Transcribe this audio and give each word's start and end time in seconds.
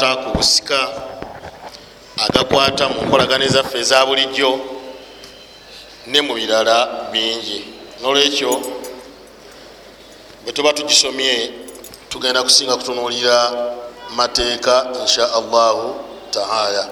agakwata 0.00 0.24
ku 0.24 0.30
busika 0.38 0.80
agakwata 2.24 2.88
mu 2.88 3.00
nkolagana 3.04 3.44
ezaffe 3.44 3.78
eza 3.78 4.06
bulijjo 4.06 4.50
ne 6.06 6.20
mu 6.24 6.32
birala 6.34 7.08
bingi. 7.12 7.64
Nolwekyo 8.00 8.52
bwe 10.44 10.52
tuba 10.52 10.72
tugisomye 10.72 11.52
tugenda 12.08 12.42
kusinga 12.42 12.76
kutunuulira 12.76 13.52
mateeka 14.16 14.88
insha 15.00 15.28
allahu 15.34 15.94
taala. 16.30 16.88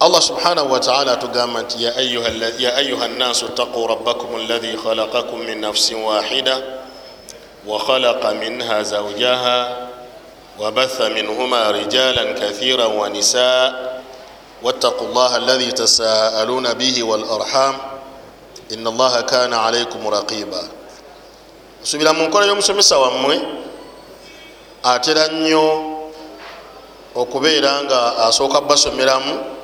Allah 0.00 0.22
subhanahu 0.22 0.72
wataala 0.72 1.12
atugamba 1.12 1.62
nti 1.62 1.84
ya 1.84 1.96
ayuha 2.76 3.08
nnaasu 3.08 3.48
ttaquu 3.48 3.86
rabbakum 3.86 4.34
alladhi 4.34 4.74
khalaqakum 4.82 5.42
min 5.46 5.60
nafsin 5.60 6.02
wahida 6.02 6.62
wakhalaqa 7.66 8.34
minha 8.34 8.82
zawjaha 8.82 9.87
wabatha 10.58 11.10
minhuma 11.10 11.72
rijalan 11.72 12.34
kathira 12.34 12.88
wanisa 12.88 13.74
wattaqu 14.62 15.04
llaha 15.14 15.36
alladhi 15.36 15.72
tasaaluna 15.72 16.74
bihi 16.74 17.02
walarham 17.02 17.76
ina 18.70 18.90
allaha 18.90 19.22
kana 19.22 19.62
alaikum 19.62 20.02
raqiba 20.10 20.62
nsubira 21.82 22.12
mu 22.12 22.26
nkola 22.26 22.46
y'omusomesa 22.46 22.98
wammwe 22.98 23.38
atera 24.82 25.28
nnyo 25.28 25.94
okubeera 27.14 27.82
nga 27.82 28.00
asooka 28.26 28.60
basomeramu 28.60 29.58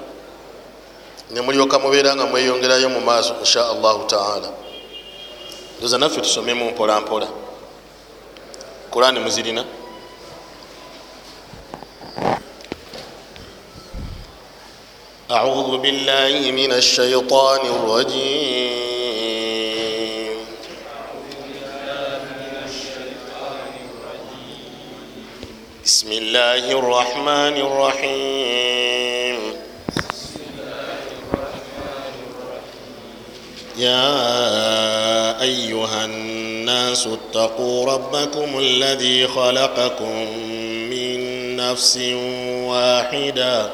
nemulyoka 1.31 1.79
mubeera 1.79 2.15
nga 2.15 2.27
mweyongerayo 2.27 2.89
mu 2.89 3.01
maaso 3.01 3.35
insha 3.41 3.67
allahu 3.71 4.05
taala. 4.07 4.49
Oza 5.85 5.99
naffe 5.99 6.21
tusomemu 6.21 6.71
mpolampola 6.71 7.29
kurani 8.91 9.21
muzirina 9.21 9.65
أعوذ 15.31 15.79
بالله 15.79 16.51
من 16.51 16.73
الشيطان 16.73 17.61
الرجيم. 17.67 19.15
بسم 25.85 26.13
الله 26.13 26.73
الرحمن 26.73 27.57
الرحيم. 27.69 29.39
يا 33.79 35.43
أيها 35.43 36.05
الناس 36.05 37.07
اتقوا 37.07 37.87
ربكم 37.93 38.59
الذي 38.59 39.27
خلقكم 39.27 40.27
نفس 41.57 41.97
واحدة. 42.67 43.71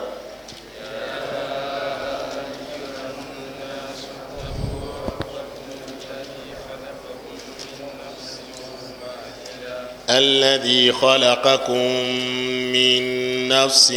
الذي 10.10 10.92
خلقكم 10.92 11.86
من 12.72 13.48
نفس 13.48 13.92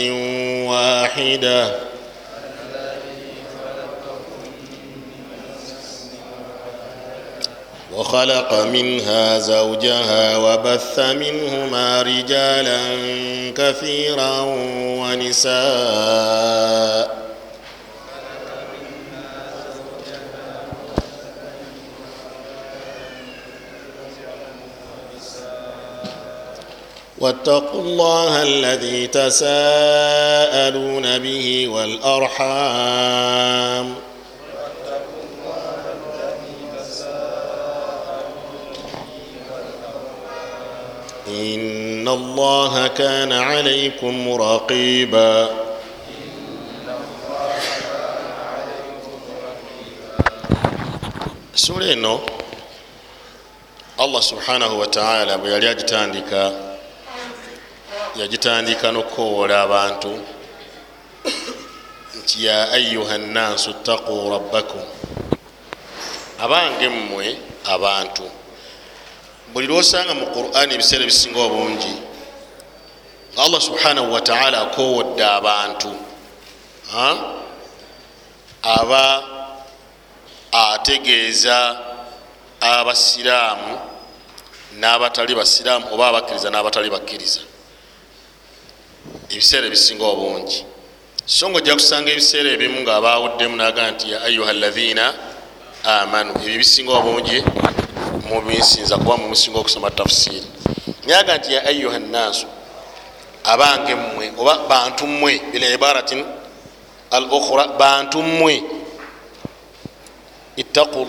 واحده 0.68 1.93
وخلق 7.96 8.54
منها 8.54 9.40
زوجها 9.40 10.38
وبث 10.38 11.00
منهما 11.00 12.02
رجالا 12.02 12.80
كثيرا 13.58 14.40
ونساء. 15.00 15.54
واتقوا 27.20 27.82
الله 27.82 28.44
الذي 28.44 29.08
تساءلون 29.08 29.58
به 31.18 31.68
والأرحام. 31.68 33.24
إن 41.33 42.09
الله 42.09 42.87
كان 42.87 43.33
عليكم 43.33 44.33
رقيبا 44.33 45.49
sura 51.55 51.87
eno 51.87 52.21
allah 53.99 54.23
subhanahu 54.23 54.79
wataala 54.79 55.39
bwe 55.39 55.51
yali 55.53 55.67
agitandika 55.69 56.53
yagitandika 58.17 58.93
nokukowoola 58.93 59.61
abantu 59.63 60.13
nti 62.19 62.45
ya 62.47 62.71
ayuha 62.73 63.19
nnaasu 63.19 63.73
ttaquu 63.73 64.31
rabbakum 64.31 64.83
abange 66.45 66.89
mmwe 66.89 67.27
abantu 67.75 68.23
Buli 69.54 69.68
lwosanga 69.68 70.14
mu 70.14 70.26
qurani 70.36 70.74
ebiseera 70.74 71.04
ebisinga 71.04 71.40
obungi 71.40 71.94
allah 73.38 73.62
subhanahu 73.62 74.14
wataala 74.14 74.62
akowodde 74.62 75.24
abantu 75.26 75.92
aba 78.64 79.24
ategeeza 80.52 81.78
abasiraamu 82.62 83.94
n'abatali 84.80 85.36
basiraamu 85.36 85.86
oba 85.94 86.08
abakkiriza 86.08 86.50
n'abatali 86.50 86.90
bakkiriza. 86.90 87.42
Ebiseera 89.30 89.66
ebisinga 89.68 90.06
obungi. 90.06 90.66
So 91.26 91.50
nga 91.50 91.58
ojja 91.58 91.74
kusanga 91.76 92.12
ebiseera 92.12 92.50
ebimu 92.56 92.82
ngaabawuddemu 92.82 93.56
naga 93.56 93.92
nti 93.92 94.12
ya 94.12 94.22
ayuha 94.22 94.54
ladhina 94.54 95.06
amanu 95.84 96.32
ebyo 96.44 96.58
bisinga 96.58 96.92
obungi 97.00 97.38
mubinsinza 98.30 98.98
kuba 98.98 99.18
mumusinga 99.18 99.60
okusoma 99.60 99.92
tafsiri. 99.92 100.44
Nyaga 101.06 101.38
nti 101.38 101.54
ya 101.54 101.66
ayuha 101.66 102.00
nnaasu 102.00 102.48
abange 103.44 103.96
mmwe 103.96 104.34
oba 104.38 104.58
bantu 104.58 105.08
mmwe 105.08 105.42
bila 105.52 105.70
ibaratin 105.70 106.26
al 107.12 107.24
ukhra 107.32 107.68
bantu 107.68 108.24
mmwe. 108.24 108.64
Ittaquu 110.56 111.06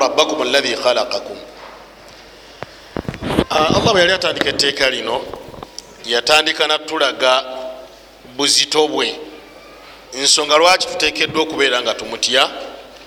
rabbakum 0.00 0.42
alladhi 0.42 0.76
khalaqakum. 0.76 1.36
Allah 3.50 3.92
bwe 3.92 4.00
yali 4.00 4.12
atandika 4.12 4.48
etteeka 4.48 4.90
lino 4.90 5.22
yatandika 6.04 6.66
natulaga 6.66 7.44
buzito 8.36 8.88
bwe. 8.88 9.16
Ensonga 10.12 10.56
lwaki 10.56 10.86
tutekeddwa 10.86 11.42
okubeera 11.42 11.82
nga 11.82 11.94
tumutya 11.94 12.50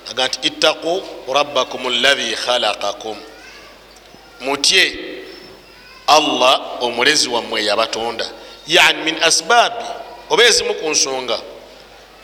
aga 0.09 0.27
nti 0.27 0.39
ittaqu 0.47 1.01
rabbakum 1.33 1.87
alladhi 1.87 2.35
khalaqakum. 2.35 3.17
Mutye 4.41 4.99
allah 6.07 6.61
omulezi 6.81 7.29
wammwe 7.29 7.65
yabatonda. 7.65 8.25
Yani 8.67 9.03
min 9.03 9.23
asbaabi 9.23 9.85
oba 10.29 10.43
ezimu 10.43 10.73
ku 10.73 10.89
nsonga. 10.89 11.39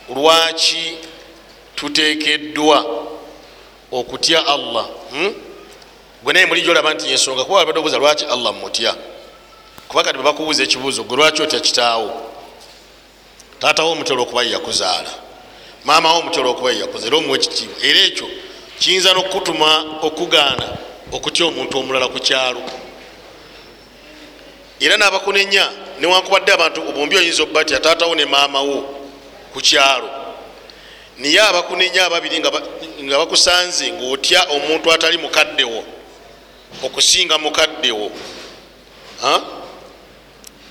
Lwaki 0.09 0.97
tutekeddwa 1.75 2.85
okutya 3.91 4.47
allah? 4.47 4.87
Hmm? 5.11 5.33
gwe 6.23 6.33
naye 6.33 6.45
muli 6.45 6.61
gyolaba 6.61 6.93
nti 6.93 7.11
ensonga 7.11 7.43
kuba 7.43 7.57
wabadde 7.57 7.79
obuuza 7.79 7.97
lwaki 7.97 8.25
allah 8.25 8.53
mutya 8.53 8.95
kuba 9.87 10.03
kati 10.03 10.17
bebakubuuza 10.17 10.63
ekibuuzo 10.63 11.03
gwe 11.03 11.17
lwaki 11.17 11.41
otya 11.41 11.59
kitaawo? 11.59 12.11
Taatawo 13.59 13.91
omutera 13.91 14.21
okuba 14.21 14.43
yeyakuzaala 14.43 15.24
maama 15.85 16.13
wo 16.13 16.19
omutera 16.19 16.49
okuba 16.49 16.71
yeyakuza 16.71 17.07
era 17.07 17.17
omuwa 17.17 17.37
ekitiibwa 17.37 17.77
era 17.83 17.99
ekyo 17.99 18.27
kiyinza 18.79 19.13
nokukutuma 19.13 19.99
okugaana 20.01 20.67
okutya 21.11 21.45
omuntu 21.45 21.77
omulala 21.79 22.07
ku 22.07 22.19
kyalo. 22.19 22.61
Era 24.79 24.97
nabakunenya 24.97 25.69
newankubadde 25.99 26.51
abantu 26.51 26.81
obumbi 26.89 27.17
oyinza 27.17 27.43
okubatya 27.43 27.79
taatawo 27.79 28.15
ne 28.15 28.25
maama 28.25 28.61
wo 28.61 28.81
ku 29.53 29.61
kyalo. 29.61 30.09
Niye 31.17 31.41
abakunenya 31.41 32.05
ababiri 32.05 32.39
nga 32.39 33.17
bakusanze 33.17 33.91
ngaotya 33.91 34.43
omuntu 34.49 34.91
atali 34.91 35.17
mukaddewo 35.17 35.83
okusinga 36.83 37.37
mukaddewo 37.37 38.11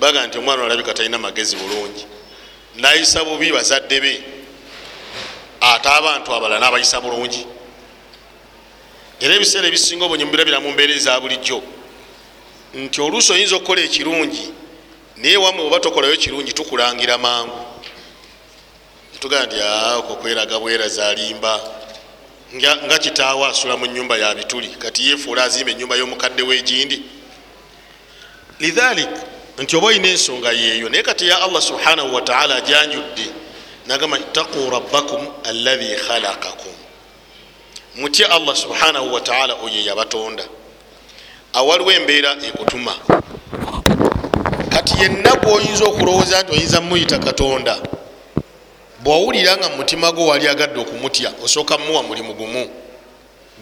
baga 0.01 0.27
nti 0.27 0.39
omwana 0.39 0.63
olabika 0.63 0.95
talina 0.95 1.19
magezi 1.19 1.57
bulungi. 1.57 2.05
Nayisa 2.77 3.25
bubi 3.25 3.53
bazadde 3.53 4.01
be 4.01 4.34
ate 5.73 5.89
abantu 5.89 6.35
abalala 6.35 6.61
nabayisa 6.61 7.01
bulungi. 7.01 7.47
Era 9.21 9.35
ebiseera 9.35 9.69
ebisinga 9.69 10.05
obunyi 10.05 10.25
mubirabira 10.25 10.61
mu 10.61 10.71
mbeera 10.73 10.95
eza 10.95 11.21
bulijjo. 11.21 11.63
Nti 12.75 13.01
oluusi 13.01 13.33
oyinza 13.33 13.57
okukola 13.57 13.81
ekirungi 13.81 14.47
naye 15.17 15.37
wamwe 15.37 15.63
oba 15.67 15.81
tokolayo 15.81 16.17
kirungi 16.17 16.53
tukulangira 16.53 17.19
mangu. 17.19 17.61
Tugaa 19.21 19.47
nti 19.47 19.57
okokweraga 19.99 20.59
bweraza 20.59 21.09
alimba 21.09 21.61
nga 22.85 22.99
kitaawo 22.99 23.47
asula 23.47 23.77
mu 23.77 23.87
nyumba 23.87 24.17
ya 24.19 24.35
bituli 24.35 24.69
kati 24.69 25.09
yefuula 25.09 25.45
azimba 25.45 25.71
enyumba 25.73 25.97
y'omukadde 25.97 26.43
wegindi. 26.43 27.03
Lidhalik 28.61 29.09
nti 29.59 29.77
oba 29.77 29.87
olina 29.87 30.09
ensonga 30.09 30.53
yeeyo 30.53 30.89
naye 30.89 31.03
kati 31.03 31.29
ya 31.29 31.43
allah 31.43 31.63
subhanahu 31.63 32.15
wataala 32.15 32.57
ajanjudde 32.57 33.44
nagamba 33.87 34.19
ittaquu 34.19 34.71
rabbakum 34.71 35.27
allahi 35.45 35.97
khalakakum 35.97 36.73
mutye 37.95 38.27
allah 38.27 38.57
subhanahu 38.57 39.13
wataala 39.15 39.55
oyo 39.55 39.81
yabatonda 39.85 40.45
awaliwo 41.53 41.93
embeera 41.93 42.37
ekutuma 42.49 42.95
kati 44.73 44.95
yenna 45.03 45.33
gwoyinza 45.43 45.85
okulowooza 45.85 46.43
nti 46.43 46.53
oyinza 46.53 46.81
muyita 46.81 47.19
katonda 47.19 47.75
bwawulira 49.03 49.57
nga 49.57 49.69
mumutima 49.69 50.13
gwo 50.13 50.27
wali 50.27 50.49
agadde 50.49 50.81
okumutya 50.81 51.33
osooka 51.45 51.79
muwa 51.79 52.03
mulimu 52.03 52.35
gumu 52.35 52.63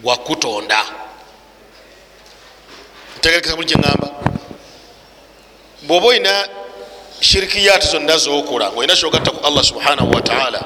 gwakutonda 0.03 0.79
ntegerekesa 3.17 3.55
buli 3.55 3.67
kyeŋamba 3.67 4.07
bwoba 5.83 6.07
olina 6.07 6.47
shirikiyaati 7.23 7.87
zonna 7.87 8.17
zokola 8.17 8.71
nga 8.71 8.77
olina 8.77 8.95
kyogatta 8.95 9.31
ku 9.31 9.47
allah 9.47 9.63
subhanahu 9.63 10.11
wataala 10.11 10.63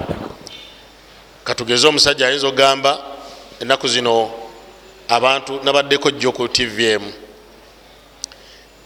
katugeze 1.43 1.87
omusajja 1.87 2.27
ayinza 2.27 2.47
okugamba 2.47 2.99
ennaku 3.61 3.87
zino 3.87 4.31
abantu 5.07 5.59
nabaddeko 5.63 6.11
jjo 6.11 6.31
ku 6.31 6.47
tvm 6.47 7.03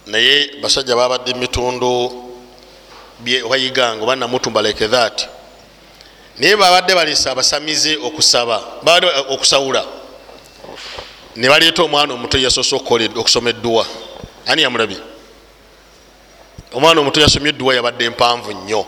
naye 0.05 0.51
basajja 0.61 0.95
babadde 0.95 1.33
mumitundu 1.33 2.11
bayiganga 3.49 4.03
oba 4.03 4.15
namutumba 4.15 4.61
like 4.61 4.87
that. 4.87 5.29
Naye 6.37 6.55
babadde 6.55 6.95
balesa 6.95 7.31
abasamize 7.31 7.97
okusaba 7.97 8.61
babadde 8.83 9.07
okusawula. 9.29 9.85
Ne 11.35 11.47
baleeta 11.47 11.83
omwana 11.83 12.13
omuto 12.13 12.37
yasoose 12.37 12.75
okusoma 12.75 13.49
edduwa. 13.49 13.85
Ani 14.47 14.61
yamulabye 14.61 15.10
omwana 16.73 17.01
omuto 17.01 17.21
yasomye 17.21 17.49
edduwa 17.49 17.75
yabadde 17.75 18.05
empanvu 18.05 18.51
nnyo. 18.53 18.85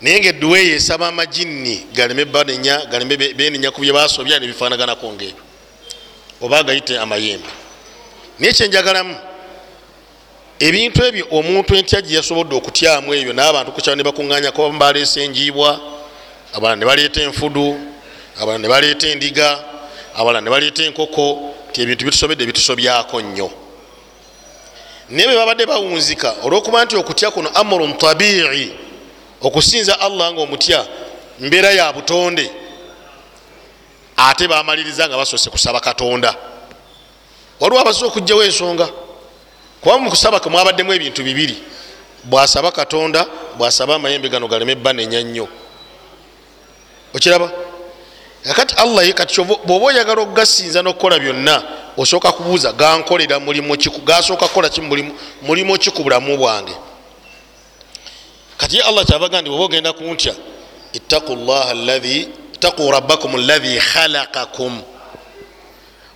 Naye 0.00 0.20
nga 0.20 0.28
edduwa 0.28 0.58
eyo 0.58 0.76
esaba 0.76 1.08
amajinni 1.08 1.86
galeme 1.94 2.24
banenya 2.24 2.86
galeme 2.86 3.16
benenya 3.16 3.70
ku 3.70 3.80
byebasobya 3.80 4.38
nebifaanaganako 4.38 5.12
ngaebyo 5.12 5.42
oba 6.40 6.62
gayite 6.62 6.98
amayembe. 6.98 7.48
Naye 8.38 8.52
kyenjagalamu 8.52 9.16
ebintu 10.58 11.04
ebyo 11.04 11.26
omuntu 11.30 11.74
entya 11.74 12.00
gye 12.00 12.16
yasobodde 12.16 12.54
okutyamu 12.56 13.14
ebyo 13.14 13.32
n'abantu 13.32 13.72
kukyalo 13.72 13.96
ne 13.96 14.02
bakuŋŋanya 14.02 14.52
kuba 14.52 14.70
baleesa 14.78 15.20
enjiibwa 15.20 15.80
abalala 16.52 16.76
ne 16.76 16.86
baleeta 16.86 17.20
enfudu 17.22 17.76
abalala 18.40 18.58
ne 18.58 18.68
baleeta 18.68 19.08
endiga 19.08 19.48
abalala 20.16 20.40
ne 20.40 20.50
baleeta 20.50 20.82
enkoko 20.84 21.54
ti 21.72 21.82
ebintu 21.82 22.04
bitusobedde 22.04 22.46
bitusobyako 22.46 23.20
nnyo 23.20 23.65
naye 25.10 25.28
bwe 25.28 25.36
babadde 25.36 25.66
bawunzika 25.66 26.34
olwokuba 26.42 26.84
nti 26.84 26.96
okutya 26.96 27.30
kuno 27.30 27.48
amurun 27.54 27.94
tabii 27.98 28.72
okusinza 29.42 30.00
allah 30.00 30.32
nga 30.32 30.40
omutya 30.40 30.86
mbeera 31.40 31.70
ya 31.70 31.92
butonde 31.92 32.50
ate 34.16 34.48
bamaliriza 34.48 35.08
nga 35.08 35.16
basoose 35.16 35.50
kusaba 35.50 35.80
katonda. 35.80 36.34
Waliwo 37.60 37.80
abasoza 37.80 38.06
okugjawo 38.06 38.44
ensonga? 38.44 38.88
Kuba 39.80 39.98
mukusaba 39.98 40.40
kemwabaddemu 40.40 40.92
ebintu 40.92 41.22
bibiri. 41.22 41.56
Bwasaba 42.24 42.72
katonda 42.72 43.26
bwasaba 43.58 43.94
amayembe 43.94 44.28
gano 44.28 44.48
galeme 44.48 44.74
banenya 44.74 45.22
nnyo. 45.22 45.48
Okiraba 47.14 47.50
kakati 48.46 48.74
allah 48.74 49.12
kati 49.12 49.40
bwoba 49.42 49.86
oyagala 49.86 50.22
okugasinza 50.22 50.82
nokukola 50.82 51.18
byonna 51.18 51.62
osooka 51.96 52.32
kubuuza 52.32 52.72
gankolera 52.72 53.40
gasooka 54.04 54.48
kukola 54.48 54.70
mulimu 55.42 55.78
ki 55.78 55.90
ku 55.90 56.02
bulamu 56.02 56.36
bwange? 56.36 56.72
Kati 58.58 58.76
ye 58.76 58.82
allah 58.82 59.04
kyavaga 59.04 59.40
ndi 59.40 59.50
bwoba 59.50 59.64
ogenda 59.64 59.92
kuntya 59.92 60.34
ittaquu 60.92 62.90
rabbakum 62.90 63.34
allahi 63.34 63.78
khalakakum 63.78 64.82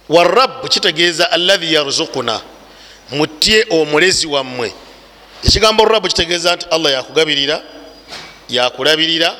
warabu 0.09 0.69
kitegeeza 0.69 1.31
allahi 1.33 1.75
yarzukuna 1.75 2.41
mutye 3.11 3.67
omulezi 3.71 4.27
wammwe. 4.27 4.73
Ekigambo 5.45 5.85
rabu 5.85 6.09
kitegeeza 6.09 6.57
nti 6.57 6.67
allah 6.71 6.93
yakugabirira 6.93 7.63
yakulabirira 8.49 9.37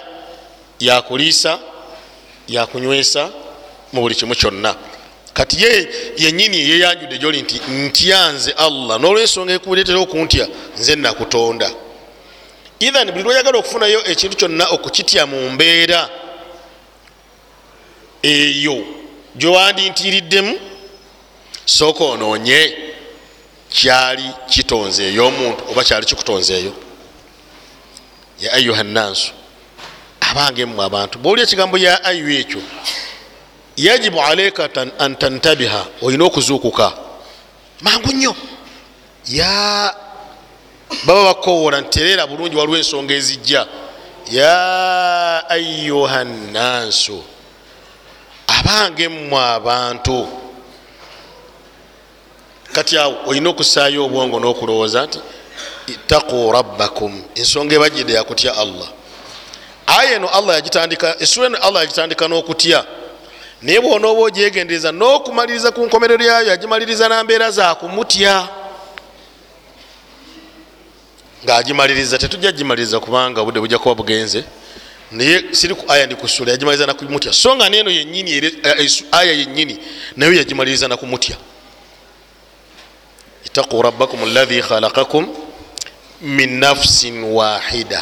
yakuliisa 0.81 1.59
yakunywesa 2.51 3.31
mu 3.93 4.01
buli 4.01 4.15
kimu 4.15 4.35
kyonna. 4.35 4.75
Kati 5.33 5.63
ye 5.63 5.89
yenyini 6.17 6.59
yeyanjudde 6.71 7.19
gyoli 7.19 7.43
nti 7.43 7.61
ntyanze 7.69 8.53
allah 8.53 8.99
nolwensonga 9.01 9.53
ekuletera 9.53 9.99
okuntya 9.99 10.47
nze 10.79 10.97
nakutonda. 10.97 11.71
Ithan 12.81 13.11
buli 13.13 13.25
lweyagala 13.25 13.59
okufunayo 13.59 14.01
ekintu 14.11 14.37
kyonna 14.37 14.65
okukitya 14.75 15.27
mu 15.27 15.51
mbeera 15.51 16.09
eyo 18.23 18.77
gyowandintiriddemu 19.37 20.55
sooka 21.65 22.05
onoonye 22.05 22.61
kyali 23.71 24.27
kitonzeeyo 24.51 25.27
omuntu 25.27 25.63
oba 25.71 25.85
kyali 25.85 26.07
kikutonzeeyo. 26.07 26.73
Ya 28.41 28.53
ayuha 28.53 28.83
nnansu 28.83 29.40
abange 30.31 30.67
mmwe 30.67 30.85
abantu. 30.85 31.19
Bwolya 31.19 31.45
ekigambo 31.45 31.79
ya 31.79 32.05
ayu 32.05 32.31
ekyo 32.31 32.61
yajibu 33.77 34.21
alaika 34.23 34.69
an 34.99 35.17
tantabiha 35.17 35.87
olina 36.03 36.25
okuzuukuka. 36.25 36.93
Mangu 37.81 38.13
nnyo. 38.13 38.35
Ya 39.29 39.95
baba 41.05 41.25
bakowola 41.25 41.81
ntereera 41.81 42.27
bulungi 42.27 42.57
waliwo 42.57 42.77
ensonga 42.77 43.15
ezijja. 43.15 43.67
Ya 44.31 45.49
ayuha 45.49 46.25
nnansu 46.25 47.25
abange 48.47 49.09
mmwe 49.09 49.41
abantu. 49.45 50.29
Kati 52.73 52.99
awo 52.99 53.17
olina 53.27 53.51
okusaayo 53.51 54.05
obwongo 54.05 54.41
n'okulowooza 54.41 55.07
nti 55.07 55.19
ittaquu 55.87 56.53
rabbakum. 56.53 57.23
Ensonga 57.35 57.75
ebajjidde 57.75 58.13
yakutya 58.13 58.57
allah 58.57 58.89
aya 59.99 60.17
eno 60.17 60.29
allah 60.29 60.55
yagitandika 60.55 61.17
esura 61.19 61.47
eno 61.47 61.59
allah 61.59 61.81
yagitandika 61.83 62.29
n'okutya. 62.29 62.85
Naye 63.63 63.81
bwona 63.81 64.09
oba 64.09 64.23
ogyegendereza 64.23 64.93
n'okumaliriza 64.93 65.71
ku 65.71 65.81
nkomerero 65.87 66.25
yayo 66.25 66.49
yagimaliriza 66.49 67.09
nambeera 67.09 67.51
zakumutya 67.51 68.49
ngaagimaliriza 71.45 72.19
tetujja 72.19 72.53
gimaliriza 72.53 73.01
kubanga 73.01 73.41
obudde 73.41 73.61
bujja 73.61 73.79
kuba 73.79 73.95
bugenze. 73.95 74.45
Naye 75.11 75.45
siri 75.53 75.75
ku 75.75 75.85
aya 75.93 76.07
ndikusula 76.07 76.51
yagimaliriza 76.53 76.87
nakumutya 76.87 77.33
so 77.33 77.57
nga 77.57 77.69
neeno 77.69 77.91
yenyini 77.91 78.31
aya 79.13 79.33
yenyini 79.33 79.79
nayo 80.17 80.33
yagimaliriza 80.33 80.89
nakumutya 80.89 81.37
itaquu 83.45 83.83
rabbakum 83.83 84.23
allahi 84.23 84.63
khalakakum 84.63 85.27
min 86.21 86.59
nafsin 86.59 87.25
wahida 87.25 88.01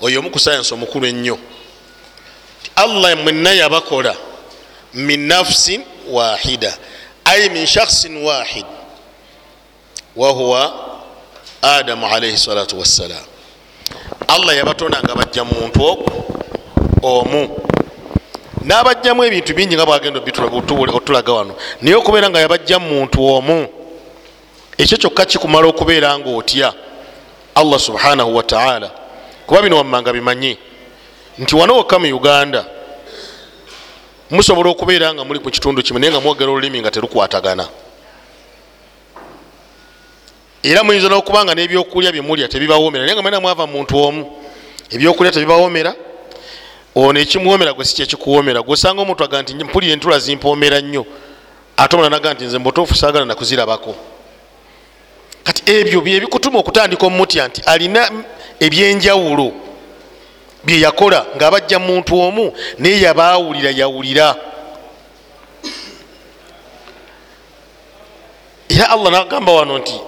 oyo 0.00 0.20
omu 0.20 0.30
ku 0.30 0.38
sayansi 0.38 0.74
omukulu 0.74 1.06
ennyo. 1.06 1.38
Allah 2.76 3.16
mwenna 3.16 3.52
yabakola 3.52 4.16
min 4.94 5.26
nafsin 5.26 5.84
wahida 6.10 6.78
ai 7.24 7.48
min 7.48 7.66
shakhsin 7.66 8.16
wahid 8.24 8.66
wahuwa 10.16 10.74
adamu 11.62 12.06
alaihi 12.06 12.38
salatu 12.38 12.78
wassalam. 12.78 13.24
Allah 14.28 14.56
yabatonda 14.56 15.02
nga 15.02 15.14
bajja 15.14 15.44
muntu 15.44 16.04
omu. 17.02 17.66
Nabajjamu 18.66 19.24
ebintu 19.24 19.54
bingi 19.54 19.74
nga 19.74 19.86
bwagenda 19.86 20.20
otulaga 20.94 21.32
wano 21.32 21.54
naye 21.80 21.94
okubeera 21.94 22.30
nga 22.30 22.40
yabajja 22.40 22.78
muntu 22.78 23.24
omu 23.24 23.68
ekyo 24.78 24.98
kyokka 24.98 25.24
kikumala 25.24 25.68
okubeera 25.68 26.18
nga 26.18 26.30
otya 26.30 26.74
allah 27.54 27.78
subhanahu 27.80 28.36
wataala 28.36 28.90
kuba 29.46 29.62
bino 29.62 29.76
wammanga 29.76 30.12
bimanyi. 30.12 30.58
Nti 31.38 31.56
wano 31.56 31.74
wokka 31.74 31.98
mu 31.98 32.16
uganda 32.16 32.66
musobola 34.30 34.70
okubeera 34.70 35.14
nga 35.14 35.24
muli 35.24 35.40
mu 35.40 35.50
kitundu 35.50 35.82
kimu 35.82 35.98
naye 35.98 36.12
nga 36.12 36.20
mwogera 36.20 36.50
olulimi 36.50 36.80
nga 36.80 36.90
terukwatagana. 36.90 37.68
Era 40.62 40.82
muyinza 40.82 41.08
nokubanga 41.08 41.54
nebyokulya 41.54 42.12
byemulya 42.12 42.48
tebibawomera 42.48 43.04
naye 43.04 43.14
nga 43.14 43.22
mwena 43.22 43.40
mwava 43.40 43.66
muntu 43.66 43.96
omu 43.96 44.22
ebyokulya 44.90 45.32
tebibawomera 45.32 45.94
ono 46.94 47.20
ekimuwomera 47.20 47.72
gwe 47.72 47.84
sikyekikuwomera 47.84 48.62
gwosanga 48.62 49.02
omuntu 49.02 49.24
aga 49.24 49.42
nti 49.42 49.54
mpulira 49.54 49.92
entula 49.92 50.18
zimpomera 50.18 50.80
nnyo 50.80 51.06
ate 51.76 51.94
omulala 51.94 52.16
naga 52.16 52.34
nti 52.34 52.44
nze 52.44 52.58
mubutuufu 52.58 52.94
saagala 52.94 53.24
nakuzirabako. 53.24 53.94
Ebyo 55.66 56.00
byebikutuma 56.00 56.58
okutandika 56.58 57.06
omutya 57.06 57.48
nti 57.48 57.62
alina 57.66 58.10
ebyenjawulo 58.60 59.52
byeyakola 60.64 61.26
ngaabajja 61.36 61.78
muntu 61.78 62.20
omu 62.20 62.52
naye 62.78 63.00
yabaawulira 63.00 63.70
yawulira. 63.70 64.34
Era 68.68 68.90
allah 68.90 69.12
nagamba 69.12 69.52
wano 69.52 69.78
nti 69.78 70.00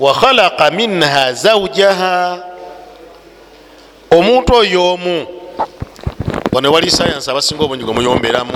wakhalaka 0.00 0.70
minha 0.70 1.32
zaujaha 1.32 2.42
omuntu 4.10 4.54
oyo 4.54 4.92
omu 4.92 5.26
wano 6.52 6.72
wali 6.72 6.90
sayansi 6.90 7.30
abasinga 7.30 7.64
obungi 7.64 7.84
gwe 7.84 7.94
muyomberamu 7.94 8.52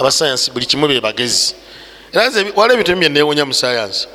abasayansi 0.00 0.50
buli 0.50 0.66
kimu 0.66 0.88
be 0.88 1.00
bagezi. 1.00 1.54
Era 2.12 2.22
waliwo 2.56 2.74
ebintu 2.74 2.90
ebimu 2.90 3.00
byenewonya 3.00 3.44
mu 3.46 3.54
sayansi 3.54 4.08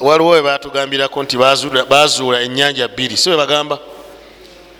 waliwo 0.00 0.30
webatugambirako 0.30 1.22
nti 1.22 1.36
bazuula 1.88 2.40
enyanja 2.40 2.88
bbiri. 2.88 3.16
Si 3.16 3.30
webagamba 3.30 3.78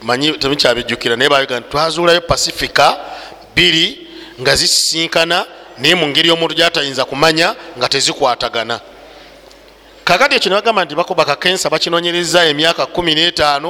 manyi 0.02 0.33
temukyabijjukira. 0.33 1.16
Naye 1.16 1.30
baga 1.30 1.61
twazuulayo 1.61 2.21
pacifica 2.21 2.97
bbiri 3.52 4.06
nga 4.40 4.56
zisisinkana 4.56 5.47
naye 5.78 5.94
mu 5.94 6.09
ngeri 6.09 6.30
omuntu 6.30 6.54
gyatayinza 6.54 7.04
kumanya 7.04 7.54
nga 7.78 7.88
tezikwatagana. 7.88 8.80
Kakati 10.04 10.37
ekyo 10.37 10.50
nebagamba 10.50 10.85
nti 10.85 10.94
bakuba 10.94 11.25
kakensa 11.25 11.71
bakinonyereza 11.71 12.44
emyaka 12.44 12.83
15 12.85 13.61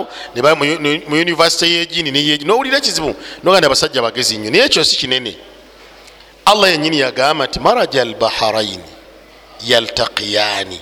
mu 1.08 1.14
univesity 1.16 1.74
yegini 1.74 2.10
neyegi 2.10 2.44
nowulira 2.44 2.78
ekizibu 2.78 3.14
noganda 3.42 3.66
abasajja 3.66 4.02
bagezi 4.02 4.38
nnyo 4.38 4.50
naye 4.50 4.64
ekyo 4.64 4.84
si 4.84 4.96
kinene. 4.96 5.36
Allah 6.44 6.70
yenyini 6.70 6.98
yagamba 7.00 7.46
nti 7.46 7.60
maraja 7.60 8.02
albaharaini 8.02 8.90
yaltaqiyani 9.66 10.80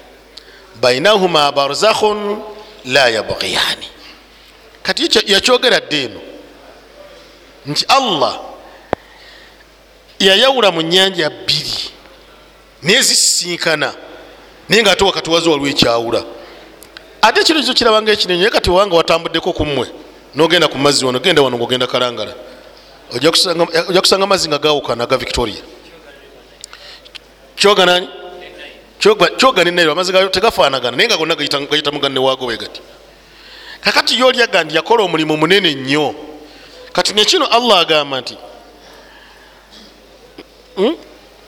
bainahuma 0.82 1.52
barzakhun 1.52 2.42
la 2.84 3.08
yabghiyani. 3.08 3.88
Kati 4.82 5.02
yakyogera 5.32 5.80
dde 5.80 6.04
eno 6.04 6.20
nti 7.66 7.84
allah 7.88 8.40
yayawula 10.18 10.70
mu 10.70 10.80
nyanja 10.82 11.30
bbiri 11.30 11.90
naye 12.82 13.02
zisisinkana 13.02 13.94
naye 14.68 14.82
nga 14.82 14.92
ate 14.92 15.04
wakati 15.04 15.30
wazo 15.30 15.50
waliwo 15.50 15.68
ekyawula. 15.70 16.24
Ate 17.22 17.40
ekiro 17.40 17.60
kizo 17.60 17.74
kirabanga 17.74 18.12
ekinene 18.12 18.38
naye 18.38 18.50
kati 18.50 18.70
wanga 18.70 18.96
watambuddeko 18.96 19.52
kummwe 19.52 19.86
nogenda 20.34 20.68
ku 20.68 20.78
mazzi 20.78 21.04
wano 21.04 21.18
genda 21.18 21.42
wano 21.42 21.56
ngaogenda 21.56 21.86
kalangala. 21.86 22.34
Ojja 23.14 23.30
kusanga 24.00 24.24
amazzi 24.24 24.48
nga 24.48 24.58
gawukana 24.58 25.04
aga 25.04 25.16
victoria. 25.16 25.62
Kyoganani 27.56 28.08
kyoga 29.02 29.64
nenairo 29.64 29.92
amazzi 29.92 30.12
gayo 30.12 30.28
tegafanagana. 30.28 30.96
Naye 30.96 31.08
nga 31.08 31.16
gonna 31.16 31.34
gayita 31.34 31.90
muganne 31.90 32.18
waago 32.18 32.46
bwe 32.46 32.56
gati. 32.56 32.80
Kakati 33.80 34.18
yolyaga 34.18 34.64
nti 34.64 34.76
yakola 34.76 35.04
omulimu 35.04 35.36
munene 35.36 35.74
nnyo. 35.74 36.14
Kati 36.92 37.14
nekino 37.14 37.46
allah 37.46 37.80
agamba 37.80 38.20
nti 38.20 38.36
hmm? 40.76 40.96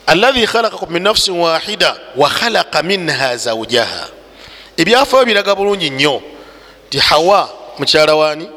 alahi 0.07 0.47
khalakakum 0.47 0.91
min 0.91 1.03
nafsin 1.03 1.35
wahida 1.35 1.97
wakhalaka 2.17 2.83
minha 2.83 3.37
zaujaha 3.37 4.09
ebyafayo 4.77 5.25
biraga 5.25 5.55
bulungi 5.55 5.91
nnyo. 5.91 6.23
Nti 6.89 6.99
hawa 6.99 7.51
mukyala 7.79 8.15
wani 8.15 8.49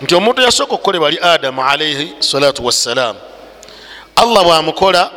nti 0.00 0.14
omuntu 0.14 0.42
yasooka 0.42 0.74
okukolebwa 0.74 1.08
ali 1.08 1.18
adamu 1.22 1.64
alaihi 1.64 2.14
salatu 2.18 2.66
wassalam 2.66 3.16
allah 4.16 4.44
bwamukola 4.44 5.10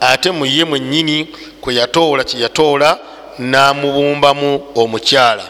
ate 0.00 0.30
muye 0.30 0.64
mwenyini 0.64 1.28
kweyatoola 1.60 2.24
kyeyatoola 2.24 2.98
namubumbamu 3.38 4.62
omukyala. 4.74 5.48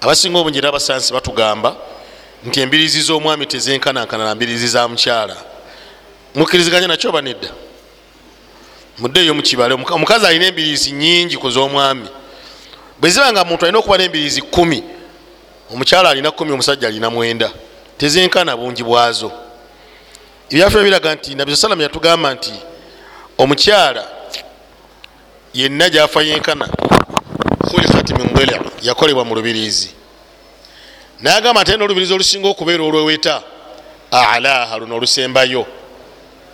Abasinga 0.00 0.38
obungi 0.38 0.58
era 0.58 0.68
abasansi 0.68 1.12
batugamba 1.12 1.76
nti 2.44 2.60
embirizi 2.60 3.00
z'omwami 3.00 3.46
tezenkanankana 3.46 4.24
na 4.24 4.34
mbirizi 4.34 4.68
za 4.68 4.88
mukyala. 4.88 5.36
Mukkiriziganya 6.34 6.88
nakyo 6.88 7.10
oba 7.10 7.22
nedda? 7.22 7.48
Muddeeyo 8.98 9.34
mukibale 9.34 9.74
omukazi 9.74 10.26
alina 10.26 10.46
embirizi 10.46 10.92
nyingi 10.92 11.36
ku 11.36 11.50
z'omwami. 11.50 12.08
Bwe 13.00 13.10
ziba 13.10 13.32
nga 13.32 13.44
muntu 13.44 13.64
alina 13.64 13.78
okuba 13.78 13.98
n'embirizi 13.98 14.42
kumi 14.42 14.82
omukyala 15.72 16.10
alina 16.10 16.30
kumi 16.30 16.52
omusajja 16.52 16.88
alina 16.88 17.10
mwenda. 17.10 17.50
Tezenkana 17.98 18.56
bungi 18.56 18.82
bwazo. 18.82 19.32
Ebyafeyo 20.50 20.84
biraga 20.84 21.14
nti 21.14 21.34
nabi 21.34 21.56
salama 21.56 21.82
yatugamba 21.82 22.34
nti 22.34 22.52
omukyala 23.40 24.08
yenna 25.54 25.90
gyafa 25.90 26.22
yenkana 26.22 26.68
khulikat 27.70 28.10
min 28.18 28.34
dili 28.34 28.60
yakolebwa 28.82 29.24
mu 29.24 29.34
lubirizi. 29.34 29.90
Nayagamba 31.20 31.60
ate 31.60 31.76
n'olubirizi 31.76 32.12
olusinga 32.14 32.48
okubeera 32.48 32.84
olweweta? 32.84 33.42
Alaha 34.10 34.78
luno 34.78 34.96
olusembayo. 34.96 35.66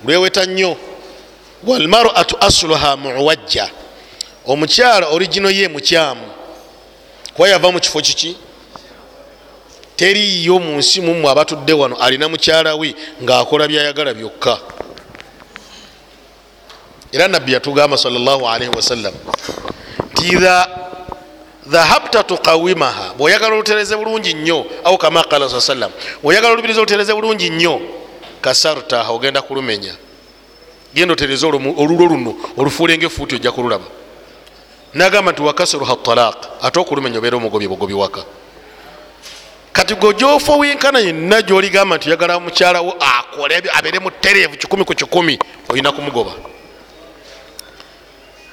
Lweweta 0.04 0.46
nnyo. 0.46 0.76
Walmaratu 1.64 2.36
asluha 2.40 2.96
muwajja. 2.96 3.70
Omukyala 4.46 5.08
origino 5.08 5.50
ye 5.50 5.68
mukyamu. 5.68 6.26
Kuba 7.34 7.48
yava 7.48 7.72
mu 7.72 7.80
kifo 7.80 8.00
kiki? 8.00 8.36
Teriyo 9.96 10.58
mu 10.58 10.76
nsi 10.78 11.00
mumwe 11.00 11.30
abatudde 11.30 11.72
wano 11.72 11.96
alina 11.96 12.28
mukyala 12.28 12.74
we 12.74 12.94
ng'akola 13.22 13.68
byayagala 13.68 14.14
byokka 14.14 14.58
era 17.12 17.28
nabbi 17.28 17.52
yatugamba 17.52 17.96
salllahalihi 17.98 18.70
wasallam 18.76 19.14
idha 20.32 20.68
dhahabta 21.66 22.22
tukawimaha 22.22 23.14
bweoyagala 23.18 23.54
olutereze 23.54 23.96
bulungi 23.96 24.34
nnyo 24.34 24.66
au 24.84 24.98
kama 24.98 25.24
qala 25.24 25.48
sa 25.48 25.60
sallam 25.60 25.90
bweoyagala 26.22 26.52
olubiriza 26.52 26.80
olutereze 26.80 27.14
bulungi 27.14 27.50
nnyo 27.50 27.80
kasartaha 28.40 29.10
ogenda 29.12 29.42
kulumenya. 29.42 29.94
Genda 30.94 31.12
otereze 31.12 31.46
olulo 31.46 32.06
luno 32.06 32.34
olufuule 32.56 32.98
ngaefuuti 32.98 33.34
ojja 33.34 33.52
kululaba 33.52 33.84
nagamba 34.94 35.32
nti 35.32 35.42
wakasiruha 35.42 35.96
talaq 35.96 36.36
ate 36.62 36.80
okulumenya 36.80 37.18
obeera 37.18 37.36
omugobye 37.36 37.68
bugobi 37.68 37.94
waka. 37.94 38.24
Kati 39.72 39.94
gwe 39.94 40.14
gyofa 40.14 40.56
wenkana 40.56 40.98
yenna 40.98 41.42
gyoligamba 41.42 41.96
nti 41.96 42.08
oyagala 42.08 42.40
mukyalawo 42.40 42.94
akole 43.00 43.62
abeere 43.74 43.98
mutereevu 43.98 44.56
kikumi 44.56 44.84
ku 44.84 44.94
kikumi 44.94 45.38
olina 45.68 45.92
kumugoba 45.92 46.32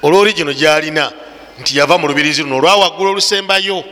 olworigino 0.04 0.52
gyalina 0.52 1.12
nti 1.60 1.78
yava 1.78 1.98
mu 1.98 2.06
lubirizi 2.08 2.42
luno 2.42 2.56
olwawaggula 2.56 3.10
olusembayo. 3.10 3.84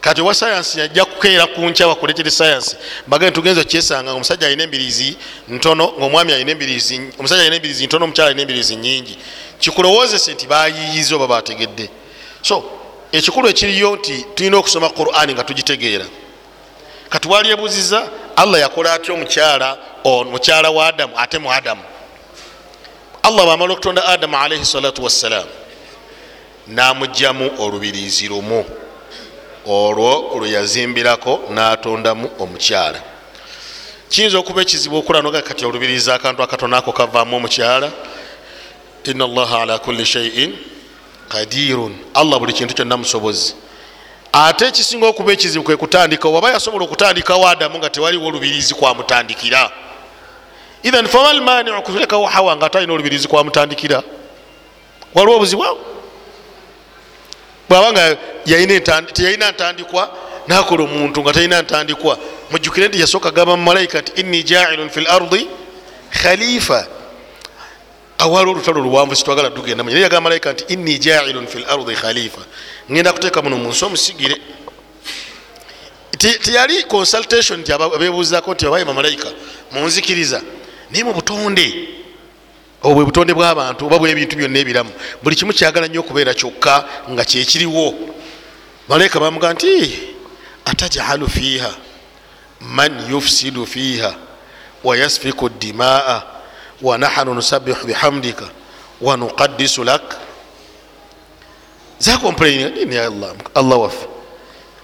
Kati 0.00 0.20
owa 0.20 0.34
sayansi 0.34 0.80
yajja 0.80 1.04
kukeera 1.04 1.46
ku 1.46 1.60
nkya 1.60 1.86
bakuletere 1.86 2.30
sayansi 2.30 2.76
bagende 3.06 3.34
tugenza 3.34 3.60
okyesanga 3.60 4.12
omusajja 4.12 4.46
alina 4.46 4.62
embirizi 4.62 5.16
ntono 5.48 5.92
ngaomwami 5.98 6.32
alina 6.32 6.50
embirizi 6.50 7.00
omusajja 7.18 7.42
alina 7.42 7.56
embirizi 7.56 7.86
ntono 7.86 8.04
omukyala 8.04 8.30
alina 8.30 8.42
embirizi 8.42 8.76
nyingi 8.76 9.18
kikulowoozese 9.58 10.32
nti 10.32 10.46
bayiyiza 10.46 11.16
oba 11.16 11.26
bategedde 11.26 11.90
so 12.42 12.64
ekikulu 13.12 13.48
ekiriyo 13.48 13.96
nti 13.96 14.26
tulina 14.34 14.56
okusoma 14.58 14.88
qurani 14.88 15.34
nga 15.34 15.44
tugitegeera. 15.44 16.06
Kati 17.08 17.28
wali 17.28 17.50
ebuziza 17.50 18.08
allah 18.36 18.60
yakola 18.60 18.92
atya 18.92 19.14
omukyala 19.14 19.78
mukyala 20.04 20.70
wa 20.70 20.86
adamu 20.86 21.18
ate 21.18 21.38
mu 21.38 21.52
adamu 21.52 21.82
allah 23.22 23.44
bwamala 23.44 23.72
okutonda 23.72 24.04
adamu 24.04 24.36
alaihi 24.36 24.64
salatu 24.64 25.04
wassalam 25.04 25.46
namugjamu 26.70 27.50
olubirizi 27.58 28.28
lumu. 28.28 28.64
Olwo 29.66 30.38
lweyazimbirako 30.38 31.40
natondamu 31.50 32.30
omukyala. 32.38 33.00
Kiyinza 34.08 34.38
okuba 34.38 34.62
ekizibu 34.62 34.96
okulanoga 34.96 35.42
kati 35.42 35.64
olubirizi 35.64 36.10
akantu 36.10 36.42
akatono 36.42 36.76
ako 36.76 36.92
kavaamu 36.92 37.36
omukyala? 37.36 37.90
Ina 39.04 39.24
allaha 39.24 39.62
ala 39.62 39.78
kulli 39.78 40.06
shaiin 40.06 40.58
qadirun. 41.28 41.96
Allah 42.14 42.38
buli 42.38 42.52
kintu 42.52 42.74
kyonna 42.74 42.96
musobozi. 42.96 43.54
Ate 44.32 44.66
ekisinga 44.66 45.06
okuba 45.06 45.32
ekizibu 45.32 45.64
kwe 45.64 45.76
kutandikawo 45.76 46.34
waba 46.34 46.50
yasobola 46.50 46.84
okutandikawo 46.84 47.48
adamu 47.48 47.78
nga 47.78 47.90
tewaliwo 47.90 48.26
olubirizi 48.26 48.74
kwamutandikira 48.74 49.70
ithan 50.82 51.06
famal 51.06 51.40
maniu 51.40 51.82
kulekawo 51.82 52.26
hawa 52.26 52.56
nga 52.56 52.66
atalina 52.66 52.92
olubirizi 52.92 53.28
kwamutandikira 53.28 54.02
waliwo 55.14 55.36
obuzibwawo 55.36 55.78
bwabanga 57.68 58.16
teyalina 59.14 59.50
ntandikwa 59.50 60.10
nakola 60.48 60.84
omuntu 60.84 61.20
nga 61.22 61.32
talina 61.32 61.62
ntandikwa. 61.62 62.18
Mujjukire 62.50 62.88
nti 62.88 63.00
yasooka 63.00 63.30
gamba 63.30 63.56
mumalaika 63.56 64.00
nti 64.00 64.20
inni 64.20 64.42
jailun 64.42 64.90
fi 64.90 65.00
lardi 65.00 65.48
khalifa 66.10 66.86
awali 68.18 68.50
olutalo 68.50 68.80
luwanvu 68.80 69.16
sitwagala 69.16 69.50
tugenda 69.50 69.84
naye 69.84 70.00
yagamba 70.00 70.20
malayika 70.20 70.52
nti 70.52 70.64
inni 70.72 70.98
jailun 70.98 71.46
fi 71.46 71.58
lardi 71.58 71.94
khalifa 71.94 72.40
ngenda 72.90 73.12
kuteeka 73.12 73.42
muno 73.42 73.56
munsi 73.56 73.84
omusigire. 73.84 74.36
Teyali 76.18 76.82
consultation 76.84 77.60
nti 77.60 77.72
abebuuzako 77.72 78.54
nti 78.54 78.66
abaye 78.66 78.84
bamalayika 78.84 79.28
munzikiriza 79.72 80.42
naye 80.90 81.04
mu 81.04 81.12
butonde 81.14 81.66
obwo 82.82 82.94
bwe 82.94 83.04
butonde 83.04 83.32
bw'abantu 83.34 83.86
oba 83.86 83.98
bwebintu 83.98 84.36
byonna 84.36 84.58
ebiramu 84.58 84.92
buli 85.22 85.36
kimu 85.36 85.52
kyagala 85.52 85.86
nnyo 85.88 86.00
okubeera 86.00 86.34
kyokka 86.34 86.74
nga 87.10 87.24
kyekiriwo 87.24 87.94
malayika 88.88 89.20
bamuga 89.20 89.52
nti 89.52 89.70
atajalu 90.64 91.28
fiiha? 91.28 91.74
Man 92.60 93.10
yufsidu 93.10 93.66
fiiha? 93.66 94.14
Wayasfiku 94.84 95.48
dimaa 95.48 96.22
wanahanu 96.82 97.34
nusabihu 97.34 97.86
bihamdika? 97.86 98.48
Wanuqadisu 99.00 99.84
lak? 99.84 100.16
Zakomplaini 101.98 102.96
allah? 103.54 103.80
Waffe 103.80 104.06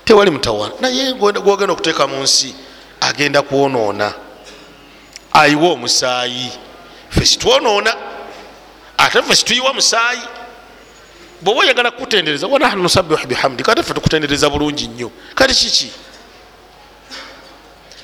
tewali 0.05 0.31
mutawana 0.31 0.75
naye 0.81 1.13
gwogenda 1.13 1.73
okuteeka 1.73 2.07
mu 2.07 2.23
nsi 2.23 2.55
agenda 3.01 3.43
kwonoona 3.43 4.15
ayiwa 5.41 5.73
omusaayi. 5.73 6.53
Fe 7.11 7.27
situonoona 7.27 7.97
ate 8.99 9.23
fe 9.23 9.37
situyiwa 9.37 9.75
musaayi. 9.75 10.23
Bweoba 11.41 11.61
oyagala 11.61 11.91
kukutendereza 11.91 12.47
wanahnu 12.47 12.83
nusabihu 12.83 13.27
bihamdika 13.27 13.73
ate 13.73 13.83
fe 13.83 13.95
tukutendereza 13.95 14.51
bulungi 14.51 14.89
nnyo. 14.89 15.11
Kati 15.35 15.55
kiki? 15.55 15.91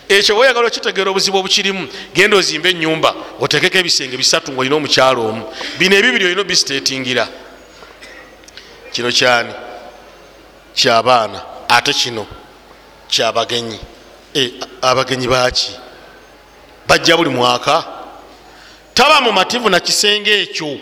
Ekyo 0.08 0.38
oyagala 0.38 0.66
okitegeera 0.66 1.10
obuzibu 1.10 1.38
obukirimu 1.38 1.88
genda 2.14 2.36
ozimba 2.36 2.68
enyumba 2.68 3.14
otekeko 3.40 3.78
ebisenge 3.78 4.16
bisatu 4.16 4.52
nga 4.52 4.60
olina 4.60 4.76
omukyalo 4.76 5.20
omu. 5.28 5.44
Bino 5.78 5.96
ebibiri 5.96 6.24
olina 6.26 6.40
obisitetingira 6.40 7.24
kino 8.92 9.08
kyani? 9.12 9.54
Kyabaana 10.74 11.40
ate 11.68 11.92
kino? 11.92 12.26
Kyabagenyi 13.08 13.78
e, 14.34 14.52
abagenyi 14.82 15.28
baki 15.28 15.72
bajja 16.92 17.16
buli 17.16 17.30
mwaka. 17.30 17.84
Taba 18.94 19.20
mumativu 19.20 19.68
na 19.70 19.80
kisenge 19.80 20.42
ekyo. 20.42 20.78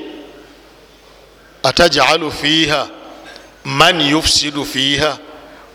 Atajalu 1.62 2.32
fiiha 2.32 2.88
man 3.64 4.00
yufsidu 4.00 4.64
fiiha 4.64 5.18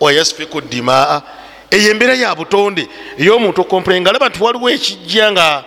wayasfiku 0.00 0.60
dimaa. 0.60 1.22
Eyo 1.70 1.90
embeera 1.90 2.14
ya 2.14 2.34
butonde 2.34 2.88
ey'omuntu 3.18 3.60
okompulenga 3.60 4.10
alaba 4.10 4.28
nti 4.28 4.42
waliwo 4.42 4.70
ekijja 4.70 5.32
nga 5.32 5.64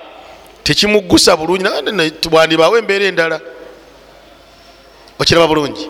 tekimugusa 0.64 1.38
bulungi 1.38 1.66
wandibaawo 2.32 2.78
embeera 2.78 3.06
endala. 3.06 3.42
Okiraba 5.20 5.48
bulungi. 5.48 5.90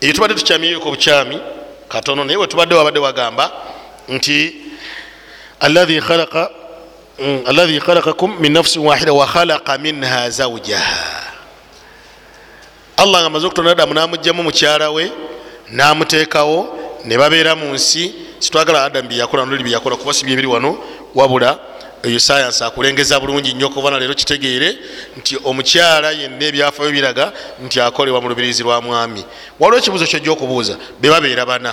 Eyo 0.00 0.12
tubadde 0.12 0.34
tukyamiyeko 0.34 0.90
bukyami 0.90 1.40
katono 1.88 2.24
naye 2.24 2.36
wetubadde 2.36 2.74
wabadde 2.74 2.98
wagamba 2.98 3.52
nti 4.08 4.56
alahi 5.60 6.00
khalaqa 6.00 6.50
alahi 7.18 7.80
khalaqakum 7.80 8.36
min 8.40 8.52
nafsin 8.52 8.82
wahida 8.82 9.12
wakhalaqa 9.12 9.78
minha 9.78 10.30
zaujaha 10.30 11.32
allah 12.96 13.20
nga 13.20 13.26
amaze 13.26 13.46
okutonda 13.46 13.72
adamu 13.72 13.94
namugjamu 13.94 14.42
mukyala 14.42 14.90
we 14.90 15.10
namuteekawo 15.72 16.68
ne 17.04 17.16
babeera 17.16 17.56
mu 17.56 17.72
nsi 17.72 18.12
sitwagala 18.38 18.84
adamu 18.84 19.08
byeyakola 19.08 19.46
noli 19.46 19.64
byeyakola 19.64 19.96
kuba 19.96 20.12
sibyo 20.12 20.32
ebiri 20.32 20.46
wano 20.46 20.76
wabula 21.14 21.58
eyo 22.02 22.20
sayansi 22.20 22.64
akulengeza 22.64 23.20
bulungi 23.20 23.54
nnyo 23.54 23.66
okuva 23.66 23.90
na 23.90 23.98
leero 23.98 24.14
kitegeere 24.14 24.76
nti 25.16 25.38
omukyala 25.44 26.12
yenna 26.12 26.44
ebyafayo 26.44 26.92
biraga 26.92 27.32
nti 27.64 27.80
akolebwa 27.80 28.20
mu 28.20 28.28
lubirizi 28.28 28.62
lwa 28.62 28.80
mwami 28.82 29.24
waliwo 29.60 29.78
ekibuuzo 29.80 30.04
kyojja 30.04 30.32
okubuuza 30.32 30.76
bebabeera 31.00 31.46
bana 31.48 31.72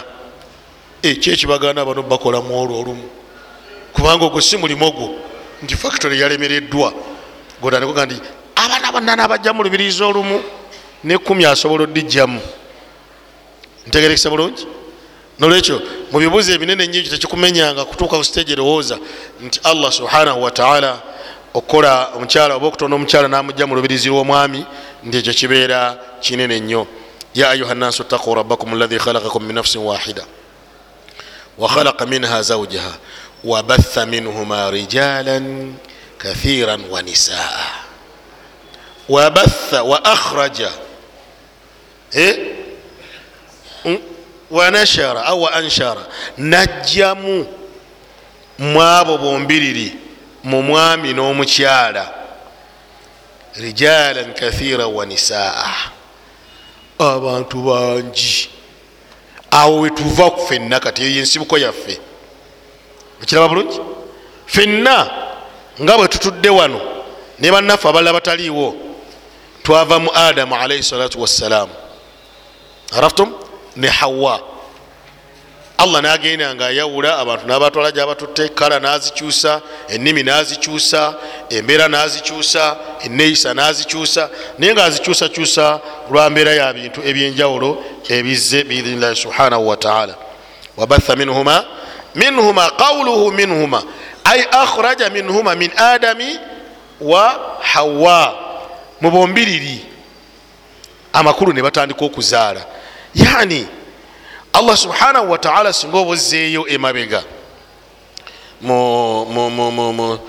kyekibagana 1.01 1.83
bano 1.85 2.01
bakolamu 2.03 2.55
olwo 2.55 2.79
olumu 2.79 3.07
kubanga 3.93 4.25
ogwo 4.25 4.41
si 4.41 4.55
mulimu 4.57 4.87
ogwo 4.87 5.32
nti 5.63 5.75
factory 5.75 6.19
yalemereddwa 6.19 6.93
godandikuga 7.61 8.05
nti 8.05 8.17
abaana 8.55 8.91
banana 8.91 9.23
abajja 9.23 9.53
mu 9.53 9.63
lubirizi 9.63 10.03
olumu 10.03 10.43
nekumi 11.03 11.45
asobola 11.45 11.83
oddijjamu 11.83 12.41
ntegerekesa 13.87 14.29
bulungi. 14.29 14.67
Nolwekyo 15.39 15.81
mubibuuzo 16.11 16.53
ebinene 16.53 16.87
nyo 16.87 16.99
ekyo 16.99 17.11
tekikumenyanga 17.11 17.85
kutuuka 17.85 18.17
ku 18.17 18.23
stage 18.23 18.53
erowooza 18.53 18.97
nti 19.41 19.59
allah 19.63 19.91
subhanahu 19.91 20.43
wataala 20.43 21.01
okukola 21.53 22.13
omukyala 22.15 22.55
oba 22.55 22.67
okutonda 22.67 22.95
omukyala 22.95 23.27
namujja 23.27 23.65
mu 23.67 23.75
lubirizi 23.75 24.09
lw'omwami 24.09 24.61
nti 25.03 25.17
ekyo 25.17 25.33
kibeera 25.33 25.97
kinene 26.21 26.59
nnyo. 26.59 26.87
Ya 27.33 27.49
ayuha 27.49 27.73
nnasu 27.73 28.03
ttaquu 28.03 28.35
rabbakum 28.35 28.73
alahi 28.73 28.97
khalakakum 28.99 29.43
min 29.43 29.55
nafsin 29.55 29.81
wahida 29.81 30.23
wakhalaka 31.57 32.05
minha 32.05 32.41
zaujaha 32.41 32.93
wabatha 33.43 34.05
minhuma 34.05 34.71
rijalan 34.71 35.73
kathiran 36.17 36.81
wa 36.89 37.01
nisaa 37.01 37.71
wabatha 39.09 39.83
wa 39.83 40.05
akhraja 40.05 40.71
wanashara 44.51 45.25
au 45.25 45.41
wa 45.41 45.53
anshara 45.53 46.05
najjamu 46.37 47.47
mwabo 48.59 49.17
bombiriri 49.17 49.93
mu 50.43 50.61
mwami 50.63 51.13
n'omukyala 51.13 52.13
rijalan 53.55 54.33
kathira 54.33 54.87
wa 54.87 55.05
nisaa 55.05 55.73
abantu 56.99 57.61
bangi 57.61 58.49
awo 59.51 59.79
wetuva 59.79 60.31
fenna 60.47 60.79
kati 60.79 61.01
eyo 61.03 61.19
ensibuko 61.19 61.57
yaffe 61.57 61.99
ekiraba 63.23 63.47
bulungi? 63.47 63.79
Fenna 64.45 65.09
nga 65.81 65.97
bwe 65.97 66.07
tutudde 66.07 66.49
wano 66.49 66.81
ne 67.39 67.51
bannaffe 67.51 67.87
abalala 67.89 68.13
bataliiwo 68.13 68.75
twava 69.63 69.99
mu 69.99 70.09
adamu 70.13 70.55
alaihi 70.55 70.83
salatu 70.83 71.21
wassalaamu 71.21 71.73
araftum? 72.91 73.33
Ne 73.75 73.87
hawa. 73.87 74.39
Allah 75.77 76.01
nagenda 76.01 76.55
nga 76.55 76.65
ayawula 76.65 77.17
abantu 77.17 77.47
nabatwala 77.47 77.91
gyabatutte 77.91 78.49
kala 78.49 78.79
nazikyusa 78.79 79.61
ennimi 79.87 80.23
nazikyusa 80.23 81.13
embeera 81.49 81.87
nazikyusa 81.87 82.77
eneeyisa 83.05 83.53
nazikyusa. 83.53 84.29
Naye 84.57 84.73
nga 84.73 84.83
azikyusakyusa 84.85 85.79
lwa 86.11 86.29
mbeera 86.29 86.53
ya 86.53 86.73
bintu 86.73 87.01
ebyenjawulo 87.05 87.83
ebizze 88.09 88.63
biidhinillahi 88.63 89.15
subhanahu 89.15 89.67
wataala 89.67 90.15
wabatha 90.77 91.15
minhuma 91.15 91.65
minhuma 92.15 92.71
qauluhu 92.71 93.31
minhuma. 93.31 93.83
Ay 94.23 94.45
akhraja 94.51 95.09
minhuma 95.09 95.55
min 95.55 95.71
adami 95.77 96.39
wa 97.01 97.57
hawa. 97.61 98.35
Mubombiriri 99.01 99.85
amakulu 101.13 101.53
ne 101.53 101.61
batandika 101.61 102.05
okuzaala. 102.05 102.65
Yani 103.15 103.67
allah 104.53 104.77
subhanahu 104.77 105.31
wataala 105.31 105.73
singa 105.73 105.97
oba 105.97 106.11
ozzeeyo 106.11 106.67
emabega. 106.67 107.23
Mu 108.61 110.19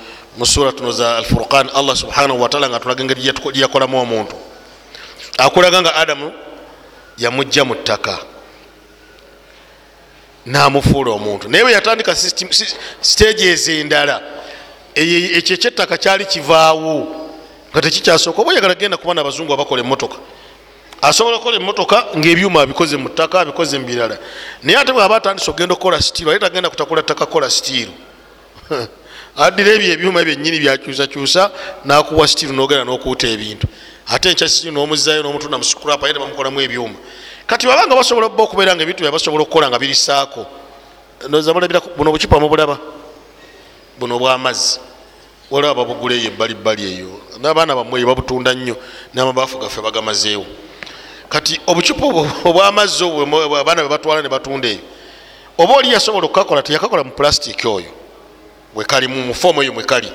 suratuno 0.46 0.92
za 0.92 1.16
alfurqan 1.16 1.70
allah 1.74 1.96
subhanahu 1.96 2.42
wataala 2.42 2.68
nga 2.68 2.80
tulaga 2.80 3.02
engeri 3.02 3.22
gyeyakolamu 3.22 4.00
omuntu. 4.00 4.36
Akulaga 5.38 5.82
nga 5.82 5.94
adamu 5.94 6.32
yamugja 7.18 7.64
mu 7.64 7.74
ttaka 7.74 8.18
namufuula 10.46 11.10
omuntu. 11.10 11.48
Naye 11.48 11.64
bwe 11.64 11.72
yatandika 11.72 12.16
stage 13.00 13.44
ezo 13.44 13.72
endala 13.72 14.22
ekyo 14.94 15.54
ekyettaka 15.56 15.96
kyali 15.98 16.24
kivaawo 16.24 17.24
nga 17.70 17.80
tekikyasooka 17.80 18.40
oba 18.40 18.50
oyagala 18.50 18.74
genda 18.74 18.96
kuba 18.96 19.14
nabazungu 19.14 19.52
abakola 19.52 19.82
emotoka 19.82 20.16
asobola 21.02 21.36
okukola 21.36 21.56
emotoka 21.56 22.06
ngaebyuma 22.16 22.60
abikoze 22.62 22.96
mu 22.96 23.08
ttaka 23.08 23.40
abikoze 23.40 23.78
mu 23.78 23.86
birala. 23.86 24.16
Naye 24.62 24.78
ate 24.78 24.92
bwaba 24.92 25.16
atandise 25.16 25.50
okgenda 25.50 25.74
okukola 25.74 26.02
sitiiru 26.02 26.30
ate 26.30 26.40
tagenda 26.40 26.70
kutakula 26.70 27.02
ttaka 27.02 27.26
kukola 27.26 27.50
sitiiru 27.50 27.92
addira 29.36 29.72
ebyo 29.72 29.92
ebyuma 29.92 30.24
byennyini 30.24 30.60
byakyusakyusa 30.60 31.50
nakuwa 31.84 32.28
sitiiru 32.28 32.52
nogenda 32.52 32.84
nokuuta 32.84 33.26
ebintu. 33.28 33.66
Ate 34.06 34.32
nkya 34.32 34.48
sitiiru 34.48 34.74
nomuzayo 34.74 35.22
nomutunda 35.22 35.58
musukurapa 35.58 36.06
ate 36.06 36.18
bamukolamu 36.18 36.60
ebyuma 36.60 36.98
kati 37.46 37.66
babanga 37.66 37.96
basobola 37.96 38.28
ba 38.28 38.42
okubeera 38.42 38.74
nga 38.74 38.82
ebintu 38.82 39.02
byabasobola 39.02 39.42
okukola 39.42 39.68
nga 39.68 39.78
birisaako 39.78 40.46
buno 41.96 42.12
bukipa 42.12 42.40
mubulaba 42.40 42.78
buno 43.98 44.18
bwamazzi. 44.18 44.80
Waliwo 45.50 45.72
ababugula 45.72 46.14
eyo 46.14 46.32
ebbalibbali 46.32 46.84
eyo 46.84 47.20
nabaana 47.38 47.76
bamwe 47.76 48.00
eyo 48.00 48.06
babutunda 48.08 48.54
nnyo 48.54 48.76
namabaafu 49.14 49.58
gaffe 49.58 49.80
bagamazeewo. 49.80 50.46
Kati 51.28 51.60
obucupa 51.66 52.06
obwamazzi 52.44 53.04
obwo 53.04 53.56
abaana 53.56 53.82
bebatwala 53.82 54.22
nebatunda 54.22 54.68
eyo 54.68 54.80
oba 55.58 55.74
oli 55.76 55.92
yasobola 55.92 56.26
okukakola 56.26 56.62
teyakakola 56.62 57.04
mu 57.04 57.10
pulasitiki 57.10 57.68
oyo? 57.68 57.92
Wekali 58.74 59.08
mufoomu 59.08 59.62
eyo 59.62 59.72
mwekali 59.72 60.12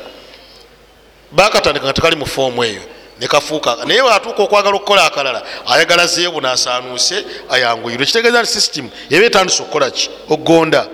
bakatandika 1.32 1.86
nga 1.86 1.94
tekali 1.94 2.16
mufoomu 2.16 2.64
eyo 2.64 2.82
nekafuuka 3.20 3.76
naye 3.86 4.02
atuuka 4.02 4.44
okwagala 4.44 4.76
okukola 4.76 5.06
akalala 5.06 5.44
ayagala 5.68 6.08
zeebu 6.08 6.42
nasanuuse 6.42 7.26
ayanguyirwe. 7.50 8.06
Kitegeeza 8.06 8.42
nti 8.42 8.52
system 8.52 8.90
eba 9.10 9.26
etandisa 9.26 9.64
okukolaki 9.64 10.10
okugonda 10.30 10.88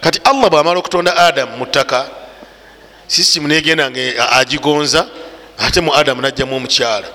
kati 0.00 0.20
allah 0.24 0.50
bwamala 0.50 0.78
okutonda 0.78 1.16
adamu 1.16 1.56
mu 1.56 1.66
ttaka 1.66 2.10
system 3.06 3.46
negenda 3.46 3.90
nga 3.90 4.30
agigonza 4.32 5.06
ate 5.58 5.80
mu 5.80 5.94
adamu 5.94 6.22
najjamu 6.22 6.56
omukyala. 6.56 7.08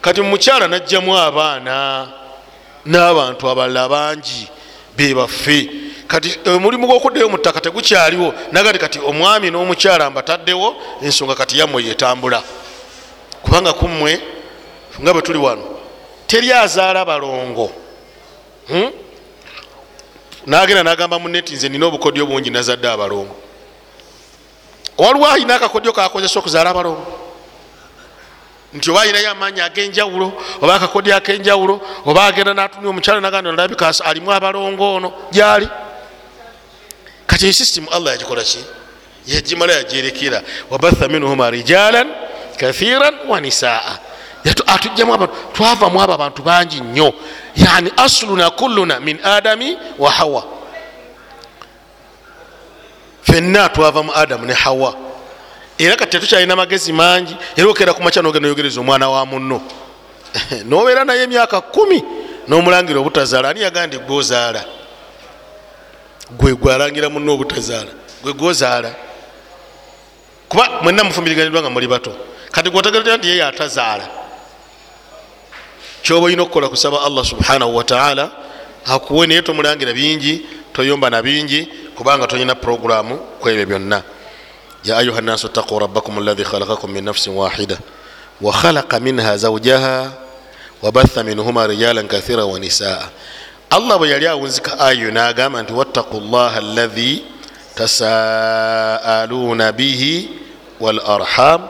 Kati 0.00 0.20
mumukyala 0.20 0.68
najjamu 0.68 1.16
abaana 1.18 2.08
n'abantu 2.86 3.50
abalala 3.50 3.88
bangi 3.88 4.48
bebaffe 4.96 5.70
kati 6.06 6.38
omulimu 6.46 6.86
gwokuddayo 6.86 7.28
mu 7.28 7.38
ttaka 7.38 7.60
tegukyaliwo. 7.60 8.34
Nagati 8.52 8.78
kati 8.78 8.98
omwami 8.98 9.50
n'omukyala 9.50 10.10
mbataddewo 10.10 10.76
ensonga 11.02 11.34
kati 11.34 11.58
yammwe 11.58 11.84
yetambula 11.84 12.42
kubanga 13.42 13.72
kummwe 13.72 14.20
nga 15.00 15.12
bwe 15.12 15.22
tuli 15.22 15.38
wano 15.38 15.62
teri 16.26 16.52
azaala 16.52 17.04
balongo. 17.04 17.70
Hmm? 18.68 18.92
nagenda 20.46 20.82
nagamba 20.82 21.18
muneti 21.18 21.54
nze 21.54 21.68
nina 21.68 21.86
obukodyo 21.86 22.26
bungi 22.26 22.50
nazadde 22.50 22.88
abalongo. 22.88 23.36
Waliwo 24.98 25.26
ayina 25.26 25.54
akakodyo 25.54 25.92
kakozesa 25.92 26.38
okuzaala 26.38 26.70
abalongo? 26.70 27.18
Nti 28.74 28.90
oba 28.90 29.02
ayinayo 29.02 29.30
amaanyi 29.30 29.60
ag'enjawulo 29.60 30.32
oba 30.62 30.74
akakodyo 30.74 31.16
ak'enjawulo 31.16 31.80
oba 32.06 32.24
agenda 32.24 32.54
natunya 32.54 32.88
omukyala 32.88 33.20
naganda 33.20 33.50
nalabika 33.50 33.92
alimu 34.04 34.32
abalongo 34.32 34.94
ono. 34.94 35.12
Gyali. 35.30 35.68
Kati 37.26 37.46
esysitemu 37.46 37.90
allah 37.90 38.12
yagikola 38.12 38.42
ki? 38.42 38.64
Yagimala 39.26 39.72
yagyerekera 39.72 40.42
wabatha 40.70 41.08
minhuma 41.08 41.50
rijalan 41.50 42.08
kathiran 42.56 43.14
wa 43.28 43.40
nisaa. 43.40 43.98
Atujjamu 44.66 45.14
abantu 45.14 45.34
twavamu 45.52 46.02
abo 46.02 46.12
abantu 46.12 46.42
bangi 46.42 46.80
nnyo. 46.80 47.12
Yani 47.56 47.92
asluna 47.96 48.50
kulluna 48.50 49.00
min 49.00 49.18
adami 49.24 49.78
wa 49.98 50.10
hawa. 50.10 50.44
Fenna 53.22 53.68
twava 53.68 54.02
mu 54.02 54.12
adamu 54.14 54.46
ne 54.46 54.52
hawa. 54.52 54.94
Era 55.78 55.96
kati 55.96 56.10
tetukyalina 56.10 56.56
magezi 56.56 56.92
mangi 56.92 57.36
era 57.56 57.68
okera 57.70 57.94
kumakya 57.94 58.22
nogenda 58.22 58.48
oyogereza 58.48 58.80
omwana 58.80 59.08
wa 59.08 59.26
munno. 59.26 59.62
Nobeera 60.64 61.04
naye 61.04 61.22
emyaka 61.22 61.60
kumi 61.60 62.02
nomulangira 62.48 63.00
obutazaala 63.00 63.48
ani 63.48 63.60
yagandi 63.60 63.98
gwozaala? 63.98 64.64
Gwe 66.30 66.54
gwalangira 66.54 67.08
munno 67.08 67.34
obutazaala. 67.34 67.90
Gwe 68.22 68.32
gwozaala. 68.32 68.94
Kuba 70.48 70.68
mwenna 70.82 71.04
mufumbiriganirwa 71.04 71.62
nga 71.62 71.70
muli 71.70 71.86
bato 71.86 72.16
kati 72.52 72.70
gwotegerera 72.70 73.16
nti 73.16 73.28
yeye 73.28 73.44
atazaala. 73.44 74.08
Kyoba 76.02 76.26
olina 76.26 76.42
okukola 76.42 76.68
kusaba 76.68 77.02
allah 77.02 77.24
subhanahu 77.24 77.76
wataala 77.76 78.30
akuwe 78.86 79.26
naye 79.26 79.42
tomulangira 79.42 79.92
bingi 79.92 80.46
toyomba 80.72 81.10
na 81.10 81.22
bingi 81.22 81.68
kubanga 81.96 82.26
tolina 82.26 82.54
programu 82.54 83.16
kwebyo 83.16 83.66
byonna. 83.66 84.02
Ya 84.84 84.96
ayuha 84.98 85.20
nnasu 85.20 85.48
ttaquu 85.48 85.78
rabbakum 85.78 86.18
alahi 86.18 86.44
khalakakum 86.44 86.90
min 86.92 87.04
nafsin 87.04 87.32
wahida 87.34 87.78
wakhalaka 88.40 89.00
minha 89.00 89.36
zaujaha 89.36 90.12
wabatha 90.82 91.22
minhuma 91.24 91.66
rijalan 91.66 92.08
kathira 92.08 92.44
wa 92.44 92.58
nisaa. 92.58 93.08
Allah 93.70 93.98
bwe 93.98 94.10
yali 94.10 94.26
awunzika 94.26 94.80
ayo 94.80 95.10
nagamba 95.10 95.62
nti 95.62 95.72
wattaku 95.72 96.20
llaha 96.20 96.58
alahi 96.58 97.24
tasaaluuna 97.74 99.72
bihi 99.72 100.28
walarham 100.80 101.68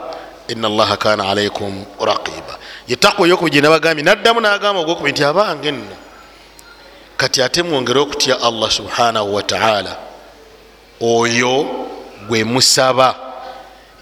ina 0.52 0.68
allaha 0.68 0.96
kana 0.96 1.28
alaikum 1.28 1.84
raqiba. 2.00 2.58
Yetakwa 2.88 3.26
eyokubiri 3.26 3.60
nabagambye 3.60 4.04
naddamu 4.04 4.40
nagamba 4.40 4.80
ogwokubi 4.80 5.10
nti 5.12 5.24
abange 5.24 5.70
nno 5.70 5.96
kati 7.16 7.42
ate 7.42 7.62
mwongere 7.62 8.00
okutya 8.00 8.40
allah 8.42 8.70
subhanahu 8.70 9.34
wataala 9.34 9.96
oyo 11.00 11.66
gwe 12.28 12.44
musaba. 12.44 13.14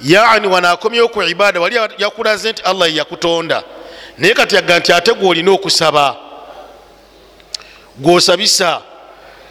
Yani 0.03 0.47
wanakomyewo 0.47 1.09
ku 1.09 1.23
ibada 1.23 1.61
wali 1.61 1.77
yakulaze 1.99 2.53
nti 2.53 2.63
allah 2.63 2.95
yakutonda. 2.95 3.63
Naye 4.19 4.35
kati 4.35 4.55
yaga 4.55 4.79
nti 4.79 4.93
ate 4.93 5.13
gweolina 5.15 5.51
okusaba 5.53 6.17
gwosabisa 7.99 8.83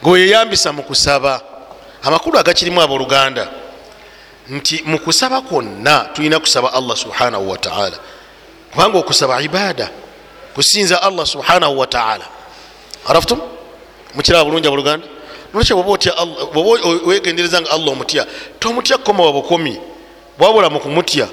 gweyeyambisa 0.04 0.74
mu 0.74 0.84
kusaba. 0.84 1.42
Amakulu 2.04 2.40
agakirimu 2.40 2.82
abooluganda 2.82 3.48
nti 4.50 4.84
mu 4.86 5.00
kusaba 5.00 5.42
kwonna 5.42 6.10
tulina 6.14 6.40
kusaba 6.40 6.74
allah 6.74 6.98
subhanahu 6.98 7.50
wataala 7.50 7.98
kubanga 8.72 8.98
okusaba 8.98 9.42
ibada 9.42 9.90
kusinza 10.56 11.02
allah 11.02 11.26
subhanahu 11.26 11.80
wataala 11.80 12.26
araftum? 13.06 13.40
Mukiraba 14.16 14.46
bulungi 14.46 14.68
abuluganda 14.68 15.08
nolwekyo 15.54 15.76
bwoba 16.54 16.80
wegendereza 17.06 17.62
nga 17.62 17.72
allah 17.72 17.90
omutya 17.90 18.26
tomutya 18.60 18.98
kukoma 18.98 19.26
wabukomi 19.26 19.82
wabula 20.40 20.70
mukumutya 20.70 21.28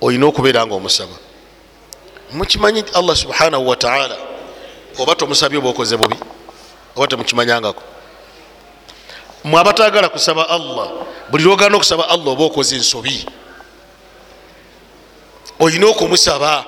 olina 0.00 0.26
okubeera 0.26 0.66
nga 0.66 0.74
omusaba 0.74 1.16
mukimanyi 2.32 2.84
allah 2.94 3.16
subhanahu 3.16 3.68
wataala 3.68 4.16
oba 4.98 5.14
tomusabye 5.14 5.58
oba 5.58 5.68
okoze 5.68 5.96
bubi 5.96 6.16
oba 6.96 7.06
temukimanyangako 7.06 7.82
mwe 9.44 9.60
abatagala 9.60 10.08
kusaba 10.08 10.48
allah 10.48 10.88
buli 11.30 11.44
lwogana 11.44 11.76
okusaba 11.76 12.08
allah 12.08 12.28
oba 12.28 12.44
okoze 12.44 12.76
ensobi. 12.76 13.26
Olina 15.60 15.86
okumusaba 15.86 16.64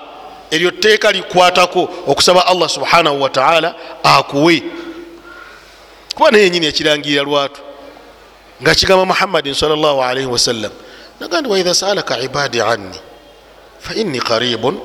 eryo 0.50 0.70
tteeka 0.70 1.12
likwatako 1.12 1.88
okusaba 2.06 2.46
allah 2.46 2.68
subhanahu 2.68 3.22
wataala 3.22 3.74
akuwe. 4.02 4.62
Kuba 6.14 6.30
naye 6.30 6.44
yenyini 6.44 6.66
ekirangirira 6.66 7.22
lwatu 7.22 7.60
nga 8.62 8.74
kigamba 8.74 9.04
muhammadin 9.06 9.54
salllah 9.54 10.06
alaihi 10.06 10.30
wasallam 10.30 10.70
nagandi 11.20 11.50
waidha 11.50 11.74
saalaka 11.74 12.18
ibadi 12.20 12.60
anni 12.60 12.98
fainni 13.82 14.20
qaribun 14.20 14.78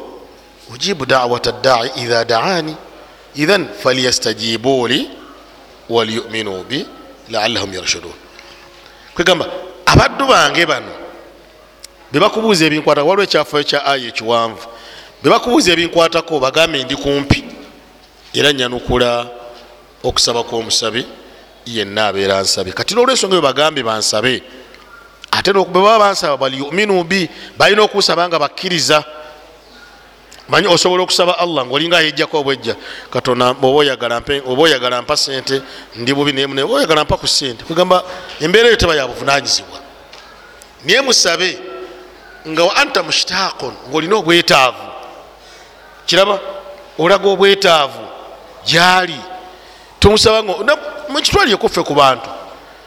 ujibu 0.74 1.06
dawata 1.06 1.52
ddai 1.52 1.92
idha 1.96 2.26
daani 2.26 2.76
idhan 3.36 3.70
falyastajibuli 3.84 5.10
waliyuminu 5.90 6.64
bi 6.64 6.86
laallahum 7.30 7.74
yarshudun 7.74 8.14
kwegamba 9.16 9.46
abaddu 9.86 10.28
bange 10.28 10.66
bano 10.66 10.92
bebakubuuza 12.12 12.66
ebinkwata 12.66 13.04
waliwo 13.04 13.24
ekyafayo 13.24 13.64
kya 13.64 13.86
aya 13.86 14.08
ekiwanvu 14.08 14.68
bebakubuuza 15.24 15.72
ebinkwatako 15.72 16.40
bagambe 16.40 16.84
ndi 16.84 16.96
kumpi 16.96 17.44
era 18.34 18.54
nyanukula 18.54 19.28
okusaba 20.04 20.44
kwomusabi 20.44 21.06
yenna 21.66 22.08
abeera 22.08 22.42
nsabe 22.42 22.72
kati 22.72 22.96
nolwensonga 22.96 23.36
eyo 23.36 23.42
bagambe 23.42 23.84
bansabe 23.84 24.44
ate 25.32 25.54
bwebaba 25.54 26.00
bansaba 26.00 26.38
baliyuminu 26.38 27.04
bi 27.04 27.30
balina 27.58 27.82
okusaba 27.84 28.28
nga 28.28 28.40
bakkiriza 28.40 29.04
manyi 30.50 30.68
osobola 30.68 31.04
okusaba 31.04 31.38
allah 31.40 31.66
ngaolinga 31.66 31.98
ayejjako 31.98 32.40
obwejja. 32.40 32.76
Katonda 33.12 33.50
oba 33.50 34.62
oyagala 34.62 35.02
mpa 35.02 35.18
sente 35.18 35.62
ndi 35.96 36.14
bubi 36.14 36.32
nayemune 36.32 36.64
oba 36.64 36.74
oyagala 36.74 37.04
mpa 37.04 37.18
ku 37.18 37.28
sente 37.28 37.64
kugamba 37.64 38.04
embeera 38.40 38.68
eyo 38.68 38.78
teba 38.78 38.96
yabuvunanyizibwa 38.96 39.80
naye 40.86 41.02
musabe 41.02 41.60
nga 42.48 42.64
wa 42.64 42.76
anta 42.76 43.04
mushtaaqun 43.04 43.74
ngaolina 43.90 44.16
obwetaavu. 44.16 44.84
Kiraba 46.06 46.40
olaga 46.98 47.28
obwetaavu 47.30 48.08
gyali. 48.66 49.20
Tomusaba 50.00 50.44
mukitwalire 51.10 51.58
ffe 51.58 51.84
ku 51.84 51.94
bantu. 51.94 52.30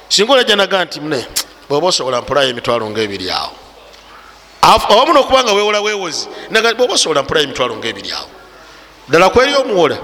Singa 0.09 0.33
olajjanaga 0.33 0.85
nti 0.85 1.01
mune 1.01 1.27
bwoba 1.69 1.87
osobola 1.87 2.21
mpulayo 2.21 2.49
emitwalo 2.51 2.91
ngaebiri 2.91 3.31
awo 3.31 3.60
awamu 4.63 5.13
nokubanga 5.13 5.53
wewola 5.53 5.81
wewozi 5.81 6.29
bwoba 6.77 6.95
osobola 6.95 7.23
mpulayo 7.23 7.45
emitwalo 7.45 7.77
ngaebiri 7.77 8.13
awo 8.13 8.29
ddala 9.09 9.31
kweri 9.31 9.55
omuwola 9.55 9.99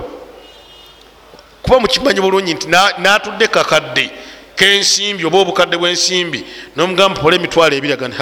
kuba 1.63 1.81
mukimanyi 1.81 2.21
bulungi 2.21 2.55
nti 2.55 2.69
natudde 2.99 3.47
kakadde 3.49 4.11
kensimbi 4.57 5.27
oba 5.27 5.39
obukadde 5.39 5.77
bwensimbi 5.77 6.45
nomugamba 6.77 7.21
mpole 7.21 7.37
emitwalo 7.37 7.77
ebiri 7.77 7.93
agandi 7.93 8.17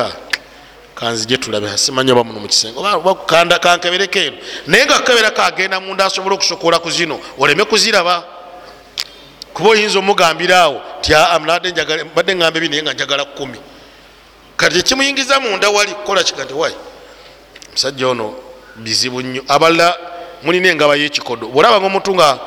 kanzije 0.94 1.36
tulabe 1.36 1.78
simanyi 1.78 2.12
oba 2.12 2.24
muno 2.24 2.40
mukisenga 2.40 3.58
kankebereko 3.58 4.18
eno 4.18 4.36
naye 4.66 4.84
nga 4.84 4.94
kakebera 4.94 5.30
kagenda 5.30 5.80
munda 5.80 6.04
asobole 6.04 6.34
okusokola 6.34 6.78
ku 6.78 6.90
zino 6.90 7.20
oleme 7.38 7.64
kuziraba. 7.64 8.24
Kuba 9.54 9.70
oyinza 9.70 9.98
omugambira 9.98 10.58
awo 10.60 10.82
ti 11.00 11.12
badde 12.14 12.34
ngamba 12.34 12.58
ebi 12.58 12.68
naye 12.68 12.82
nga 12.82 12.92
njagala 12.92 13.24
kumi 13.24 13.58
kati 14.56 14.78
ekimuyingiza 14.78 15.40
munda 15.40 15.70
wali 15.70 15.92
kukola 15.94 16.22
kiga 16.24 16.44
nti 16.44 16.54
wayi 16.54 16.74
omusajja 17.68 18.08
ono 18.08 18.34
bizibu 18.76 19.22
nnyo 19.22 19.42
abalala 19.48 19.98
mulina 20.42 20.68
engaba 20.68 20.96
yekikodo. 20.96 21.46
Bwolabanga 21.48 21.86
omuntu 21.86 22.14
nga 22.14 22.38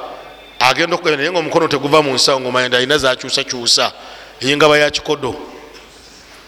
agenda 0.59 0.95
okugenda 0.95 1.17
naye 1.17 1.31
nga 1.31 1.39
omukono 1.39 1.67
teguva 1.67 2.01
mu 2.01 2.13
nsawo 2.13 2.39
ngaomanya 2.39 2.77
alina 2.77 2.97
zakyusakyusa 2.97 3.91
eyengaba 4.41 4.77
yakikodo 4.77 5.35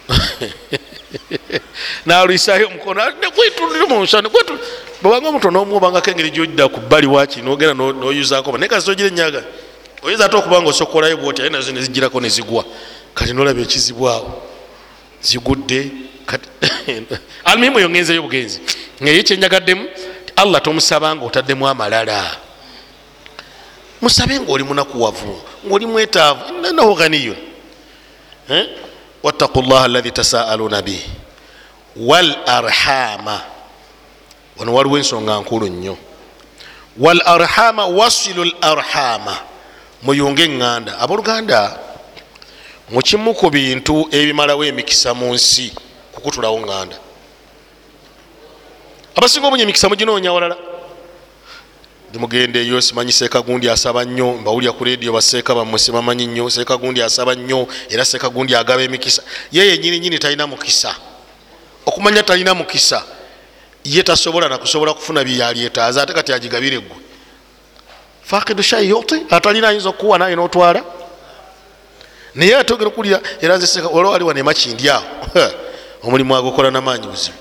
nalwisayo 2.06 2.68
omukono 2.68 3.02
kwitulire 3.36 3.86
munsani 3.86 4.30
bwebanga 5.02 5.30
omuntu 5.30 5.52
nomwobangako 5.52 6.10
engeri 6.10 6.32
gyojida 6.32 6.68
ku 6.68 6.80
bbali 6.80 7.08
waki 7.08 7.42
nogenda 7.42 7.74
noyuzako 7.74 8.58
naye 8.58 8.70
kasitogira 8.70 9.08
enyaga 9.08 9.44
oyinza 10.02 10.26
ate 10.26 10.38
okuba 10.38 10.62
nga 10.62 10.70
osokolayo 10.70 11.18
bwoti 11.18 11.42
aye 11.42 11.50
nazo 11.50 11.72
nezigirako 11.72 12.22
nezigwa 12.22 12.66
kati 13.14 13.34
nolaba 13.34 13.62
ekizibu 13.62 14.10
awo 14.10 14.49
zigudde 15.22 15.92
almuhimu 17.50 17.80
eyo 17.80 17.90
ngenzeyo 17.90 18.22
bugenzi 18.22 18.62
ngaeye 19.04 19.24
kyenjagaddemu 19.24 19.86
allah 20.36 20.62
tomusaba 20.62 21.16
nga 21.16 21.26
otaddemu 21.26 21.68
amalala. 21.68 22.38
Musabe 24.02 24.40
ngaoli 24.40 24.64
munakuwavu 24.64 25.42
ngaoli 25.68 25.86
mwetaavu 25.86 26.42
inanahu 26.60 26.96
ghaniyun. 26.96 27.38
Wattaku 29.24 29.62
llaha 29.62 29.86
alahi 29.86 30.12
tasaaluna 30.12 30.82
bih 30.82 31.04
wal 31.96 32.36
arhama. 32.46 33.42
Wano 34.58 34.74
waliwo 34.74 34.98
ensonga 34.98 35.40
nkulu 35.40 35.68
nnyo. 35.68 35.98
Wal 36.98 37.22
arhama 37.26 37.86
wasilu 37.86 38.44
l 38.46 38.54
arhama. 38.62 39.38
Muyunge 40.04 40.44
eŋŋanda 40.48 40.96
abooluganda 41.00 41.89
mukimu 42.92 43.34
ku 43.34 43.50
bintu 43.50 44.08
ebimalawo 44.12 44.66
emikisa 44.66 45.14
mu 45.14 45.34
nsi 45.34 45.74
kukutulawo 46.12 46.58
ŋŋanda. 46.60 46.98
Abasinga 49.16 49.48
obunya 49.48 49.64
emikisa 49.64 49.90
muginoonya 49.90 50.34
walala. 50.34 50.58
Nimugenda 52.14 52.60
eyo 52.60 52.82
simanyi 52.82 53.12
seeka 53.12 53.42
gundi 53.42 53.70
asaba 53.70 54.06
nnyo 54.06 54.34
mbawulya 54.42 54.72
ku 54.72 54.84
redio 54.84 55.14
baseeka 55.14 55.56
bammwe 55.56 55.80
sibamanyi 55.80 56.28
nnyo 56.28 56.50
seeka 56.50 56.78
gundi 56.78 57.02
asaba 57.02 57.36
nnyo 57.36 57.68
era 57.90 58.06
seeka 58.06 58.30
gundi 58.30 58.56
agaba 58.56 58.82
emikisa. 58.82 59.22
Yeye 59.52 59.78
nyini 59.78 60.00
nyini 60.00 60.20
talina 60.20 60.48
mukisa. 60.48 60.96
Okumanya 61.86 62.24
talina 62.24 62.54
mukisa 62.54 63.06
ye 63.84 64.04
tasobola 64.04 64.50
nakusobola 64.50 64.94
kufuna 64.94 65.24
byeyalyetaaza 65.24 66.04
ate 66.04 66.14
kati 66.14 66.34
agigabire 66.34 66.80
gwe 66.80 66.98
fakidu 68.24 68.64
shai 68.64 68.90
yote 68.90 69.22
atalina 69.30 69.68
ayinza 69.68 69.90
okuwa 69.90 70.18
naye 70.18 70.36
notwala 70.36 70.84
naye 72.36 72.56
ate 72.58 72.74
ogera 72.74 72.90
okulira 72.90 73.22
era 73.42 73.58
nze 73.58 73.82
olwa 73.82 74.12
waliwa 74.12 74.34
nemakindi 74.34 74.90
awo. 74.90 75.04
Omulimu 76.04 76.36
agokola 76.36 76.72
namaanyi 76.72 77.08
buzibu. 77.08 77.38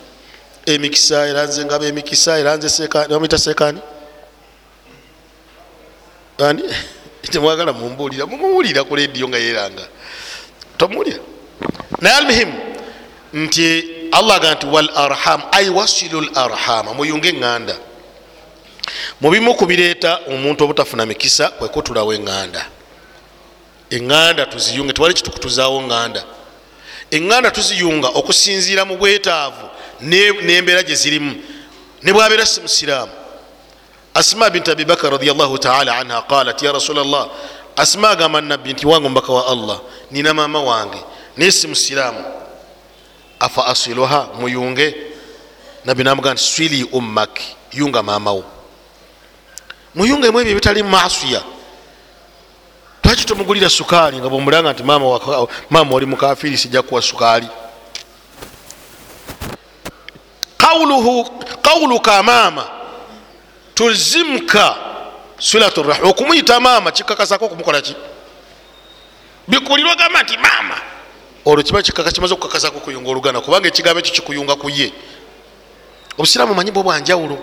Emikisa 0.67 1.27
era 1.27 1.47
nze 1.47 1.65
ngaba 1.65 1.87
emikisa 1.87 2.39
era 2.39 2.57
nze 2.57 2.89
bamwita 3.09 3.39
sekani 3.39 3.81
ani? 6.39 6.63
Temwagala 7.31 7.73
mumbuulira 7.73 8.27
mumuwulira 8.27 8.85
ku 8.85 8.97
lediyo 8.97 9.29
nga 9.29 9.39
yeranga 9.39 9.85
tomuwulira 10.79 11.19
naye 12.01 12.17
almuhimu 12.17 12.55
nti 13.33 13.85
allah 14.13 14.37
aga 14.37 14.55
nti 14.55 14.67
wal 14.67 14.91
arham 14.95 15.43
ai 15.53 15.69
wasilu 15.69 16.19
l 16.23 16.31
arhama 16.35 16.95
muyunge 16.95 17.29
eŋŋanda 17.29 17.77
mubimu 19.21 19.55
kubireeta 19.55 20.21
omuntu 20.33 20.65
obutafuna 20.65 21.07
mikisa 21.07 21.49
kwekutulawo 21.59 22.15
eŋŋanda 22.15 22.78
eŋŋanda 23.91 24.47
tuziyunge 24.47 24.93
tewali 24.93 25.15
kitukutuzaawo 25.15 25.81
ŋŋanda. 25.81 26.23
Eŋŋanda 27.11 27.51
tuziyunga 27.51 28.09
okusinziira 28.09 28.85
mu 28.85 28.97
bwetaavu 28.97 29.67
nembeera 30.01 30.83
gye 30.83 30.95
zirimu 30.95 31.35
ne 32.03 32.13
bwabeera 32.13 32.47
si 32.47 32.61
musiraamu. 32.61 33.13
Asma 34.15 34.51
binti 34.51 34.71
abibakar 34.71 35.13
radiallahu 35.13 35.59
taala 35.59 35.99
anha 35.99 36.23
qalat 36.23 36.63
ya 36.63 36.73
rasula 36.73 37.05
llah 37.05 37.29
asma 37.77 38.11
agamba 38.11 38.41
nabbi 38.41 38.73
nti 38.73 38.87
wange 38.87 39.07
omubaka 39.07 39.33
wa 39.33 39.47
allah 39.47 39.81
nina 40.11 40.35
maama 40.35 40.61
wange 40.61 41.01
naye 41.37 41.51
si 41.51 41.67
musiraamu. 41.67 42.25
Afa 43.41 43.67
asiluha 43.67 44.29
muyunge? 44.41 44.95
Nabbi 45.85 46.05
namugaa 46.05 46.33
nti 46.33 46.43
swili 46.43 46.85
ummak 46.93 47.41
yunga 47.73 48.03
maamawo 48.03 48.45
muyungemu 49.95 50.41
ebyo 50.41 50.53
ebitali 50.53 50.83
mumasiya 50.83 51.43
lwaki 53.09 53.25
tomugulira 53.25 53.71
sukaali 53.71 54.19
nga 54.19 54.29
bwomulanga 54.29 54.73
nti 54.73 54.83
maama 54.83 55.95
oli 55.95 56.07
mukafiri 56.07 56.57
sijja 56.57 56.83
kuwa 56.83 57.03
sukaali? 57.03 57.49
Qawuluka 61.63 62.23
maama 62.23 62.69
tulzimka 63.75 64.77
silatu 65.39 65.83
rahma 65.83 66.09
okumuyita 66.09 66.61
maama 66.61 66.93
kikakasako 66.93 67.45
okumukolaki 67.45 67.97
bikulirwa 69.49 69.95
gamba 69.95 70.23
nti 70.23 70.39
maama. 70.39 70.81
Olwo 71.45 71.63
kiba 71.63 71.83
kimaze 71.83 72.35
okukakasako 72.35 72.77
okuyunga 72.79 73.11
oluganda 73.11 73.41
kubanga 73.41 73.69
ekigambo 73.69 74.01
ekyo 74.01 74.13
kikuyunga 74.13 74.57
ku 74.57 74.69
ye. 74.71 74.93
Obusiraamu 76.19 76.55
manyi 76.55 76.71
bwo 76.71 76.83
bwanjawulo. 76.83 77.39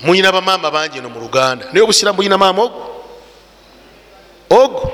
Muyina 0.00 0.32
bamaama 0.32 0.70
bangi 0.70 1.00
no 1.00 1.08
mu 1.10 1.20
luganda. 1.20 1.66
Naye 1.72 1.82
obusiraamu 1.82 2.16
buyina 2.16 2.38
maama 2.38 2.62
ogo 2.62 3.03
ogo 4.62 4.92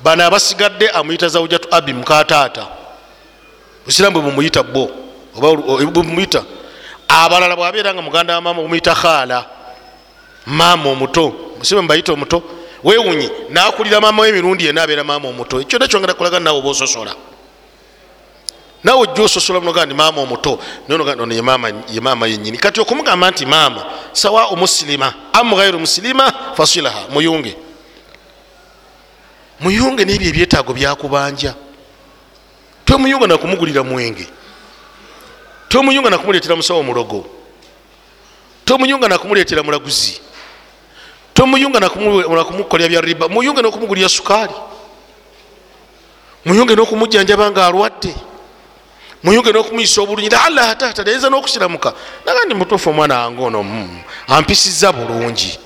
bano 0.00 0.24
abasigadde 0.26 0.88
amuyita 0.88 1.28
zawujatu 1.28 1.68
abi 1.70 1.92
mukataata 1.92 2.66
busiraamu 3.86 4.20
bwe 4.20 4.30
bumuyita 4.30 4.62
bo 4.62 4.90
bumuyita. 5.92 6.44
Abalala 7.08 7.56
bwabeera 7.56 7.94
nga 7.94 8.02
muganda 8.02 8.34
wa 8.34 8.40
maama 8.40 8.62
bumuyita 8.62 8.94
khaala. 8.94 9.46
Maama 10.46 10.90
omuto 10.90 11.34
musibe 11.58 11.80
mubayita 11.80 12.12
omuto. 12.12 12.42
Wewunyi 12.84 13.30
nakulira 13.50 14.00
maama 14.00 14.22
we 14.22 14.28
emirundi 14.28 14.66
yena 14.66 14.82
abeera 14.82 15.04
maama 15.04 15.28
omuto. 15.28 15.60
Ekyo 15.60 15.78
nakyongera 15.78 16.14
kulaga 16.14 16.40
nawe 16.40 16.58
oba 16.58 16.68
ososola 16.68 17.14
nawe 18.84 19.00
ojja 19.00 19.22
ososola 19.22 19.60
noga 19.60 19.86
ndi 19.86 19.94
maama 19.94 20.20
omuto. 20.20 20.58
Nono 20.88 21.34
ye 21.88 22.00
maama 22.00 22.26
yenyini 22.26 22.58
kati 22.58 22.80
okumugamba 22.80 23.30
nti 23.30 23.46
maama 23.46 23.84
sawa 24.12 24.46
omusilima 24.46 25.14
amu 25.32 25.56
gairu 25.56 25.78
musilima 25.78 26.32
fasilaha 26.56 27.00
muyunge 27.10 27.56
muyunge 29.60 30.04
nebyo 30.04 30.28
ebyetaago 30.28 30.72
byakubanja. 30.72 31.54
Tomuyunga 32.84 33.26
nakumugulira 33.26 33.82
mwenge. 33.82 34.26
Tomuyunga 35.68 36.10
nakumuletera 36.10 36.56
musawo 36.56 36.82
mulogo 36.82 37.38
tomuyunga 38.64 39.08
nakumuletera 39.08 39.62
mulaguzi. 39.62 40.20
Tomuyunga 41.34 41.80
nakumukolera 41.80 42.88
bya 42.88 43.00
riba. 43.00 43.28
Muyunge 43.28 43.62
nokumugulira 43.62 44.08
sukaali. 44.08 44.52
Muyunge 46.44 46.76
nokumujjanjaba 46.76 47.50
nga 47.50 47.66
alwadde. 47.66 48.14
Muyunge 49.22 49.52
nokumuyisa 49.52 50.02
obulunyi 50.02 50.28
laala 50.28 50.70
atata 50.70 51.04
nayinza 51.04 51.30
nokusiramuka 51.30 51.92
nagandi 52.26 52.54
mutuufu 52.54 52.90
omwana 52.90 53.18
wange 53.18 53.42
ono 53.42 53.88
ampisiza 54.28 54.92
bulungi. 54.92 55.58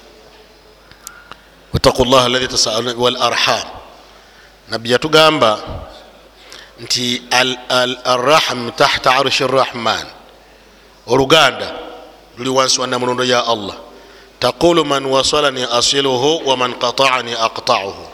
Wataku 1.72 2.04
llah 2.04 2.24
alahi 2.24 2.48
tasalun 2.48 2.94
walarham 2.96 3.81
nabbi 4.72 4.90
yatugamba 4.90 5.58
nti 6.80 7.22
arrahm 8.04 8.70
tahta 8.70 9.10
arshi 9.14 9.46
rrahman 9.46 10.06
oluganda 11.06 11.74
luli 12.38 12.50
wansi 12.50 12.80
wa 12.80 12.86
namulondo 12.86 13.24
ya 13.24 13.46
allah. 13.46 13.76
Taqulu 14.40 14.84
man 14.84 15.06
wasalani 15.06 15.62
asiluhu 15.72 16.48
waman 16.48 16.74
qataani 16.74 17.34
aqtauhu. 17.34 18.08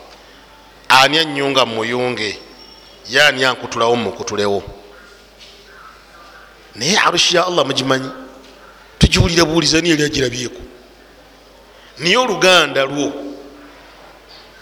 Ani 0.89 1.19
anyunga 1.19 1.67
muyunge 1.67 2.39
yani 3.11 3.45
ankutulawo 3.45 3.97
mukutulewo 3.97 4.63
naye 6.75 6.99
arushi 6.99 7.37
ya 7.37 7.47
allah 7.47 7.67
mugimanyi? 7.67 8.11
Tugiwulira 8.99 9.45
buwuliza 9.45 9.81
niyo 9.81 9.97
lyagirabyeku 9.97 10.63
naye 11.99 12.17
oluganda 12.17 12.85
lwo. 12.85 13.13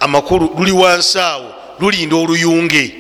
Amakulu 0.01 0.55
luli 0.59 0.73
wansi 0.73 1.19
awo 1.19 1.56
lulinda 1.81 2.17
oluyunge 2.17 2.95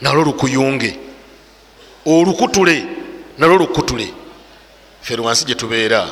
nalwo 0.00 0.24
lukuyunge. 0.24 0.96
Olukutule 2.06 2.84
nalwo 3.38 3.56
lukutule. 3.58 4.08
Fere 5.02 5.22
wansi 5.22 5.44
gyetubeera 5.44 6.08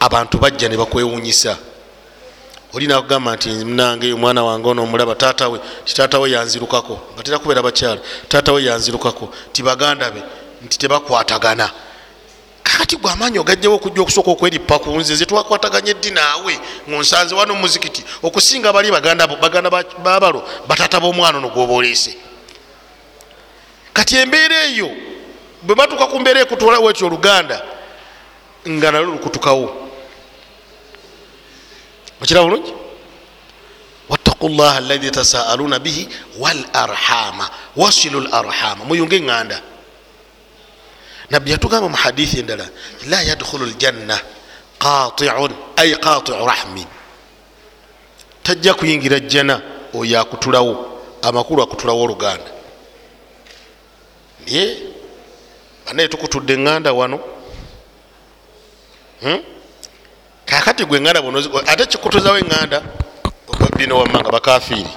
abantu 0.00 0.38
bajja 0.38 0.68
ne 0.68 0.76
bakwewunyisa 0.76 1.56
olina 2.72 3.02
kugamba 3.02 3.36
nti 3.36 3.48
munange 3.48 4.12
omwana 4.12 4.44
wange 4.44 4.68
ono 4.68 4.82
omulaba 4.82 5.14
taatawe 5.14 5.60
ti 5.84 5.94
taatawe 5.94 6.30
yanzirukako 6.30 7.00
nga 7.14 7.22
tera 7.22 7.38
kubeera 7.38 7.62
bakyala 7.62 8.00
taatawe 8.28 8.64
yanzirukako 8.64 9.34
ti 9.52 9.62
baganda 9.62 10.10
be 10.10 10.22
nti 10.64 10.78
tebakwatagana 10.78 11.70
kakati 12.72 12.96
gwe 12.96 13.10
amaanyi 13.10 13.38
ogajjawo 13.38 13.76
okujja 13.76 14.02
okusooka 14.02 14.30
okweripa 14.30 14.78
ku 14.78 14.90
nze 14.94 15.16
ze 15.16 15.26
twakwataganye 15.26 15.94
ddi 15.94 16.10
naawe? 16.10 16.60
Ngonsanze 16.88 17.34
wano 17.34 17.54
mumuzikiti 17.54 18.04
okusinga 18.22 18.72
bali 18.72 18.90
baganda 18.90 19.26
babalo 19.26 20.44
bataata 20.68 21.00
b'omwana 21.00 21.38
ono 21.38 21.48
gwoba 21.50 21.74
oleese. 21.74 22.14
Kati 23.92 24.16
embeera 24.16 24.62
eyo 24.70 24.90
bwe 25.62 25.74
batuuka 25.74 26.06
ku 26.06 26.20
mbeera 26.20 26.40
ekutulawo 26.40 26.90
etyo 26.90 27.06
oluganda 27.06 27.58
nga 28.68 28.90
nalwo 28.90 29.12
lukutukawo. 29.18 29.90
Okira 32.22 32.42
bulungi? 32.42 32.72
Wattaku 34.08 34.48
llaha 34.48 34.76
alahi 34.76 35.10
tasaaluna 35.10 35.78
bihi 35.78 36.08
wal 36.38 36.64
arhama 36.72 37.50
wasilu 37.76 38.20
l 38.20 38.28
arhama 38.32 38.84
muyunge 38.84 39.16
eŋŋanda 39.16 39.58
nabbi 41.30 41.50
yatugamba 41.50 41.88
mu 41.88 41.96
hadithi 41.96 42.40
endala 42.40 42.66
la 43.08 43.22
yadkhulu 43.22 43.66
ljanna 43.66 44.16
qatiun 44.78 45.52
ay 45.76 45.94
qatiu 45.94 46.34
rahmin. 46.46 46.86
Tajja 48.42 48.74
kuyingira 48.74 49.20
jjana 49.20 49.60
oyo 49.94 50.20
akutulawo 50.20 51.00
amakulu 51.22 51.62
akutulawo 51.62 52.02
oluganda 52.02 52.50
naye 54.46 54.78
anaye 55.86 56.08
tukutudde 56.08 56.54
eŋŋanda 56.54 56.92
wano. 56.92 57.20
Hmm? 59.22 59.42
kakati 60.46 60.84
gwe 60.84 60.98
eŋŋanda 60.98 61.22
buno 61.22 61.38
ate 61.66 61.86
kikutuzawo 61.86 62.38
eŋŋanda 62.38 62.82
bino 63.76 63.98
wammanga 63.98 64.30
bakafiiri. 64.30 64.90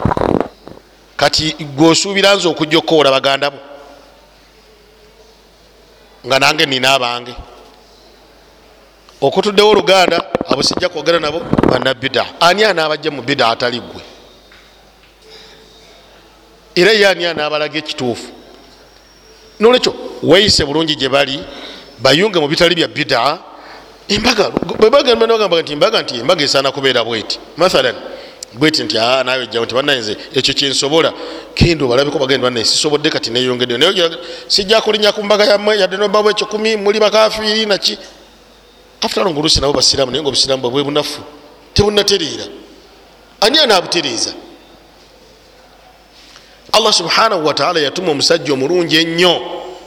Kati 1.17 1.55
gweosuubira 1.75 2.35
nze 2.35 2.47
okujja 2.47 2.77
okkowola 2.77 3.11
baganda 3.11 3.51
bo 3.51 3.72
nga 6.25 6.39
nange 6.39 6.65
nina 6.65 6.93
abange. 6.93 7.35
Okutuddewo 9.21 9.69
oluganda 9.69 10.19
abo 10.49 10.63
sijja 10.63 10.89
kwogera 10.89 11.19
nabo 11.19 11.39
bana 11.69 11.93
bida 11.93 12.25
ani 12.39 12.63
anaabajja 12.63 13.11
mu 13.11 13.21
bida 13.21 13.47
atali 13.47 13.79
gwe 13.79 14.01
era 16.75 16.91
ye 16.91 17.07
ani 17.07 17.25
anaabalaga 17.25 17.77
ekituufu? 17.79 18.27
Nolwekyo 19.59 19.93
weeyise 20.23 20.65
bulungi 20.65 20.95
gye 20.95 21.09
bali 21.09 21.39
bayunge 21.99 22.39
mu 22.39 22.47
bitali 22.47 22.75
bya 22.75 22.87
bida 22.87 23.39
embaga 24.07 24.49
bwebagamba 24.49 25.61
nti 25.61 25.73
embaga 25.73 26.01
nti 26.01 26.15
embaga 26.19 26.43
esaana 26.43 26.71
kubeera 26.71 27.03
bweti. 27.03 27.39
Mathalan 27.57 27.95
bweti 28.53 28.83
nti 28.83 28.95
nawe 28.95 29.47
jjao 29.47 29.65
nti 29.65 29.75
banaenze 29.75 30.17
ekyo 30.33 30.53
kyensobola 30.53 31.13
kendo 31.55 31.87
balabeko 31.87 32.19
bagenda 32.19 32.47
banaye 32.47 32.65
sisobodde 32.65 33.09
kati 33.09 33.29
neyongedde. 33.29 33.77
Naye 33.77 34.09
sijja 34.47 34.81
kulinya 34.81 35.11
ku 35.11 35.23
mbaga 35.23 35.45
yammwe 35.45 35.79
yadde 35.79 35.97
nobabu 35.97 36.29
ekyokumi 36.29 36.77
muli 36.77 36.99
bakafiiri 36.99 37.65
naki 37.65 37.97
after 39.01 39.25
nga 39.25 39.39
oluusi 39.39 39.61
nabo 39.61 39.73
basiramu 39.73 40.11
naye 40.11 40.21
nga 40.21 40.29
obusiramu 40.29 40.61
bwabwe 40.61 40.83
bunafu 40.83 41.21
tebunatereera 41.73 42.45
ani 43.41 43.59
anaabutereeza 43.59 44.33
allah 46.71 46.93
subhanahu 46.93 47.45
wataala 47.45 47.79
yatuma 47.79 48.11
omusajja 48.11 48.53
omulungi 48.53 48.97
ennyo 48.97 49.33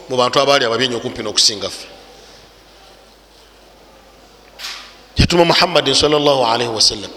mu 0.09 0.15
bantu 0.17 0.39
abaali 0.39 0.65
ababyenyi 0.65 0.95
okumpi 0.95 1.23
n'okusinga 1.23 1.69
ffe. 1.69 1.87
Yatuma 5.17 5.45
muhammadin 5.45 5.93
salllahalaihi 5.93 6.71
wasallam 6.71 7.11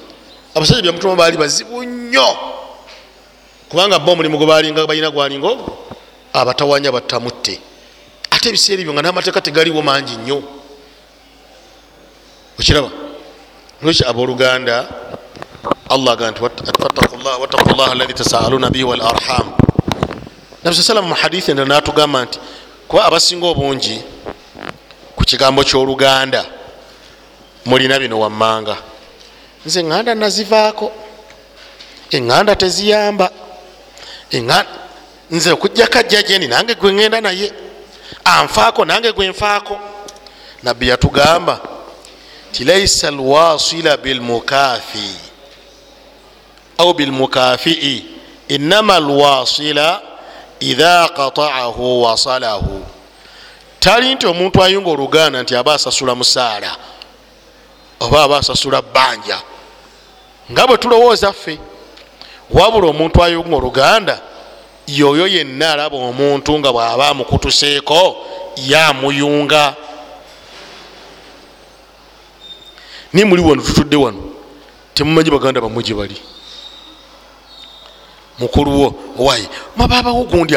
abasajja 0.54 0.82
byamutuma 0.82 1.16
baali 1.16 1.36
bazibu 1.36 1.84
nnyo 1.84 2.28
kubanga 3.70 3.98
ba 3.98 4.12
omulimu 4.12 4.36
gwe 4.38 4.46
balinga 4.46 4.86
balina 4.86 5.10
gwalinga 5.10 5.46
ogwo 5.46 5.78
abatawanya 6.34 6.90
batamutte. 6.92 7.60
Ate 8.30 8.48
ebiseera 8.50 8.82
ebyo 8.82 8.92
nga 8.92 9.02
n'amateeka 9.02 9.40
tegaliwo 9.40 9.82
mangi 9.82 10.16
nnyo. 10.18 10.42
Okiraba? 12.58 12.90
Lwekyo 13.82 14.10
abooluganda 14.10 14.88
allah 15.88 16.12
aga 16.12 16.30
nti 16.30 16.42
wattaku 16.42 17.70
llah 17.76 17.90
alahi 17.94 18.14
tasaaluna 18.14 18.70
bihi 18.70 18.84
wal 18.84 19.02
arham. 19.02 19.54
Nabi 20.62 20.76
sa 20.76 20.82
sallam 20.82 21.06
muhadithi 21.06 21.50
endala 21.50 21.78
natugamba 21.78 22.24
nti 22.26 22.38
kuba 22.88 23.06
abasinga 23.06 23.46
obungi 23.46 24.02
ku 25.16 25.22
kigambo 25.24 25.62
kyoluganda 25.62 26.42
mulina 27.66 27.98
bino 27.98 28.18
wammanga. 28.18 28.76
Nze 29.66 29.80
eŋŋanda 29.80 30.14
nazivaako 30.14 30.92
eŋŋanda 32.10 32.56
teziyamba 32.56 33.30
nze 35.30 35.52
okugjako 35.52 35.98
ajja 35.98 36.22
gyeni 36.22 36.48
nange 36.48 36.74
gwe 36.74 36.92
ŋŋenda 36.92 37.20
naye. 37.20 37.52
Anfaako 38.24 38.84
nange 38.84 39.12
gwe 39.12 39.28
nfaako. 39.28 39.78
Nabbi 40.62 40.88
yatugamba 40.88 41.60
ti 42.52 42.64
laisa 42.64 43.08
alwasila 43.08 43.96
bilmukafi 43.96 45.14
au 46.78 46.94
bilmukafii 46.94 48.04
inama 48.48 48.94
alwasila 48.94 50.02
idha 50.60 51.08
qataahu 51.08 52.02
wasalahu 52.02 52.86
tali 53.80 54.14
nti 54.14 54.26
omuntu 54.26 54.62
ayunga 54.62 54.90
oluganda 54.90 55.42
nti 55.42 55.56
aba 55.56 55.74
asasula 55.74 56.14
musaala 56.14 56.76
oba 58.00 58.22
aba 58.22 58.38
asasula 58.38 58.82
bbanja 58.82 59.40
nga 60.52 60.66
bwe 60.66 60.76
tulowooza 60.76 61.32
ffe 61.32 61.58
wabula 62.52 62.88
omuntu 62.88 63.22
ayunga 63.22 63.56
oluganda 63.56 64.20
yoyo 64.86 65.26
yenna 65.26 65.72
alaba 65.72 65.96
omuntu 65.96 66.58
nga 66.58 66.72
bw'aba 66.72 67.08
amukutuseeko 67.08 68.16
yamuyunga 68.56 69.74
ni 73.12 73.24
muli 73.24 73.42
wano 73.42 73.62
tutudde 73.62 73.96
wano 73.96 74.22
temumanyi 74.94 75.30
baganda 75.30 75.60
bamwe 75.60 75.82
gye 75.82 75.94
bali 75.94 76.16
mukuluwo 78.40 78.94
owaye 79.18 79.48
mwababawo 79.76 80.24
gundi 80.24 80.54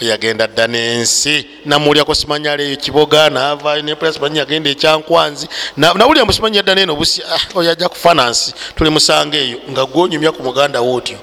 yagenda 0.00 0.46
dda 0.46 0.66
nensi 0.66 1.46
namulyako 1.64 2.14
simanya 2.14 2.52
aleyo 2.52 2.76
kiboga 2.76 3.30
navayo 3.30 3.82
nepula 3.82 4.12
simanyi 4.12 4.38
yagenda 4.38 4.70
ekyankwanzi 4.70 5.48
nawulira 5.76 6.24
musimanyi 6.24 6.56
yadda 6.56 6.74
neno 6.74 6.96
busi 6.96 7.22
oyo 7.54 7.70
ajja 7.70 7.88
kufanansi 7.88 8.54
tuli 8.74 8.90
musanga 8.90 9.36
eyo 9.38 9.58
nga 9.70 9.84
gwonyumya 9.84 10.32
ku 10.32 10.42
muganda 10.42 10.80
wo 10.80 10.94
otyo. 10.94 11.18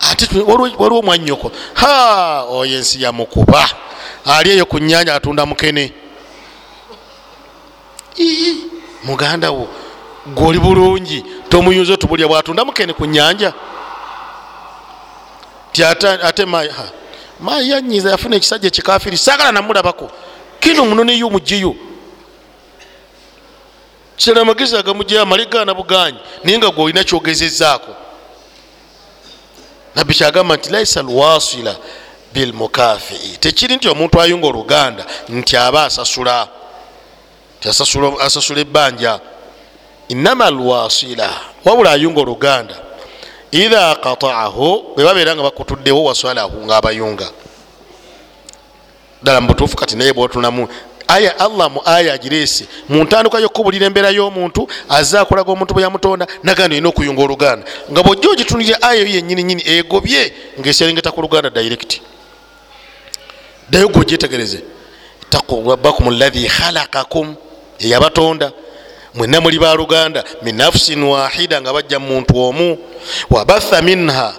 Ate 0.00 0.28
waliwo 0.78 1.02
mwanyoko. 1.02 1.52
Ha 1.74 2.44
oyo 2.50 2.76
ensi 2.76 3.02
yamukuba 3.02 3.68
ali 4.24 4.50
eyo 4.50 4.66
ku 4.66 4.78
nyanja 4.78 5.14
atunda 5.14 5.46
mukene. 5.46 5.92
Muganda 9.04 9.50
wo 9.50 9.68
gwoli 10.26 10.58
bulungi 10.58 11.24
tomuyinza 11.50 11.92
otubulya 11.92 12.28
bwatunda 12.28 12.64
mukene 12.64 12.92
ku 12.92 13.04
nyanja. 13.06 13.52
Ti 15.72 15.84
ate 15.84 16.44
mayi 16.44 17.70
yanyiza 17.70 18.10
yafuna 18.10 18.36
ekisajja 18.36 18.68
ekikafiri 18.68 19.16
sagala 19.18 19.52
namulabako 19.52 20.10
kino 20.60 20.84
munoniyo 20.86 21.26
omugiyo 21.26 21.74
kisera 24.16 24.40
amagezi 24.40 24.76
agamujeyo 24.76 25.22
amaligana 25.22 25.74
buganyi 25.74 26.18
naye 26.44 26.58
nga 26.58 26.70
gwe 26.70 26.84
olina 26.84 27.04
kyogezezaako. 27.04 27.92
Nabbi 29.94 30.14
kyagamba 30.14 30.56
nti 30.56 30.70
laisa 30.70 31.02
lwasila 31.02 31.76
bilmukafii. 32.32 33.36
Tekiri 33.40 33.76
nti 33.76 33.88
omuntu 33.88 34.20
ayunga 34.20 34.46
oluganda 34.46 35.06
nti 35.28 35.56
aba 35.56 35.84
asasula 35.84 36.48
asasula 38.20 38.60
ebbanja 38.60 39.20
inama 40.10 40.50
lwasila 40.50 41.30
wabula 41.64 41.90
ayunga 41.90 42.20
oluganda 42.20 42.76
idha 43.50 43.94
qataahu 43.94 44.94
bwe 44.94 45.04
babeera 45.04 45.34
nga 45.34 45.42
bakutuddewo 45.42 46.04
wasalahu 46.04 46.56
nga 46.66 46.76
abayunga 46.76 47.28
ddala 49.22 49.40
mubutuufu 49.40 49.76
kati 49.76 49.96
naye 49.96 50.12
bwotunamu 50.12 50.68
aya 51.08 51.38
allah 51.38 51.70
mu 51.70 51.80
aya 51.84 52.14
agireese 52.14 52.64
mu 52.88 53.04
ntandika 53.04 53.38
yokubulira 53.38 53.86
embeera 53.86 54.10
y'omuntu 54.10 54.68
azze 54.88 55.18
akulaga 55.18 55.52
omuntu 55.52 55.74
bwe 55.74 55.82
yamutonda 55.82 56.26
naganda 56.42 56.74
olina 56.76 56.88
okuyunga 56.88 57.22
oluganda. 57.22 57.64
Nga 57.90 58.02
bwojja 58.02 58.30
ogitunulira 58.30 58.82
aya 58.82 59.00
yo 59.00 59.06
yenyininyini 59.06 59.62
egobye 59.66 60.32
ngaeserengeta 60.58 61.10
ku 61.12 61.22
luganda 61.22 61.50
direct. 61.50 62.00
Ddayo 63.68 63.88
gwe 63.88 64.00
ogyetegereze 64.02 64.62
ittaqu 65.22 65.70
rabbakum 65.70 66.10
lahi 66.18 66.48
khalakakum 66.48 67.34
eyabatonda 67.78 68.52
mwena 69.14 69.40
muli 69.40 69.58
baluganda 69.58 70.24
min 70.42 70.56
nafusin 70.56 71.02
wahida 71.02 71.60
nga 71.60 71.72
bajja 71.72 71.98
mumuntu 71.98 72.38
omu. 72.38 72.78
Wabatha 73.30 73.82
minha 73.82 74.34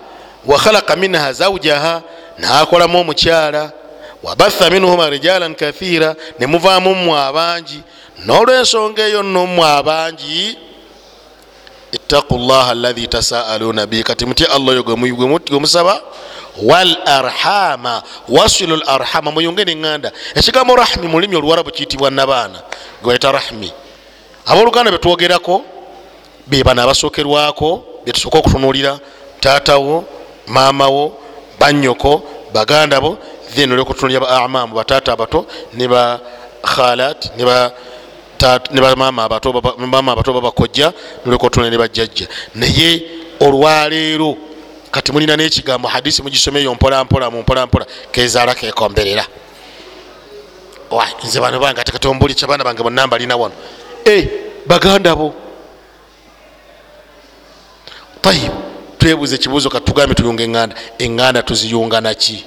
wakhalaka 0.46 0.96
minha 0.96 1.34
zaujaha 1.34 2.02
nakolamu 2.38 3.00
omukyala. 3.00 3.72
Wabatha 4.24 4.70
minhuma 4.70 5.10
rijalan 5.10 5.56
kathira 5.56 6.16
nemuvaamu 6.40 6.96
mmwe 6.96 7.20
abangi. 7.20 7.82
Nolwensonga 8.26 9.04
eyo 9.04 9.24
nno 9.24 9.48
mmwe 9.48 9.68
abangi 9.68 10.58
ittaqu 11.92 12.38
llaha 12.38 12.72
alahi 12.72 13.08
tasaaluna 13.08 13.86
bi 13.88 14.04
kati 14.04 14.26
mutya 14.26 14.52
allah 14.52 14.70
oyo 14.74 14.84
gwemusaba 15.50 16.02
wal 16.64 16.98
arhama 17.06 18.04
wasilu 18.30 18.76
l 18.76 18.84
arhama 18.88 19.32
muyunge 19.32 19.64
neŋŋanda 19.66 20.12
ekigambo 20.36 20.76
rahmi 20.76 21.08
mu 21.08 21.20
lulimi 21.20 21.36
oluwarabu 21.36 21.72
kiyitibwa 21.72 22.12
nabaana 22.12 22.60
gwebayita 23.04 23.32
rahmi 23.32 23.72
abooluganda 24.46 24.92
betwogerako 24.92 25.64
bebana 26.48 26.84
abasookerwako 26.84 27.84
betusooka 28.06 28.38
okutunulira 28.38 29.00
taatawo 29.40 30.06
maamawo 30.48 31.18
banyoko 31.60 32.24
baganda 32.54 33.02
bo 33.02 33.18
then 33.56 33.72
olwokutunulira 33.72 34.20
ba 34.20 34.44
amamu 34.44 34.76
bataata 34.76 35.14
abato 35.14 35.46
ne 35.74 35.88
ba 35.88 36.20
khalat 36.64 37.32
ne 37.38 38.82
bamama 38.82 39.24
abato 39.24 40.34
babakojja 40.34 40.94
nolwokutunulira 41.26 41.72
ne 41.72 41.78
bajjajja 41.78 42.28
naye 42.56 43.02
olwaleero 43.40 44.38
kati 44.92 45.12
mulina 45.12 45.38
nekigambo 45.38 45.88
hadisi 45.88 46.24
mugisomeyo 46.24 46.74
mpolampola 46.74 47.32
mumpolampola 47.32 47.86
kezaala 48.12 48.56
kekomberera 48.56 49.26
nze 51.24 51.40
bano 51.40 51.60
bange 51.60 51.82
ate 51.82 51.92
katombuli 51.92 52.36
kyabaana 52.36 52.64
bange 52.64 52.84
bonna 52.84 53.08
mbalina 53.08 53.38
wano 53.38 53.56
baganda 54.66 55.16
bo. 55.16 55.34
Tayib 58.22 58.52
twebuuza 58.98 59.36
ekibuuzo 59.36 59.70
katugambe 59.70 60.16
tuyunga 60.16 60.44
eŋŋanda 60.44 60.76
eŋŋanda 61.00 61.42
tuziyunga 61.42 62.02
naki 62.02 62.46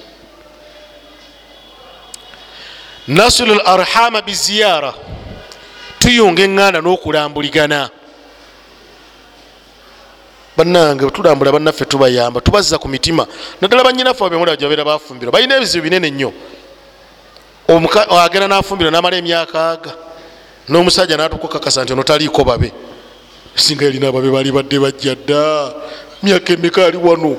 nasilu 3.07 3.53
l 3.53 3.61
arhama 3.65 4.21
biziyara 4.21 4.93
tuyunga 5.99 6.43
eŋŋanda 6.43 6.79
n'okulambuligana. 6.81 7.89
Bannange 10.57 11.11
tulambula 11.11 11.51
bannaffe 11.51 11.85
tubayamba 11.85 12.39
tubazza 12.41 12.79
ku 12.79 12.87
mitima. 12.87 13.27
Naddala 13.61 13.83
banyinaffe 13.83 14.23
abemula 14.23 14.55
jabeera 14.55 14.85
bafumbirwa 14.85 15.31
balina 15.31 15.57
ebizibu 15.57 15.83
binene 15.83 16.09
nnyo. 16.09 16.31
Agenda 18.23 18.47
nafumbirwa 18.47 18.91
namala 18.91 19.17
emyaka 19.17 19.71
aga 19.71 19.91
n'omusajja 20.69 21.17
natukukakasa 21.17 21.83
nti 21.83 21.93
ono 21.93 22.03
taliiko 22.03 22.43
babe. 22.43 22.71
Singa 23.55 23.85
yalina 23.85 24.07
ababe 24.07 24.29
bali 24.31 24.51
badde 24.51 24.79
bajja 24.79 25.15
dda. 25.15 25.73
Myaka 26.23 26.53
emeka 26.53 26.85
ali 26.85 26.97
wano 26.97 27.37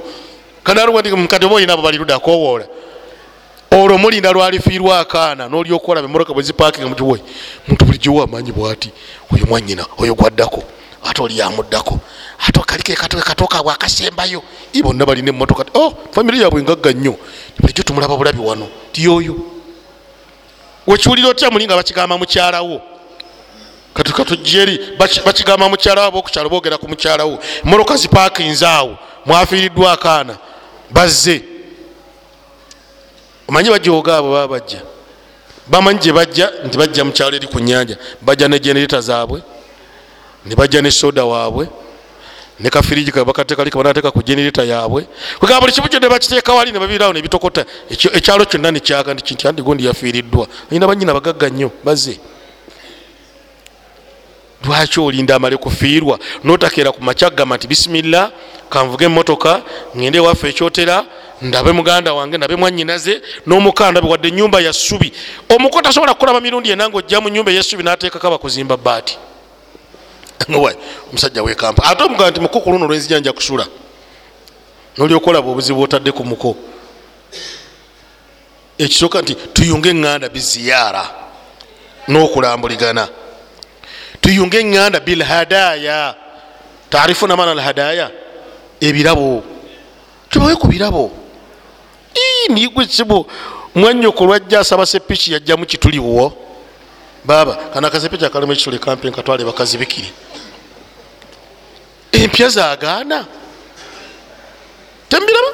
kati 0.65 1.47
oba 1.47 1.55
olina 1.55 1.73
abo 1.73 1.83
bali 1.83 1.99
ludda 1.99 2.15
akowoola 2.15 2.67
olwo 3.71 3.99
mulinda 3.99 4.33
lwalifiirwa 4.33 5.01
akaana 5.01 5.49
nolyokola 5.49 6.03
bemotoka 6.03 6.35
bwezipakinga 6.35 6.89
mugiwe 6.89 7.21
muntu 7.69 7.85
bulijjowo 7.85 8.23
amanyi 8.23 8.53
bwati 8.53 8.91
oyo 9.35 9.47
mwanyina 9.47 9.87
oyo 9.99 10.15
gwaddako 10.15 10.63
ate 11.05 11.23
oli 11.23 11.39
yamuddako 11.39 12.01
ate 12.49 12.61
kalikekatoka 12.61 13.63
bwakasembayo 13.63 14.43
i 14.73 14.83
bonna 14.83 15.07
balina 15.07 15.29
emotoka 15.29 15.65
o 15.75 15.95
famiry 16.11 16.43
yabwe 16.43 16.63
ngagga 16.63 16.93
nnyo. 16.93 17.15
Bulijjo 17.61 17.83
tumulaba 17.83 18.17
bulabi 18.17 18.41
wano 18.41 18.69
tiyoyo 18.93 19.37
wekiwulira 20.87 21.29
otya 21.29 21.51
muli 21.51 21.67
nga 21.67 21.77
bakigamba 21.77 22.19
mukyalawo 22.19 22.81
katujeri 24.03 24.81
bakigamba 25.25 25.69
mukyalawo 25.69 26.09
abokukyalo 26.09 26.49
bogera 26.49 26.79
ku 26.79 26.89
mukyalawo 26.89 27.39
emotoka 27.65 27.97
zipakinze 27.97 28.67
awo 28.67 28.99
mwafiiriddwa 29.27 29.93
akaana 29.93 30.37
bazze. 30.91 31.43
Omanyi 33.49 33.71
bajooga 33.71 34.17
abo 34.17 34.33
baba 34.33 34.49
bajja? 34.49 34.83
Bamanyi 35.67 35.99
gye 35.99 36.13
bajja 36.13 36.53
nti 36.65 36.79
bajja 36.79 37.05
mukyalo 37.05 37.37
eri 37.37 37.47
ku 37.47 37.61
nyanja 37.61 37.97
bajja 38.23 38.49
ne 38.49 38.59
genereta 38.59 39.01
zaabwe 39.01 39.43
ne 40.47 40.55
bajja 40.55 40.83
ne 40.83 40.91
soda 40.91 41.25
waabwe 41.25 41.69
ne 42.61 42.71
kafiriji 42.71 43.13
bakatekalika 43.13 43.79
banateeka 43.79 44.11
ku 44.11 44.23
genereta 44.23 44.65
yaabwe. 44.65 45.07
Kwegamba 45.39 45.61
buli 45.61 45.73
kimu 45.73 45.89
kyonna 45.89 46.09
bakiteeka 46.09 46.53
wali 46.53 46.73
ne 46.73 46.79
babirawo 46.79 47.13
nebitokota 47.13 47.65
ekyalo 47.91 48.45
kyonna 48.45 48.71
nekyaga 48.71 49.15
nti 49.15 49.23
kinti 49.25 49.49
andi 49.49 49.63
gondi 49.63 49.85
yafiiriddwa 49.87 50.47
ayina 50.71 50.87
banyina 50.87 51.15
bagagga 51.15 51.49
nnyo 51.49 51.71
bazze 51.85 52.21
lwaki 54.65 55.01
olinda 55.01 55.35
amale 55.37 55.57
kufiirwa? 55.57 56.19
Notakeera 56.45 56.93
ku 56.93 57.03
makyagamba 57.03 57.57
nti 57.57 57.67
bisimillah 57.69 58.31
kanvuga 58.71 59.07
emotoka 59.07 59.63
ngende 59.97 60.19
ewaffe 60.19 60.49
ekyotera 60.49 61.05
ndabe 61.43 61.73
muganda 61.73 62.15
wange 62.15 62.37
ndabe 62.37 62.57
mwanyinaze 62.57 63.23
n'omukandabe 63.47 64.09
wadde 64.09 64.29
enyumba 64.29 64.61
ya 64.61 64.73
ssubi. 64.73 65.13
Omuko 65.49 65.83
tasobola 65.83 66.15
kukolaba 66.15 66.41
mirundi 66.41 66.71
enanga 66.71 66.97
ojja 66.97 67.21
mu 67.21 67.29
nyumba 67.29 67.53
eyessubi 67.53 67.83
nateekako 67.83 68.27
abakuzimba 68.27 68.77
baati 68.77 69.19
omusajja 71.11 71.43
wekampa 71.43 71.85
ate 71.85 72.03
omugamba 72.05 72.31
nti 72.31 72.41
muko 72.41 72.61
kuluno 72.61 72.85
olwenzija 72.85 73.19
nja 73.21 73.33
kusula 73.33 73.67
nolyokolaba 74.97 75.51
obuzibu 75.51 75.83
otadde 75.83 76.13
ku 76.13 76.25
muko. 76.25 76.57
Ekisooka 78.79 79.23
nti 79.23 79.35
tuyunge 79.35 79.91
eŋŋanda 79.91 80.29
biziyara 80.29 81.05
n'okulambuligana 82.09 83.09
tuyunge 84.21 84.59
eŋŋanda 84.61 85.01
bilhadaya 85.01 86.15
tarifu 86.91 87.27
namana 87.27 87.51
alhadaya 87.53 88.11
ebirabo 88.81 89.43
tubawe 90.31 90.57
ku 90.57 90.67
birabo. 90.69 91.11
Nigwe 92.49 92.87
kibu 92.87 93.27
mwanyoko 93.75 94.27
lwajja 94.27 94.61
asaba 94.61 94.87
sepiki 94.87 95.33
yajjamu 95.33 95.67
kituliwo 95.67 96.33
baba 97.25 97.55
kana 97.75 97.89
akasepiki 97.89 98.25
akalimu 98.25 98.53
ekituli 98.53 98.79
kampi 98.79 99.09
nkatwale 99.09 99.45
bakazi 99.45 99.79
bikiri 99.79 100.13
empya 102.13 102.49
zagaana 102.49 103.27
tembiraba 105.09 105.51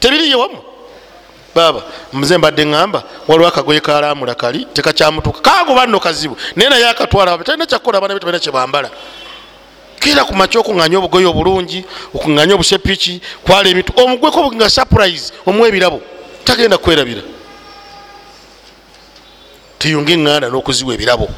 tebiriye 0.00 0.34
wamu 0.34 0.58
baba 1.58 1.82
muze 2.12 2.38
mbadde 2.38 2.64
ŋŋamba 2.64 3.02
waliwo 3.28 3.48
akagoye 3.48 3.80
kalamula 3.80 4.34
kali 4.34 4.64
tekakyamutuka. 4.72 5.40
Kagoba 5.40 5.86
nno 5.86 6.00
kazibu. 6.00 6.36
Naye 6.56 6.70
naye 6.70 6.88
akatwala 6.88 7.38
talina 7.38 7.66
kyakukola 7.66 7.98
abaana 7.98 8.14
be 8.14 8.20
tebalina 8.20 8.38
kyebambala 8.38 8.90
kera 10.00 10.24
ku 10.24 10.34
maky 10.34 10.58
okuŋanya 10.58 10.98
obugoye 10.98 11.26
obulungi 11.26 11.84
okuŋanya 12.14 12.54
obusepiki 12.54 13.20
kwala 13.44 13.68
ebitu. 13.68 13.92
Omugweko 13.96 14.54
nga 14.54 14.70
surprise 14.70 15.32
omuwa 15.46 15.68
ebirabo 15.68 16.00
tagenda 16.44 16.78
kwerabira. 16.78 17.22
Tuyunga 19.78 20.12
eŋŋanda 20.12 20.46
n'okuziwa 20.48 20.94
ebirabo. 20.94 21.28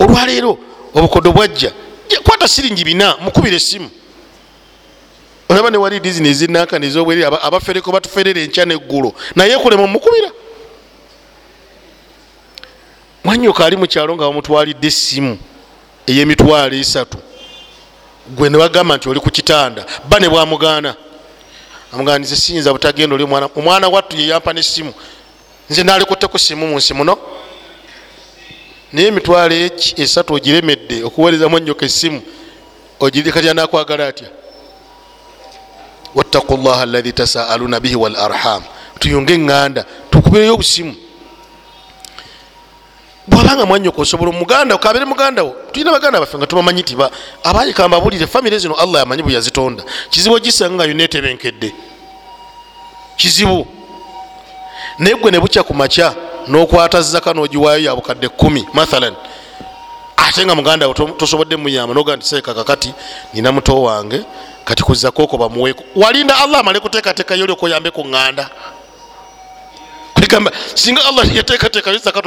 Olwaleero 0.00 0.58
obukodo 0.94 1.32
bwajja 1.32 1.72
kwata 2.24 2.48
siringi 2.48 2.84
bina 2.84 3.16
mukubira 3.20 3.56
essimu 3.56 3.90
olaba 5.48 5.70
ne 5.70 5.76
wali 5.76 6.00
disini 6.00 6.28
ezinankani 6.28 6.86
ezobweri 6.86 7.24
abafereko 7.24 7.92
batuferera 7.92 8.40
enkya 8.40 8.64
neggulo. 8.64 9.14
Naye 9.36 9.58
kulema 9.58 9.82
omukubira 9.82 10.30
mwanyoka 13.24 13.66
ali 13.66 13.76
mukyalo 13.76 14.14
nga 14.16 14.24
bamutwalidde 14.24 14.86
essimu 14.86 15.38
eyemitwalo 16.06 16.76
esatu. 16.76 17.18
Gwe 18.28 18.50
nebagamba 18.50 18.96
nti 18.96 19.08
oli 19.08 19.20
ku 19.20 19.30
kitanda. 19.30 19.86
Ba 20.08 20.18
ne 20.20 20.28
bwamugaana. 20.28 20.94
Amuganize 21.92 22.36
siyinza 22.36 22.72
butagenda 22.72 23.14
oli 23.14 23.24
omwana 23.24 23.48
omwana 23.56 23.88
wattu 23.88 24.16
yeyampa 24.16 24.52
nesimu 24.52 24.92
nze 25.70 25.82
nalikuteku 25.82 26.38
simu 26.38 26.66
munsi 26.66 26.94
muno. 26.94 27.18
Naye 28.92 29.08
emitwalo 29.08 29.54
esatu 29.96 30.34
ogiremedde 30.34 31.04
okuweereza 31.04 31.48
mwanyoka 31.48 31.86
esimu 31.86 32.22
ogirikatya 33.00 33.54
nakwagala 33.54 34.08
atya 34.08 34.28
wattaku 36.16 36.56
llaha 36.56 36.82
alahi 36.82 37.12
tasaaluna 37.12 37.80
bihi 37.80 37.96
walarham 37.96 38.62
tuyunge 38.98 39.34
eŋŋanda 39.34 39.84
tukubireyo 40.10 40.54
obusimu. 40.54 40.94
Bwabanga 43.28 43.66
mwanyoka 43.66 44.02
osobola 44.02 44.30
omuganda 44.30 44.78
kabere 44.78 45.04
muganda 45.04 45.42
wo 45.42 45.54
tulina 45.72 45.92
baganda 45.92 46.20
baffe 46.20 46.38
nga 46.38 46.46
tubamanyi 46.46 46.82
tiba 46.82 47.10
abayika 47.44 47.88
mbabulire 47.88 48.26
famire 48.26 48.58
zino 48.58 48.74
allah 48.74 49.02
amanyi 49.02 49.22
bwe 49.22 49.32
yazitonda. 49.32 49.84
Kizibu 50.10 50.34
ogisanga 50.34 50.74
nga 50.74 50.84
yona 50.84 51.04
etebenkedde. 51.04 51.74
Kizibu. 53.16 53.66
Naye 54.98 55.14
gwe 55.14 55.30
ne 55.30 55.40
bukya 55.40 55.62
ku 55.62 55.74
makya 55.74 56.14
n'okwata 56.48 57.02
zaka 57.02 57.34
n'ogiwaayo 57.34 57.84
ya 57.84 57.96
bukadde 57.96 58.28
kumi 58.28 58.64
mathalan. 58.72 59.14
Ate 60.16 60.46
nga 60.46 60.54
muganda 60.54 60.88
wo 60.88 60.94
tosobodde 60.94 61.56
muyamba 61.56 61.94
noga 61.94 62.16
nti 62.16 62.26
seeka 62.26 62.54
kakati 62.54 62.94
nina 63.34 63.52
muto 63.52 63.82
wange 63.82 64.22
kati 64.66 64.82
kuzakooko 64.82 65.38
bamuweeko 65.38 65.82
walinda 65.96 66.34
allah 66.42 66.60
amale 66.60 66.80
kuteekateekayo 66.82 67.44
olyoka 67.46 67.64
oyambe 67.66 67.90
ku 67.94 68.02
ŋŋanda 68.04 68.44
kugamba 70.36 70.50
singa 70.74 71.00
allah 71.04 71.24
yateekateeka 71.36 71.90
yosaka 71.90 72.22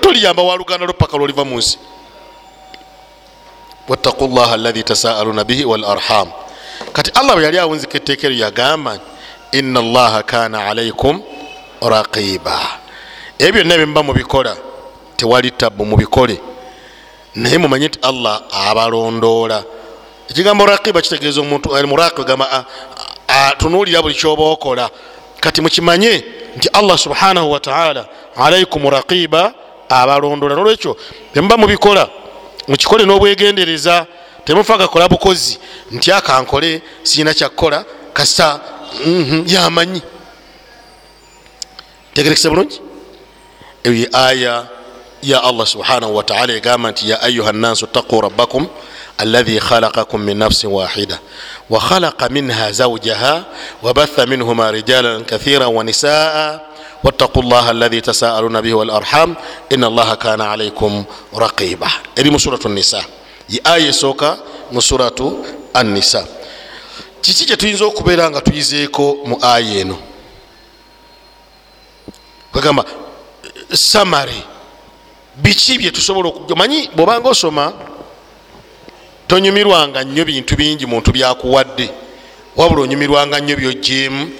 toliyamba 0.00 0.42
waluganda 0.42 0.86
lwo 0.86 0.94
paka 0.94 1.16
lwoliva 1.16 1.44
mu 1.44 1.58
nsi. 1.58 1.78
Wattaku 3.88 4.26
llaha 4.28 4.54
alahi 4.54 4.82
tasaaluna 4.82 5.44
bihi 5.44 5.64
walarham 5.64 6.28
kati 6.92 7.10
allah 7.14 7.34
bwe 7.34 7.44
yali 7.44 7.58
awunzika 7.58 7.96
etteeka 7.98 8.26
eryo 8.26 8.44
yagamba 8.44 8.98
ina 9.52 9.80
allaha 9.80 10.22
kana 10.22 10.66
alaikum 10.66 11.22
raqiba 11.82 12.58
ebyo 13.38 13.52
byonna 13.64 13.76
byemuba 13.76 14.02
mubikola 14.02 14.56
tewali 15.16 15.50
tabu 15.50 15.84
mubikole. 15.86 16.40
Naye 17.34 17.58
mumanye 17.58 17.88
nti 17.88 17.98
allah 18.02 18.42
abalondoola 18.52 19.64
ekigambo 20.32 20.66
raqiba 20.66 21.02
kitegeeza 21.02 21.40
omuntu 21.40 21.68
muraqib 21.86 22.24
gamba 22.24 22.64
tunuulira 23.58 24.02
buli 24.02 24.14
kyoba 24.14 24.42
okola 24.42 24.90
kati 25.40 25.60
mukimanye 25.60 26.24
nti 26.56 26.68
allah 26.72 26.98
subhanahu 26.98 27.52
wataala 27.52 28.08
alaikum 28.36 28.88
raqiba 28.88 29.54
abalondola. 29.88 30.54
Nolwekyo 30.56 30.96
byemuba 31.34 31.56
mubikola 31.56 32.08
mukikole 32.68 33.04
n'obwegendereza 33.04 34.06
temufa 34.44 34.78
gakola 34.78 35.08
bukozi 35.08 35.58
nti 35.90 36.12
akankole 36.12 36.82
sirina 37.02 37.34
kyakukola 37.34 37.84
kasita 38.12 38.60
yamanyi. 39.46 40.02
Tegerekese 42.14 42.48
bulungi? 42.48 42.80
Eyo 43.84 43.94
ye 43.94 44.08
aya 44.12 44.66
ya 45.22 45.44
allah 45.44 45.66
subhanahu 45.66 46.16
wataala 46.16 46.52
egamba 46.52 46.90
nti 46.90 47.10
ya 47.10 47.20
ayuha 47.22 47.52
nnasu 47.52 47.86
ttaquu 47.86 48.20
rabbakum 48.20 48.66
alladhi 49.18 49.60
khalaqakum 49.60 50.20
min 50.22 50.38
nafsin 50.38 50.70
wahida 50.70 51.18
wakhalaqa 51.70 52.28
minha 52.28 52.72
zaujaha 52.72 53.44
wabatha 53.82 54.26
minhuma 54.26 54.70
rijalan 54.70 55.24
kathira 55.24 55.68
wanisaa 55.68 56.60
wattaku 57.02 57.42
llaha 57.42 57.70
alladhi 57.70 58.02
tasaaluna 58.02 58.62
bihi 58.62 58.74
walarham 58.74 59.36
ina 59.70 59.86
allaha 59.86 60.16
kana 60.16 60.50
alaikum 60.50 61.04
raqiba 61.34 61.90
eri 62.16 62.30
mu 62.30 62.38
suratu 62.38 62.68
nisa 62.68 63.04
ye 63.48 63.60
aya 63.64 63.88
esooka 63.88 64.38
mu 64.70 64.82
suratu 64.82 65.44
annisa 65.74 66.26
kiki 67.20 67.44
kyetuyinza 67.44 67.84
okubeera 67.84 68.30
nga 68.30 68.40
tuyizeeko 68.40 69.18
mu 69.24 69.38
aya 69.42 69.80
eno 69.80 69.98
kwegamba 72.52 72.84
samary 73.72 74.42
biki 75.36 75.78
byetusobola 75.78 76.28
okumanyi 76.28 76.90
bwobanga 76.94 77.28
osoma 77.28 77.72
tonyumirwanga 79.32 80.04
nnyo 80.04 80.24
bintu 80.24 80.56
bingi 80.56 80.86
muntu 80.86 81.12
byakuwadde. 81.12 81.90
Wabula 82.56 82.82
onyumirwanga 82.82 83.40
nnyo 83.40 83.56
byojjeemu 83.56 84.30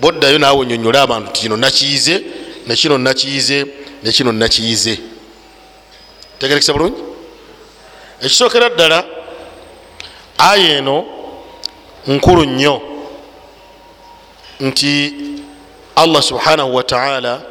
boddayo 0.00 0.38
naawe 0.38 0.60
onyonyole 0.60 0.98
abantu 0.98 1.32
ti 1.32 1.40
kino 1.40 1.56
nakiyize 1.56 2.24
nekino 2.66 2.98
nakiyize 2.98 3.66
nekino 4.02 4.32
nakiyize. 4.32 4.98
Tegerekesa 6.38 6.72
bulungi? 6.72 7.02
Ekisookera 8.20 8.68
ddala 8.68 9.04
aya 10.38 10.78
eno 10.78 11.04
nkulu 12.06 12.44
nnyo 12.44 12.82
nti 14.60 15.14
allah 15.96 16.22
subhanahu 16.22 16.74
wataala 16.74 17.42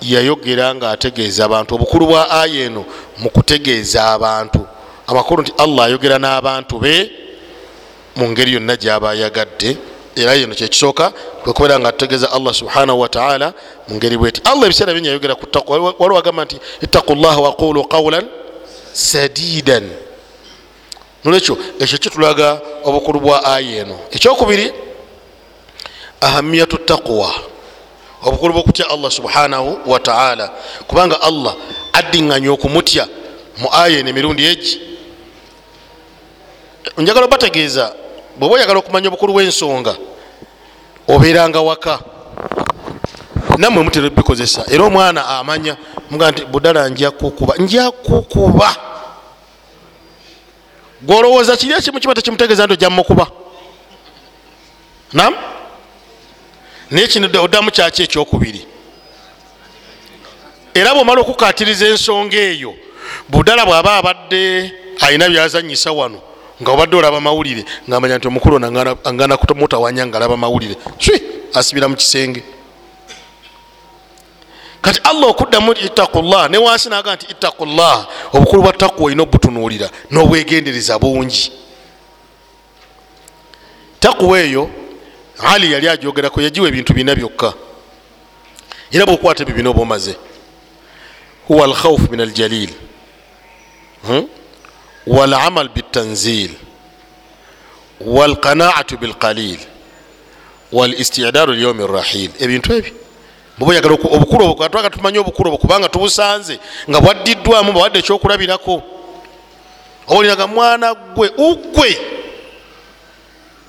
yayogera 0.00 0.74
nga 0.74 0.90
ategeeza 0.90 1.44
abantu. 1.44 1.74
Obukulu 1.74 2.06
bwa 2.06 2.30
aya 2.30 2.64
eno 2.64 2.84
mu 3.18 3.30
kutegeeza 3.30 4.10
abantu 4.10 4.66
amakulu 5.08 5.42
nti 5.42 5.52
allah 5.58 5.84
ayogera 5.88 6.18
n'abantu 6.18 6.78
be 6.78 6.94
mu 8.16 8.28
ngeri 8.28 8.52
yonna 8.54 8.76
gyaba 8.76 9.10
ayagadde 9.10 9.76
era 10.16 10.34
yeno 10.34 10.54
kyekisooka 10.54 11.12
kwekubeera 11.42 11.78
nga 11.78 11.88
atutegeeza 11.88 12.32
allah 12.32 12.54
subhanahu 12.54 13.00
wataala 13.00 13.52
mu 13.88 13.94
ngeri 13.96 14.16
bweti. 14.18 14.40
Allah 14.44 14.64
ebiseera 14.66 14.94
bingi 14.94 15.08
yayogera 15.08 15.34
ku 15.34 15.46
takwa 15.46 15.78
waliwo 15.98 16.18
agamba 16.18 16.44
nti 16.44 16.56
ittaku 16.82 17.14
llaha 17.14 17.40
waqulu 17.40 17.84
qawlan 17.84 18.26
sadidan. 18.92 19.86
Nolwekyo 21.24 21.58
ekyo 21.78 21.98
kitulaga 21.98 22.60
obukulu 22.84 23.20
bwa 23.20 23.44
aya 23.44 23.82
eno. 23.82 23.98
Ekyokubiri 24.10 24.72
ahamiyatu 26.20 26.78
taqwa 26.78 27.30
obukulu 28.22 28.52
bwokutya 28.52 28.90
allah 28.90 29.10
subhanahu 29.10 29.78
wataala 29.86 30.50
kubanga 30.86 31.20
allah 31.22 31.54
addiŋŋanya 31.92 32.50
okumutya 32.50 33.06
mu 33.58 33.68
aya 33.72 33.98
eno 33.98 34.10
emirundi 34.10 34.46
egi 34.46 34.87
njagala 37.02 37.26
obategeeza 37.26 37.94
bweoba 38.38 38.54
oyagala 38.54 38.78
okumanya 38.78 39.08
obukulu 39.08 39.32
bw'ensonga 39.32 39.94
obeeranga 41.08 41.60
waka. 41.60 41.98
Nammwe 43.58 43.82
mutera 43.82 44.06
ebikozesa 44.06 44.64
era 44.70 44.84
omwana 44.84 45.26
amanya 45.26 45.76
muga 46.10 46.30
nti 46.30 46.44
budala 46.44 46.88
njakukuba 46.88 47.54
njakukuba. 47.58 48.76
Gwolowooza 51.02 51.56
kiri 51.56 51.72
ekimu 51.72 52.00
kiba 52.00 52.14
tekimutegeeza 52.14 52.64
nti 52.64 52.72
ojja 52.72 52.90
mukuba 52.90 53.26
nam 55.12 55.34
naye 56.90 57.06
kino 57.06 57.28
oddamu 57.42 57.70
kyaki 57.70 58.02
ekyokubiri? 58.02 58.66
Era 60.74 60.94
bwomala 60.94 61.20
okukatiriza 61.20 61.86
ensonga 61.86 62.36
eyo 62.36 62.74
budala 63.28 63.66
bw'aba 63.66 63.96
abadde 63.96 64.72
alina 65.00 65.28
byazanyisa 65.28 65.92
wano 65.92 66.27
nga 66.62 66.72
obadde 66.72 66.96
olaba 66.96 67.20
mawulire 67.20 67.64
ngaamanya 67.88 68.18
nti 68.18 68.28
omukulu 68.28 68.56
ono 68.56 68.66
angana 69.04 69.36
kumutawanya 69.36 70.06
nga 70.06 70.16
alaba 70.18 70.36
mawulire. 70.36 70.76
Swi 70.98 71.22
asibira 71.54 71.88
mu 71.88 71.96
kisenge. 71.96 72.42
Kati 74.82 75.00
allah 75.04 75.30
okuddamu 75.30 75.72
ittakullah 75.72 76.50
ne 76.50 76.58
wansi 76.58 76.88
naga 76.88 77.14
nti 77.14 77.26
ittakullah 77.30 78.06
obukulu 78.32 78.62
bwa 78.62 78.72
takwa 78.72 79.06
olina 79.06 79.22
obutunuulira 79.22 79.90
n'obwegendereza 80.10 80.98
bungi. 80.98 81.52
Takwa 84.00 84.40
eyo 84.40 84.70
ali 85.38 85.72
yali 85.72 85.88
ajogerako 85.88 86.40
yagiwa 86.42 86.68
ebintu 86.68 86.94
bina 86.94 87.14
byokka. 87.14 87.54
Era 88.90 89.06
bwokwata 89.06 89.42
ebyo 89.42 89.54
bina 89.54 89.70
oba 89.70 89.82
omaze 89.82 90.16
huwa 91.48 91.64
alkhaufu 91.64 92.10
min 92.10 92.20
aljalil. 92.20 92.70
Hmm? 94.06 94.28
Walamal 95.08 95.68
bitanzil 95.68 96.50
walqanaatu 98.00 98.96
bilqalil 98.98 99.58
walistidadu 100.72 101.52
lyaumi 101.52 101.86
rrahil 101.86 102.30
ebintu 102.38 102.72
ebyo 102.72 102.94
buba 103.58 103.70
oyagala 103.72 103.94
obukulu 103.94 104.44
obwo 104.44 104.64
atwaga 104.64 104.90
tumanye 104.90 105.18
obukulu 105.18 105.48
obwo 105.48 105.58
kubanga 105.58 105.88
tubusanze 105.88 106.58
nga 106.90 107.00
bwaddiddwamu 107.00 107.72
bawadde 107.72 107.98
ekyokulabirako. 107.98 108.82
Oba 110.08 110.18
olinaga 110.18 110.46
mwana 110.46 110.94
gwe 110.94 111.28
ugwe 111.36 111.98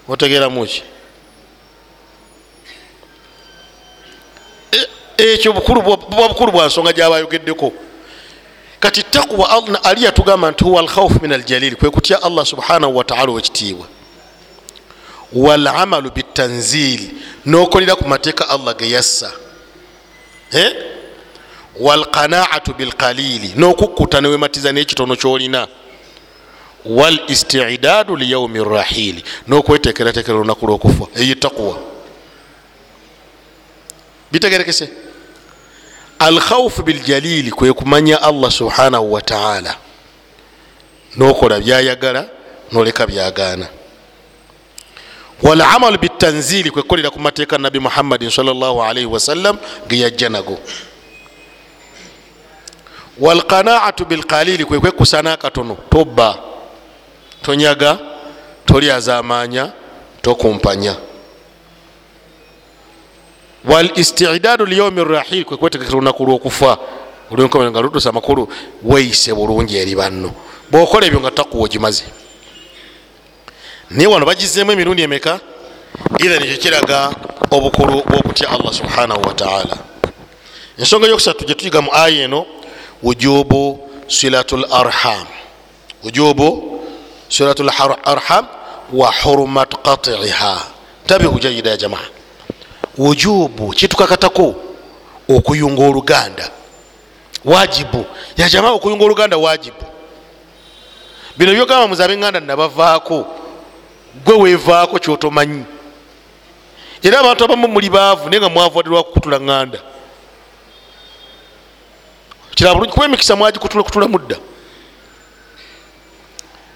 otegeeramuki 0.07 0.83
ekyo 5.17 5.53
buba 5.53 6.27
bukulu 6.29 6.51
bwa 6.51 6.67
nsonga 6.67 6.93
gyaba 6.93 7.15
ayogeddeko 7.15 7.73
kati 8.79 9.03
takwa 9.03 9.83
ali 9.83 10.03
yatugamba 10.03 10.51
nti 10.51 10.63
huwa 10.63 10.79
alkhaufu 10.81 11.19
min 11.21 11.31
aljalili 11.33 11.75
kwe 11.75 11.89
kutya 11.89 12.21
allah 12.23 12.45
subhanahu 12.45 12.97
wataala 12.97 13.31
owekitiibwa 13.31 13.87
walamalu 15.33 16.11
bitanzili 16.11 17.11
nokolera 17.45 17.95
ku 17.95 18.07
mateeka 18.07 18.49
allah 18.49 18.75
geyassa 18.77 19.31
walqanaatu 21.79 22.73
bilqalili 22.73 23.53
nokukkuta 23.55 24.21
newematiza 24.21 24.71
nekitono 24.71 25.15
kyolina. 25.15 25.67
Walistidadu 26.85 28.15
liyaumi 28.15 28.63
rrahili 28.63 29.23
nokwetekeratekera 29.47 30.37
olunaku 30.37 30.67
lwokufa. 30.67 31.05
Eyo 31.15 31.35
takwa 31.35 31.79
bitegerekese 34.31 34.89
alkhaufu 36.19 36.83
biljalili 36.83 37.51
kwe 37.51 37.73
kumanya 37.73 38.21
allah 38.21 38.51
subhanahu 38.51 39.13
wataala 39.13 39.75
nokola 41.15 41.59
byayagala 41.59 42.25
noleka 42.71 43.07
byagaana 43.07 43.67
walamalu 45.43 45.97
bitanzili 45.97 46.71
kwekolera 46.71 47.09
ku 47.09 47.19
mateeka 47.19 47.57
nabi 47.57 47.79
muhammadin 47.79 48.29
salllahalaihi 48.29 49.05
wasallam 49.05 49.57
geyajja 49.87 50.29
nago. 50.29 50.59
Walqanaatu 53.19 54.05
bilkalili 54.05 54.65
kwekwekusana 54.65 55.33
akatono 55.33 55.77
tobba. 55.89 56.37
Tonyaga 57.41 57.97
tolyazamanya 58.65 59.71
tokumpanya 60.21 60.95
walistidadu 63.65 64.65
liyaumi 64.65 65.03
rrahil 65.03 65.45
kwekwetegekera 65.45 65.97
olunaku 65.97 66.25
lwokufa. 66.25 66.77
Olwenkomera 67.31 67.81
lutusa 67.81 68.09
amakulu 68.09 68.47
weise 68.83 69.33
bulungi 69.33 69.77
eri 69.77 69.95
banno. 69.95 70.31
Bwokola 70.71 71.05
ebyo 71.07 71.19
nga 71.19 71.31
takuwa 71.31 71.65
ogimaze. 71.65 72.03
Naye 73.89 74.07
wano 74.07 74.25
bagizemu 74.25 74.71
emirundi 74.71 75.01
emeka? 75.01 75.39
Ithan 76.17 76.43
ekyo 76.43 76.57
kiraga 76.57 77.11
obukulu 77.51 78.03
bwokutya 78.03 78.49
allah 78.49 78.73
subhanahu 78.73 79.21
wataala 79.27 79.77
ensonga 80.77 81.07
yokusatu 81.07 81.45
gyetuyiga 81.45 81.81
mu 81.81 81.91
aya 81.93 82.23
eno 82.23 82.45
wujubu 83.03 83.89
silatu 84.07 84.57
larham 84.57 85.25
wujubu 86.03 86.79
silatu 87.29 87.63
larham 87.63 88.45
wa 88.93 89.13
hurumat 89.23 89.75
qatiha 89.83 90.61
tabihu 91.05 91.39
jayida 91.39 91.69
ya 91.69 91.77
jamaa 91.77 92.07
wujubu 92.99 93.69
kitukakatako 93.69 94.55
okuyunga 95.29 95.83
oluganda. 95.87 96.51
Wajibu. 97.45 98.05
Yajamaa 98.37 98.71
okuyunga 98.71 99.05
oluganda 99.05 99.37
wajibu. 99.37 99.83
Bino 101.37 101.53
byogamba 101.53 101.87
muzabe 101.87 102.17
nganda 102.17 102.39
nabavaako. 102.39 103.27
Gwe 104.25 104.35
wevaako 104.35 104.99
kyotomanyi. 104.99 105.63
Era 107.03 107.19
abantu 107.19 107.43
abamu 107.43 107.67
muli 107.67 107.89
baavu 107.89 108.29
naye 108.29 108.41
nga 108.41 108.49
mwavaddelwa 108.49 109.03
kukutula 109.03 109.39
nganda. 109.41 109.79
Kiraba 112.55 112.75
bulungi 112.75 112.93
kuba 112.93 113.05
emikisa 113.05 113.35
mwagikutula 113.35 113.83
kutula 113.83 114.07
mudda. 114.07 114.35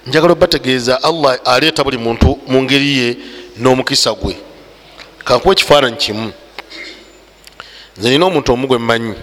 Njagala 0.08 0.34
obategeeza 0.34 1.04
allah 1.04 1.40
aleeta 1.46 1.84
buli 1.84 1.98
muntu 1.98 2.40
mu 2.48 2.64
ngeri 2.64 2.98
ye 2.98 3.18
n'omukisa 3.58 4.14
gwe 4.14 4.38
kankuwa 5.24 5.54
ekifaananyi 5.54 5.98
kimu 5.98 6.32
nze 7.98 8.10
nina 8.10 8.26
omuntu 8.26 8.54
omugwe 8.54 8.78
mmanyi 8.78 9.14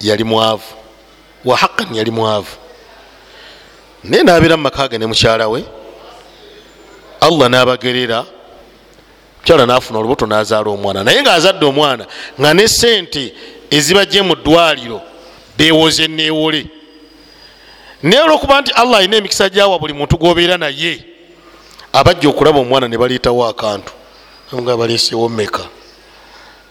yali 0.00 0.24
mwavu 0.24 0.74
wahaqan 1.44 1.94
yali 1.94 2.10
mwavu. 2.10 2.56
Naye 4.04 4.22
nabeera 4.22 4.56
mumaka 4.56 4.88
ge 4.88 4.98
ne 4.98 5.06
mukyala 5.06 5.48
we 5.48 5.64
allah 7.20 7.48
nabagerera 7.48 8.24
mukyala 9.40 9.66
nafuna 9.66 9.98
olubuto 9.98 10.26
nazaala 10.26 10.70
omwana. 10.70 11.04
Naye 11.04 11.22
ngaazadde 11.22 11.66
omwana 11.66 12.06
nga 12.40 12.54
ne 12.54 12.68
sente 12.68 13.34
ezibajje 13.70 14.22
mu 14.22 14.34
ddwaliro 14.34 15.00
bewoze 15.58 16.08
newole 16.08 16.66
naye 18.02 18.22
olwokuba 18.22 18.60
nti 18.60 18.72
allah 18.72 18.98
alina 18.98 19.16
emikisa 19.16 19.48
gyawa 19.48 19.78
buli 19.78 19.92
muntu 19.92 20.16
gwobeera 20.16 20.56
naye 20.58 21.04
abajja 21.92 22.28
okulaba 22.28 22.58
omwana 22.60 22.88
ne 22.88 22.98
baleetawo 22.98 23.46
akantu 23.46 23.92
nga 24.52 24.76
baleesewo 24.76 25.28
meka 25.28 25.68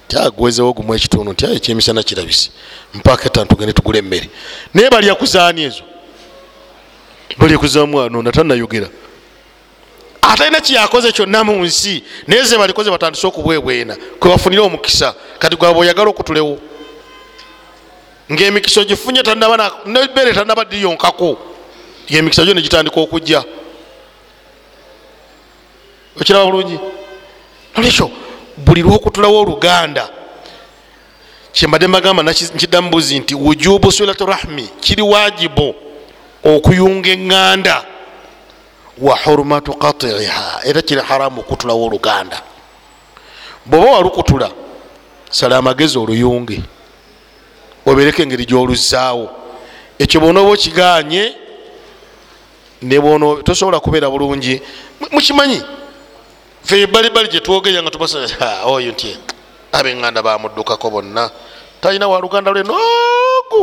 tyagwezewo 0.07 0.73
gumu 0.73 0.95
ekitundu 0.95 1.31
nti 1.31 1.45
aye 1.45 1.55
ekyemisana 1.55 2.03
kirabise. 2.03 2.49
Mpaka 2.93 3.25
etano 3.25 3.45
tugende 3.45 3.73
tugula 3.73 3.99
emmere. 3.99 4.29
Naye 4.73 4.89
balya 4.89 5.15
kuzaani 5.15 5.63
ezo? 5.63 5.83
Balya 7.37 7.57
kuzamwana 7.57 8.17
ono 8.17 8.29
atanayogera 8.29 8.89
atalina 10.21 10.61
kyakoze 10.61 11.11
kyonna 11.11 11.43
mu 11.43 11.65
nsi. 11.65 12.03
Naye 12.27 12.43
ze 12.43 12.57
balikoze 12.57 12.91
batandise 12.91 13.27
okubwebwena 13.27 13.97
kwebafunire 14.19 14.61
omukisa. 14.61 15.15
Kati 15.39 15.55
gwaba 15.55 15.79
oyagala 15.79 16.09
okutulewo? 16.09 16.59
Ngaemikisa 18.31 18.81
ogifunye 18.81 19.23
nebere 19.85 20.33
tanaba 20.33 20.65
diyonkako. 20.65 21.37
Emikisa 22.07 22.45
gyo 22.45 22.53
negitandika 22.53 23.01
okujja. 23.01 23.43
Okiraba 26.19 26.45
bulungi 26.45 26.79
nolwekyo 27.75 28.11
buli 28.57 28.81
lwokutulawo 28.81 29.41
oluganda 29.41 30.09
kyembadde 31.53 31.87
mbagamba 31.87 32.23
nkiddamu 32.23 32.89
buzi 32.89 33.19
nti 33.19 33.35
wujubu 33.35 33.91
silatu 33.91 34.25
rahmi 34.25 34.69
kiri 34.81 35.01
wajibu 35.01 35.75
okuyunga 36.43 37.09
eŋŋanda 37.09 37.85
wa 38.97 39.17
hurumatu 39.17 39.73
katiha 39.73 40.59
era 40.63 40.81
kiri 40.81 41.01
haramu 41.01 41.39
okutulawo 41.41 41.85
oluganda. 41.85 42.41
Bweoba 43.65 43.91
walukutula 43.91 44.51
sala 45.29 45.57
amagezi 45.57 45.97
oluyunge 45.97 46.61
obereko 47.85 48.21
engeri 48.21 48.45
gyoluzaawo 48.45 49.29
ekyo 49.99 50.19
bwonaoba 50.21 50.51
okiganye 50.51 51.33
nebwono 52.81 53.41
tosobola 53.41 53.79
kubeera 53.79 54.09
bulungi. 54.09 54.61
Mukimanyi 55.11 55.61
fe 56.63 56.87
balibali 56.87 57.29
gyetwogerya 57.29 57.83
nga 57.83 57.91
tubaoyo 57.91 58.91
nti 58.91 59.17
abeŋŋanda 59.71 60.21
bamuddukako 60.21 60.89
bonna. 60.89 61.29
Talina 61.81 62.07
waluganda 62.07 62.51
lwe 62.51 62.63
noogu 62.63 63.61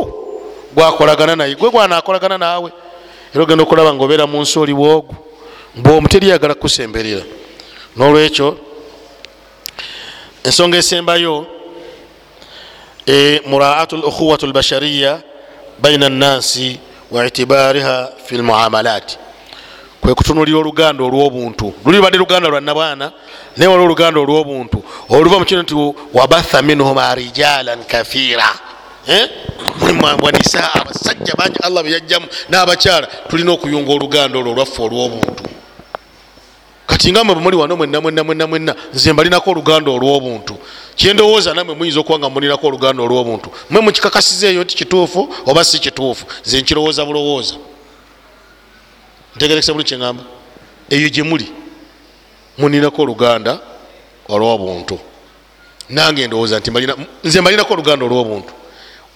gwakolagana 0.73 1.35
naye 1.35 1.55
gwe 1.55 1.69
gwanakolagana 1.69 2.37
naawe. 2.37 2.71
Era 3.33 3.43
ogenda 3.43 3.63
okulaba 3.63 3.93
nga 3.93 4.03
obeera 4.03 4.27
mu 4.27 4.41
nsi 4.41 4.59
oli 4.59 4.73
bwogu 4.73 5.15
bwomu 5.75 6.07
teriyagala 6.07 6.53
kusemberera 6.55 7.23
nolwekyo 7.95 8.57
ensonga 10.43 10.77
esembayo 10.77 11.47
muraatu 13.47 13.97
lukhuwat 13.97 14.43
lbashariya 14.43 15.21
baina 15.79 16.09
nnansi 16.09 16.79
waitibariha 17.11 18.11
fi 18.25 18.37
lmuamalat 18.37 19.17
kwe 20.01 20.15
kutunulira 20.15 20.57
oluganda 20.57 21.03
olwobuntu. 21.03 21.73
Luli 21.85 21.97
lubadde 21.97 22.17
luganda 22.17 22.49
lwannabwana 22.49 23.11
naye 23.57 23.71
wali 23.71 23.83
oluganda 23.83 24.19
olwobuntu. 24.19 24.83
Oluva 25.09 25.39
mukino 25.39 25.61
nti 25.61 25.75
wabatha 26.13 26.61
minhum 26.61 26.97
rijalan 27.15 27.83
kathira. 27.83 28.49
Mulimwanisa 29.79 30.73
abasajja 30.73 31.33
bangi 31.37 31.59
allah 31.63 31.83
beyajjamu 31.83 32.27
n'abakyala 32.49 33.07
tulina 33.29 33.51
okuyunga 33.51 33.91
oluganda 33.93 34.39
olwo 34.39 34.51
olwaffe 34.51 34.81
olwobuntu. 34.81 35.43
Kati 36.87 37.11
nga 37.11 37.23
mwe 37.23 37.35
bwemuli 37.35 37.57
wano 37.57 37.75
mwenna 37.75 38.01
mwenna 38.01 38.23
mwenna 38.23 38.47
mwenna 38.47 38.75
nze 38.93 39.13
mbalinako 39.13 39.51
oluganda 39.51 39.91
olwobuntu. 39.91 40.57
Kyendowooza 40.95 41.53
namwe 41.53 41.75
muyinza 41.75 41.99
okuba 41.99 42.19
nga 42.19 42.29
mulinako 42.29 42.67
oluganda 42.67 43.03
olwobuntu. 43.03 43.49
Mwe 43.69 43.81
mukikakasizeeyo 43.81 44.63
nti 44.63 44.75
kituufu 44.75 45.35
oba 45.45 45.63
si 45.63 45.79
kituufu? 45.79 46.25
Nze 46.45 46.61
nkirowooza 46.61 47.05
bulowooza 47.05 47.55
ntegerekesa 49.35 49.73
buli 49.73 49.85
kyeŋamba 49.85 50.23
eyo 50.89 51.09
gyemuli 51.09 51.47
muninako 52.57 53.01
oluganda 53.01 53.59
olwobuntu. 54.29 54.99
Nange 55.89 56.27
ndowooza 56.27 56.59
nti 56.59 56.71
nze 57.23 57.41
mbalinako 57.41 57.73
oluganda 57.73 58.05
olwobuntu. 58.05 58.53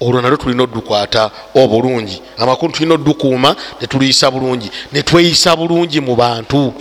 Olwo 0.01 0.21
nalwo 0.21 0.37
tulina 0.37 0.63
odukwata 0.63 1.31
obulungi. 1.55 2.21
Amakulu 2.37 2.73
tulina 2.73 2.93
odukuuma 2.93 3.55
netuluyisa 3.81 4.31
bulungi 4.31 4.71
netweyisa 4.91 5.55
bulungi 5.55 6.01
mu 6.01 6.15
bantu. 6.15 6.73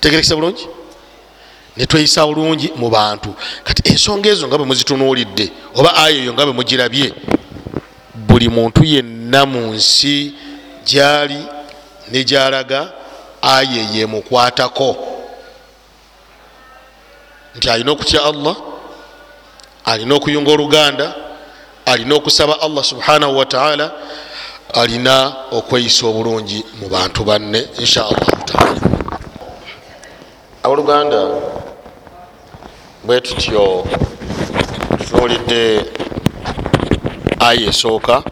Tegerekesa 0.00 0.34
bulungi 0.34 0.66
netweyisa 1.76 2.26
bulungi 2.26 2.72
mu 2.76 2.90
bantu. 2.90 3.34
Kati 3.64 3.92
ensonga 3.92 4.28
ezo 4.28 4.48
nga 4.48 4.58
bwe 4.58 4.66
muzitunuulidde 4.66 5.52
oba 5.74 5.94
aya 5.96 6.16
eyo 6.16 6.32
nga 6.32 6.44
bwe 6.44 6.54
mugirabye 6.54 7.14
buli 8.14 8.48
muntu 8.48 8.84
yenna 8.84 9.46
mu 9.46 9.74
nsi 9.74 10.34
gyali 10.90 11.40
negyalaga 12.12 12.80
aya 13.42 13.82
yemukwatako 13.94 14.90
nti 17.56 17.66
alina 17.70 17.90
okutya 17.92 18.20
allah 18.30 18.56
alina 19.84 20.14
okuyunga 20.14 20.50
oluganda 20.52 21.06
alina 21.86 22.14
okusaba 22.14 22.60
allah 22.60 22.84
subhanahu 22.84 23.36
wataala 23.38 23.86
alina 24.74 25.16
okweyisa 25.52 26.06
obulungi 26.06 26.64
mu 26.80 26.86
bantu 26.88 27.24
banne 27.24 27.60
inshaallahu 27.82 28.42
taala. 28.50 28.80
Abooluganda 30.62 31.20
bwe 33.04 33.20
tutyo 33.20 33.84
tutunuulidde 34.98 35.84
aya 37.40 37.60
esooka 37.70 38.22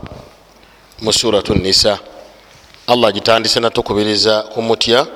mu 1.02 1.12
suratu 1.12 1.54
nisa 1.54 1.98
allah 2.87 3.12
gitandise 3.12 3.61
natukubiriza 3.61 4.43
kumutya 4.43 5.07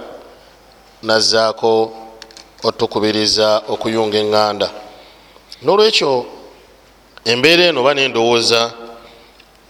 nazaako 1.02 1.92
otukubiriza 2.62 3.62
okuyunga 3.68 4.18
eŋŋanda. 4.18 4.68
Nolwekyo 5.62 6.26
embeera 7.24 7.64
eno 7.64 7.80
oba 7.80 7.94
nendowooza 7.94 8.72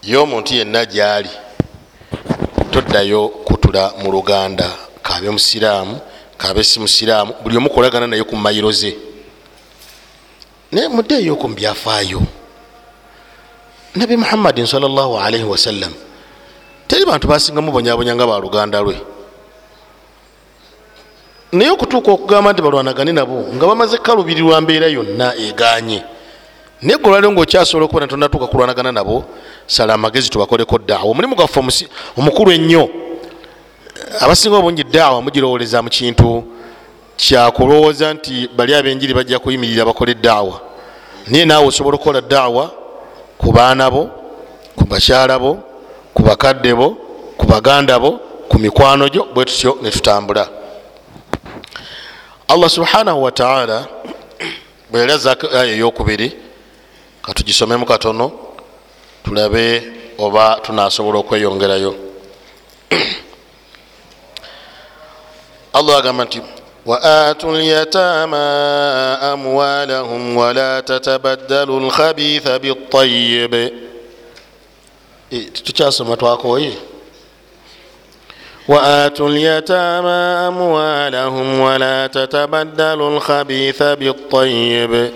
y'omuntu 0.03 0.51
yenna 0.55 0.85
gyali 0.85 1.29
toddayo 2.71 3.27
kutula 3.47 3.93
mu 4.01 4.11
luganda 4.11 4.67
kabe 5.03 5.29
musiraamu 5.29 5.99
kabe 6.37 6.63
si 6.63 6.79
musiraamu 6.79 7.33
buli 7.43 7.57
omu 7.57 7.69
kolagana 7.69 8.07
naye 8.07 8.23
ku 8.23 8.35
mayiro 8.35 8.71
ze. 8.71 8.97
Naye 10.71 10.87
muddeeyo 10.87 11.35
ku 11.35 11.47
mubyafaayo 11.47 12.21
nabi 13.95 14.17
muhammadin 14.17 14.65
salaalaihi 14.65 15.43
wasallam 15.43 15.93
teri 16.91 17.05
bantu 17.05 17.27
basingamu 17.27 17.71
bonyabonya 17.71 18.15
nga 18.15 18.27
baluganda 18.27 18.81
lwe. 18.81 18.99
Naye 21.51 21.71
okutuuka 21.71 22.11
okugamba 22.11 22.51
nti 22.51 22.61
balwanagane 22.61 23.11
nabo 23.11 23.47
nga 23.55 23.67
bamaze 23.67 23.97
kalubirirwa 23.97 24.61
mbeera 24.61 24.87
yonna 24.87 25.35
eganye. 25.35 26.03
Naye 26.81 26.97
gwe 26.99 27.07
olwaliro 27.07 27.31
ngaokyasobola 27.31 27.85
okuba 27.85 28.01
natonatuuka 28.01 28.47
kulwanagana 28.47 28.91
nabo 28.91 29.23
sala 29.67 29.93
amagezi 29.93 30.29
tubakoleko 30.29 30.79
daawa 30.79 31.11
omulimu 31.11 31.35
gwaffe 31.35 31.87
omukulu 32.17 32.51
ennyo. 32.51 32.89
Abasinga 34.19 34.57
obungi 34.57 34.83
daawa 34.83 35.21
mugirowoleza 35.21 35.81
mu 35.81 35.89
kintu 35.89 36.43
kyakulowooza 37.15 38.13
nti 38.13 38.49
bali 38.51 38.75
abenjiri 38.75 39.13
bajja 39.13 39.39
kuyimirira 39.39 39.85
bakole 39.85 40.13
daawa 40.13 40.59
naye 41.27 41.45
naawe 41.45 41.67
osobola 41.67 41.95
okukola 41.95 42.21
daawa 42.21 42.71
ku 43.37 43.51
baana 43.51 43.87
bo 43.87 44.11
ku 44.75 44.83
bakyala 44.83 45.39
bo 45.39 45.70
ku 46.13 46.21
bakadde 46.23 46.73
bo 46.73 46.87
ku 47.37 47.45
baganda 47.45 47.99
bo 47.99 48.11
ku 48.49 48.59
mikwano 48.59 49.07
gyo 49.09 49.23
bwe 49.33 49.45
tutyo 49.45 49.77
netutambula 49.81 50.49
allah 52.47 52.69
subhanahu 52.69 53.23
wataala 53.23 53.87
bwe 54.91 54.99
yali 54.99 55.11
azaako 55.13 55.47
aya 55.47 55.73
eyokubiri 55.73 56.31
katugisomemu 57.21 57.85
katono 57.85 58.31
tulabe 59.23 59.83
oba 60.17 60.59
tunasobola 60.63 61.19
okweyongerayo. 61.19 61.95
Allah 65.73 65.97
agamba 65.97 66.25
nti 66.25 66.41
waatu 66.85 67.51
lyatama 67.55 68.41
amwalahum 69.21 70.37
wala 70.37 70.81
tatabaddalu 70.81 71.79
lkhabitha 71.87 72.59
bitayibe 72.59 73.73
tukyasoma 75.63 76.17
twakooye. 76.17 76.73
وآتوا 78.67 79.29
اليتامى 79.29 80.47
أموالهم 80.47 81.59
ولا 81.59 82.07
تتبدلوا 82.07 83.09
الخبيث 83.17 83.83
بالطيب 83.83 85.11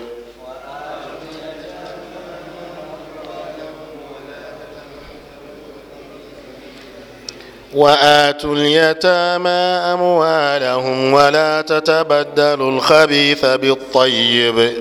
وآتوا 7.74 8.54
اليتامى 8.54 9.48
أموالهم 9.94 11.12
ولا 11.12 11.60
تتبدلوا 11.62 12.70
الخبيث 12.70 13.44
بالطيب 13.44 14.72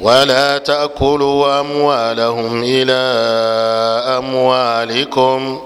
ولا 0.00 0.58
تأكلوا 0.58 1.60
أموالهم 1.60 2.62
إلى 2.62 3.02
أموالكم. 4.18 5.60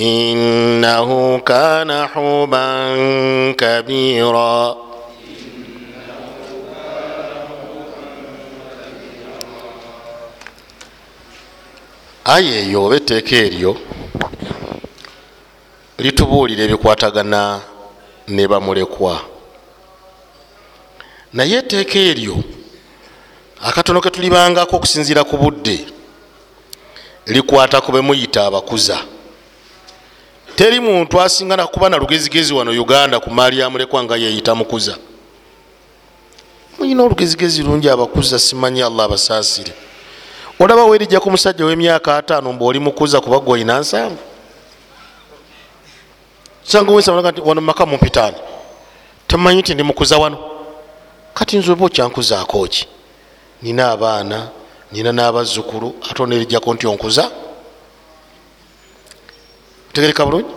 إنه 0.00 1.38
كان 1.38 2.06
حوبا 2.06 2.66
كبيرا. 3.52 4.76
Ayi 12.24 12.54
eyo 12.54 12.84
oba 12.84 12.96
etteeka 12.96 13.36
eryo 13.36 13.76
litubuulira 15.98 16.62
ebikwatagana 16.64 17.60
ne 18.28 18.48
bamulekwa. 18.48 19.20
Naye 21.32 21.58
etteeka 21.58 21.98
eryo 21.98 22.36
akatono 23.60 24.00
ke 24.00 24.10
tulibangako 24.10 24.76
okusinziira 24.76 25.24
ku 25.24 25.36
budde 25.36 25.86
likwata 27.26 27.80
ku 27.80 27.92
bemuyita 27.92 28.46
abakuza. 28.46 28.98
Teri 30.56 30.80
muntu 30.80 31.20
asinga 31.20 31.56
nakuba 31.56 31.88
na 31.88 31.96
lugezigezi 31.96 32.54
wano 32.54 32.70
uganda 32.70 33.20
ku 33.20 33.30
maali 33.30 33.58
yamulekwa 33.58 34.04
nga 34.04 34.16
yeyita 34.16 34.54
mukuza. 34.54 34.96
Muyina 36.78 37.02
olugezigezi 37.02 37.62
lungi 37.62 37.88
abakuza 37.88 38.38
simanyi 38.38 38.82
allah 38.82 39.04
abasaasire. 39.04 39.72
Olaba 40.58 40.84
werijja 40.84 41.20
ku 41.20 41.30
musajja 41.30 41.64
w'emyaka 41.64 42.16
ataano 42.16 42.52
mbaoli 42.52 42.78
mukuza 42.78 43.20
kuba 43.20 43.38
gwe 43.38 43.52
olina 43.52 43.78
nsanvu 43.78 44.27
sanga 46.68 46.92
wensaga 46.92 47.30
nti 47.32 47.40
wano 47.40 47.60
mumaka 47.60 47.86
mumpitaani 47.86 48.36
tamanyi 49.26 49.60
nti 49.60 49.74
ndi 49.74 49.82
mukuza 49.82 50.18
wano. 50.18 50.38
Kati 51.34 51.58
nze 51.58 51.72
oba 51.72 51.84
okyankuzaako 51.86 52.66
ki 52.68 52.86
nina 53.62 53.90
abaana 53.90 54.48
nina 54.92 55.12
n'abazzukulu 55.12 55.88
ate 56.10 56.22
onerijjako 56.22 56.74
nti 56.74 56.86
onkuza? 56.86 57.30
Tegereka 59.92 60.24
bulungi? 60.26 60.50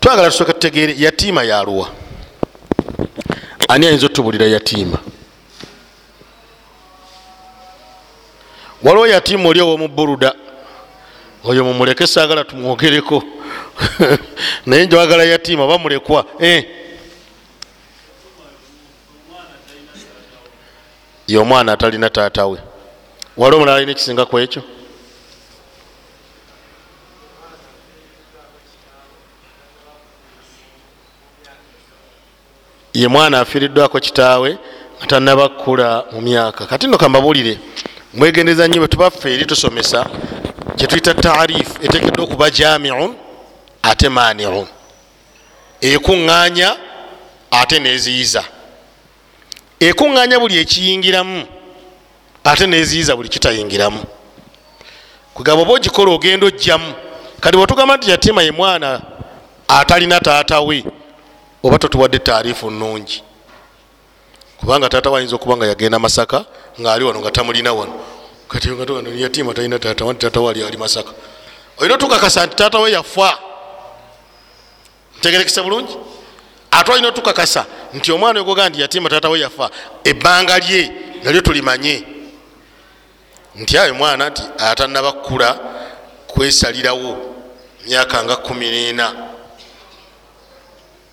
Twagala 0.00 0.30
tusooka 0.30 0.52
tutegeere 0.52 0.94
yatiima 0.98 1.42
yaluwa 1.44 1.88
ani 3.68 3.86
ayinza 3.86 4.06
otubulira 4.06 4.46
yatiima? 4.46 4.98
Waliwo 8.82 9.06
yatiima 9.06 9.48
oli 9.48 9.60
owomubuluda 9.60 10.34
oyo 11.44 11.64
mumuleke 11.64 12.06
saagala 12.06 12.44
tumwogereko 12.44 13.22
naye 14.66 14.86
njawagala 14.86 15.24
yatiima 15.24 15.66
bamulekwa 15.66 16.26
eh. 16.40 16.64
ye 21.26 21.38
omwana 21.38 21.72
atalina 21.72 22.10
taata 22.10 22.46
we. 22.46 22.58
Wali 23.36 23.56
omulala 23.56 23.76
alina 23.76 23.92
ekisinga 23.92 24.26
ku 24.26 24.38
ekyo? 24.38 24.62
Ye 32.92 33.08
mwana 33.08 33.40
afiiriddwako 33.40 34.00
kitaawe 34.00 34.58
nga 34.98 35.06
tanaba 35.06 35.48
kkula 35.48 36.04
mu 36.12 36.20
myaka. 36.20 36.66
Kati 36.66 36.86
nno 36.86 36.98
kambabuulire 36.98 37.58
mwegendeza 38.14 38.68
nnyo 38.68 38.78
bwetubaffe 38.78 39.34
eri 39.34 39.46
tusomesa 39.46 40.06
kyetuyita 40.76 41.14
taarifu 41.14 41.74
etekeddwa 41.82 42.24
okuba 42.24 42.50
jamiun 42.50 43.14
ate 43.82 44.08
maniun 44.08 44.66
ekuŋŋaanya 45.80 46.76
ate 47.50 47.78
neziyiza. 47.78 48.44
Ekuŋŋaanya 49.80 50.38
buli 50.40 50.58
ekiyingiramu 50.58 51.46
ate 52.44 52.66
neziyiza 52.66 53.16
buli 53.16 53.28
kitayingiramu. 53.28 54.04
Kugamba 55.34 55.62
oba 55.62 55.72
ogikola 55.72 56.12
ogenda 56.12 56.46
ojjamu 56.46 56.94
kati 57.40 57.56
bwetugamba 57.56 57.96
nti 57.96 58.10
yatima 58.10 58.42
ye 58.42 58.50
mwana 58.50 59.00
atalina 59.68 60.20
taata 60.20 60.60
we 60.60 60.84
oba 61.62 61.78
totuwadde 61.78 62.18
taarifu 62.18 62.70
nungi 62.70 63.22
kubanga 64.60 64.88
taata 64.88 65.10
we 65.10 65.18
ayinza 65.18 65.36
okuba 65.36 65.56
nga 65.56 65.66
yagenda 65.66 65.98
masaka 65.98 66.44
ngaali 66.80 67.04
wano 67.04 67.20
nga 67.20 67.30
tamulina 67.30 67.72
wano. 67.72 67.94
Kati 68.48 68.68
yatima 69.16 69.54
talina 69.54 69.78
taata 69.78 70.04
wanti 70.04 70.20
taata 70.20 70.40
we 70.40 70.50
ali 70.50 70.62
ali 70.64 70.76
masaka. 70.76 71.10
Olina 71.78 71.94
otukakasa 71.94 72.46
nti 72.46 72.56
taata 72.56 72.78
we 72.78 72.92
yafa 72.92 73.38
ntegerekese 75.22 75.62
bulungi? 75.62 75.96
Ate 76.70 76.92
olina 76.92 77.08
otukakasa 77.08 77.66
nti 77.94 78.12
omwana 78.12 78.40
ogoga 78.40 78.68
nti 78.68 78.80
yatima 78.80 79.08
taata 79.08 79.28
we 79.28 79.40
yafa 79.40 79.70
ebbanga 80.04 80.58
lye 80.58 80.90
nalyo 81.22 81.40
tulimanye. 81.40 82.04
Nti 83.54 83.78
ayo 83.78 83.94
mwana 83.94 84.30
nti 84.30 84.42
atanaba 84.58 85.12
kkula 85.12 85.58
kwesalirawo 86.26 87.16
myaka 87.86 88.24
nga 88.24 88.36
kumi 88.36 88.70
nena. 88.70 89.12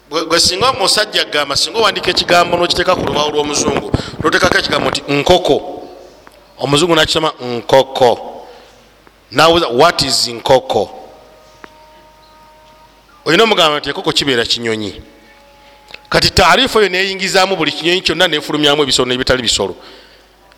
Gwe 0.10 0.40
singa 0.40 0.70
omusajja 0.70 1.26
gamba 1.26 1.56
singa 1.56 1.80
owandika 1.80 2.10
ekigambo 2.10 2.58
nokiteeka 2.58 2.96
ku 2.96 3.06
lubaawo 3.06 3.32
lw'omuzungu 3.32 3.92
notekako 4.24 4.58
ekigambo 4.58 4.90
nti 4.90 5.02
nkoko. 5.08 5.84
Omuzungu 6.58 6.96
nakisoma 6.96 7.34
nkoko. 7.42 8.46
Nawuza 9.32 9.68
what 9.68 10.02
is 10.02 10.28
nkoko 10.28 10.99
olina 13.26 13.44
omugamba 13.44 13.80
nti 13.80 13.90
enkoko 13.90 14.12
kibeera 14.12 14.46
kinyonyi. 14.46 15.02
Kati 16.10 16.30
taarifu 16.30 16.80
eyo 16.80 16.90
neyingizaamu 16.90 17.56
buli 17.56 17.72
kinyonyi 17.72 18.02
kyonna 18.02 18.28
nefulumyamu 18.28 18.84
ebisolo 18.84 19.10
nebitali 19.10 19.42
bisolo. 19.42 19.76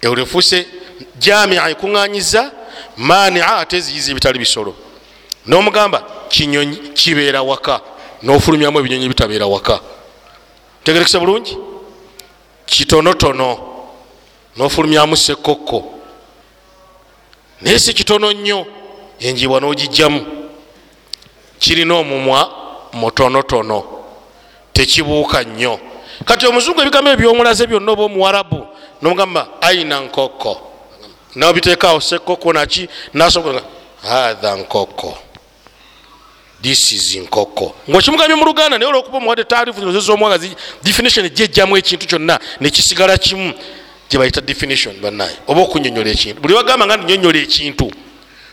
Eulefuse 0.01 0.67
jamia 1.19 1.69
ekuŋŋanyiza 1.69 2.51
mania 2.97 3.57
ate 3.57 3.77
eziyiza 3.77 4.11
ebitali 4.11 4.39
bisolo. 4.39 4.75
Nomugamba 5.45 6.03
kinyonyi 6.29 6.77
kibeera 6.93 7.41
waka 7.41 7.81
nofulumyamu 8.23 8.79
ebinyonyi 8.79 9.07
bitabeera 9.07 9.45
waka. 9.45 9.79
Tegerekese 10.83 11.19
bulungi? 11.19 11.57
Kitonotono 12.65 13.59
nofulumyamu 14.57 15.17
sekokko 15.17 15.99
naye 17.61 17.79
si 17.79 17.93
kitono 17.93 18.31
nnyo 18.33 18.65
enjibwa 19.19 19.59
nogijjamu 19.59 20.40
kirina 21.61 21.93
omumwa 21.95 22.49
mutonotono 22.93 23.83
tekibuuka 24.73 25.43
nnyo. 25.43 25.79
Kati 26.25 26.47
omuzungu 26.47 26.81
ebigambo 26.81 27.09
ebyomulaze 27.11 27.67
byonna 27.67 27.91
oba 27.91 28.03
omuwarabu 28.03 28.67
nomugamba 29.01 29.47
aina 29.61 29.99
nkokko 30.01 30.53
nobiteekaawo 31.35 32.01
sekokko 32.01 32.53
naki? 32.53 32.89
Nasoga 33.13 33.61
hatha 34.01 34.55
nkokko 34.55 35.17
this 36.61 36.91
is 36.91 37.15
nkokko 37.15 37.75
ngaokimugambye 37.89 38.35
mu 38.35 38.45
luganda 38.45 38.77
naye 38.77 38.89
olwokuba 38.89 39.17
omuwadde 39.17 39.43
taarifu 39.43 39.91
zozomwaga 39.91 40.37
definition 40.83 41.25
ejjejjamu 41.25 41.77
ekintu 41.77 42.07
kyonna 42.07 42.39
nekisigala 42.59 43.17
kimu 43.17 43.53
gyebayita 44.09 44.41
definition 44.41 44.95
banaye 45.01 45.37
oba 45.47 45.61
okunyonyola 45.61 46.09
ekintu. 46.09 46.41
Buli 46.41 46.53
bagamba 46.53 46.85
nga 46.85 46.97
nyonyola 46.97 47.39
ekintu 47.39 47.91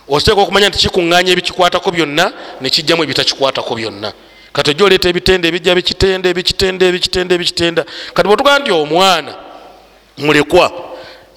ositeeka 0.08 0.40
okumanya 0.40 0.68
nti 0.68 0.78
kikuŋŋanya 0.78 1.32
ebikikwatako 1.32 1.90
byonna 1.90 2.32
nekijjamu 2.60 3.02
ebitakikwatako 3.02 3.74
byonna. 3.74 4.12
Kati 4.52 4.70
ojja 4.70 4.84
oleeta 4.84 5.08
ebitende 5.08 5.48
ebijja 5.48 5.74
bikitende 5.74 6.30
ebikitende 6.30 6.88
ebikitende 6.88 7.34
ebikitenda. 7.34 7.84
Kati 8.14 8.28
bwetugamba 8.28 8.58
nti 8.58 8.70
omwana 8.72 9.34
mulekwa 10.18 10.72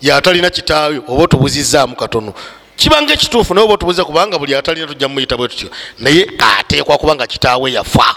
yatalina 0.02 0.50
kitaawe 0.50 1.02
oba 1.08 1.24
otubuzizaamu 1.24 1.96
katono 1.96 2.34
kibanga 2.76 3.14
ekituufu 3.14 3.54
naye 3.54 3.66
oba 3.66 3.74
otubuze 3.74 4.04
kubanga 4.04 4.40
buli 4.40 4.56
atalina 4.56 4.88
tujja 4.88 5.08
mumuyita 5.08 5.38
bwe 5.38 5.48
tutyo 5.48 5.70
naye 6.00 6.32
ateekwa 6.60 6.98
kubanga 6.98 7.28
kitaawe 7.28 7.72
yafa. 7.72 8.16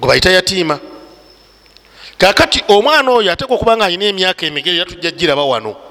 Gwe 0.00 0.08
bayita 0.08 0.30
yatiima. 0.30 0.78
Kakati 2.18 2.64
omwana 2.68 3.10
oyo 3.10 3.32
ateekwa 3.32 3.56
okubanga 3.56 3.84
alina 3.84 4.04
emyaka 4.04 4.46
emigere 4.46 4.76
era 4.76 4.84
tujja 4.84 5.10
giraba 5.10 5.44
wano 5.44 5.85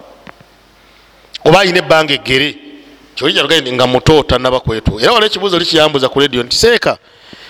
oba 1.46 1.60
alina 1.60 1.78
ebbanga 1.80 2.14
eggere 2.14 2.56
kyolijjalugai 3.16 3.72
nga 3.74 3.88
muto 3.88 4.24
tanaba 4.24 4.60
kwetuuka 4.60 5.04
era 5.04 5.12
waliwo 5.12 5.28
ekibuuzo 5.28 5.60
likiyambuza 5.60 6.10
ku 6.10 6.20
rediyo 6.20 6.44
nti 6.44 6.56
seeka 6.58 6.98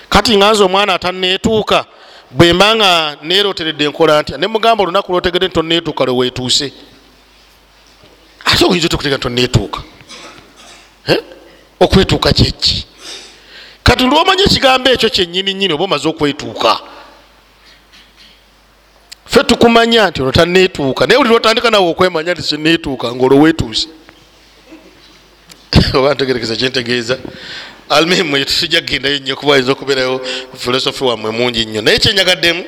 kati 0.08 0.36
nga 0.36 0.52
nze 0.52 0.64
omwana 0.64 0.94
ataneetuuka 0.94 1.84
bwe 2.30 2.52
mba 2.52 2.76
nga 2.76 3.16
neeroteredde 3.22 3.84
enkola 3.84 4.22
ntya? 4.22 4.38
Ne 4.38 4.46
mugamba 4.46 4.82
olunaku 4.82 5.12
lwotegedde 5.12 5.46
nti 5.46 5.54
toneetuuka 5.54 6.04
lwe 6.04 6.14
weetuuse. 6.16 6.72
Ate 8.44 8.64
oyinza 8.64 8.86
otekutega 8.86 9.16
nti 9.16 9.26
oneetuuka 9.26 9.80
okwetuuka 11.80 12.32
kyeki 12.32 12.86
kati 13.82 14.04
lwomanya 14.04 14.44
ekigambo 14.44 14.90
ekyo 14.90 15.10
kyenyini 15.10 15.54
nyini 15.54 15.72
oba 15.74 15.84
omaze 15.84 16.08
okwetuuka 16.08 16.80
fe 19.36 19.44
tukumanya 19.44 20.10
nti 20.10 20.22
ono 20.22 20.32
taneetuuka 20.32 21.06
naye 21.06 21.18
buli 21.18 21.30
lwotandika 21.30 21.70
nawe 21.70 21.90
okwemanya 21.90 22.32
nti 22.32 22.42
kyeneetuuka 22.42 23.14
ngaolwo 23.14 23.40
weetuuse. 23.40 23.88
Oba 25.94 26.14
ntegerekeza 26.14 26.56
kyentegeeza. 26.56 27.18
Almuhimu 27.88 28.44
tujja 28.44 28.80
kugendayo 28.80 29.18
nnyo 29.18 29.36
kuba 29.36 29.54
ayinza 29.54 29.72
okubeerayo 29.72 30.20
filosofi 30.58 31.04
wammwe 31.04 31.30
mungi 31.30 31.64
nnyo. 31.64 31.82
Naye 31.82 31.98
kyenyagaddemu 31.98 32.64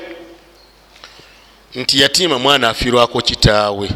nti 1.74 2.00
yatiima 2.00 2.38
mwana 2.38 2.68
afiirwako 2.68 3.20
kitaawe. 3.20 3.90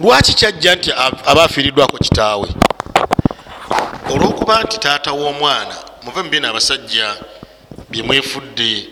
Lwaki 0.00 0.34
kyajja 0.34 0.74
nti 0.74 0.92
aba 1.26 1.44
afiiriddwako 1.44 1.98
kitaawe? 1.98 2.48
Olwokuba 4.10 4.62
nti 4.62 4.78
taata 4.78 5.12
w'omwana 5.12 5.76
muve 6.02 6.22
mubina 6.22 6.48
abasajja 6.48 7.16
byemwefudde 7.90 8.86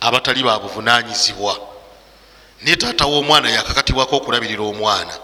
abatali 0.00 0.42
babuvunanyizibwa 0.42 1.67
naye 2.62 2.76
taata 2.76 3.06
w'omwana 3.06 3.50
yakakatibwako 3.50 4.16
okulabirira 4.16 4.62
omwana. 4.62 5.14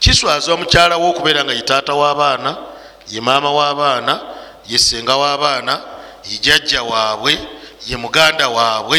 Kiswaza 0.00 0.56
mukyala 0.56 0.96
we 0.96 1.08
okubeera 1.08 1.44
nga 1.44 1.52
ye 1.52 1.62
taata 1.62 1.94
w'abaana 1.94 2.56
ye 3.08 3.20
maama 3.20 3.50
w'abaana 3.50 4.20
ye 4.66 4.78
senga 4.78 5.16
w'abaana 5.16 5.80
ye 6.30 6.38
jajja 6.38 6.82
waabwe 6.82 7.38
ye 7.86 7.96
muganda 7.96 8.48
waabwe 8.48 8.98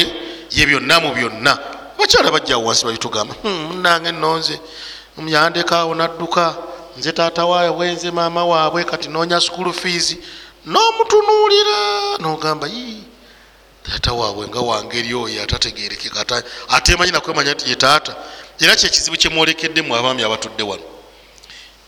ye 0.52 0.66
byonna 0.66 1.00
mu 1.00 1.14
byonna. 1.14 1.58
Bakyala 1.98 2.32
bajjawo 2.32 2.66
wansi 2.66 2.86
babitugamba 2.86 3.36
munange 3.44 4.12
nonze 4.12 4.60
yandekaawo 5.28 5.96
nadduka 5.96 6.56
nze 6.98 7.12
taata 7.12 7.46
waabwe 7.46 7.92
nze 7.92 8.12
maama 8.12 8.46
waabwe 8.46 8.84
kati 8.84 9.10
noonya 9.10 9.42
sukulu 9.42 9.74
fees 9.74 10.18
n'omutunuulira 10.66 11.78
nogamba 12.20 12.68
yi 12.68 13.04
taata 13.90 14.14
waabwe 14.14 14.48
nga 14.48 14.60
wangeri 14.60 15.14
oyo 15.14 15.44
atategerekeka 15.44 16.44
atemanyi 16.70 17.12
nakwemanya 17.12 17.54
nti 17.54 17.70
ye 17.70 17.76
taata. 17.76 18.16
Era 18.60 18.76
kyekizibu 18.76 19.18
kyemwolekeddemu 19.18 19.96
abaami 19.96 20.24
abatudde 20.24 20.64
wano. 20.64 20.84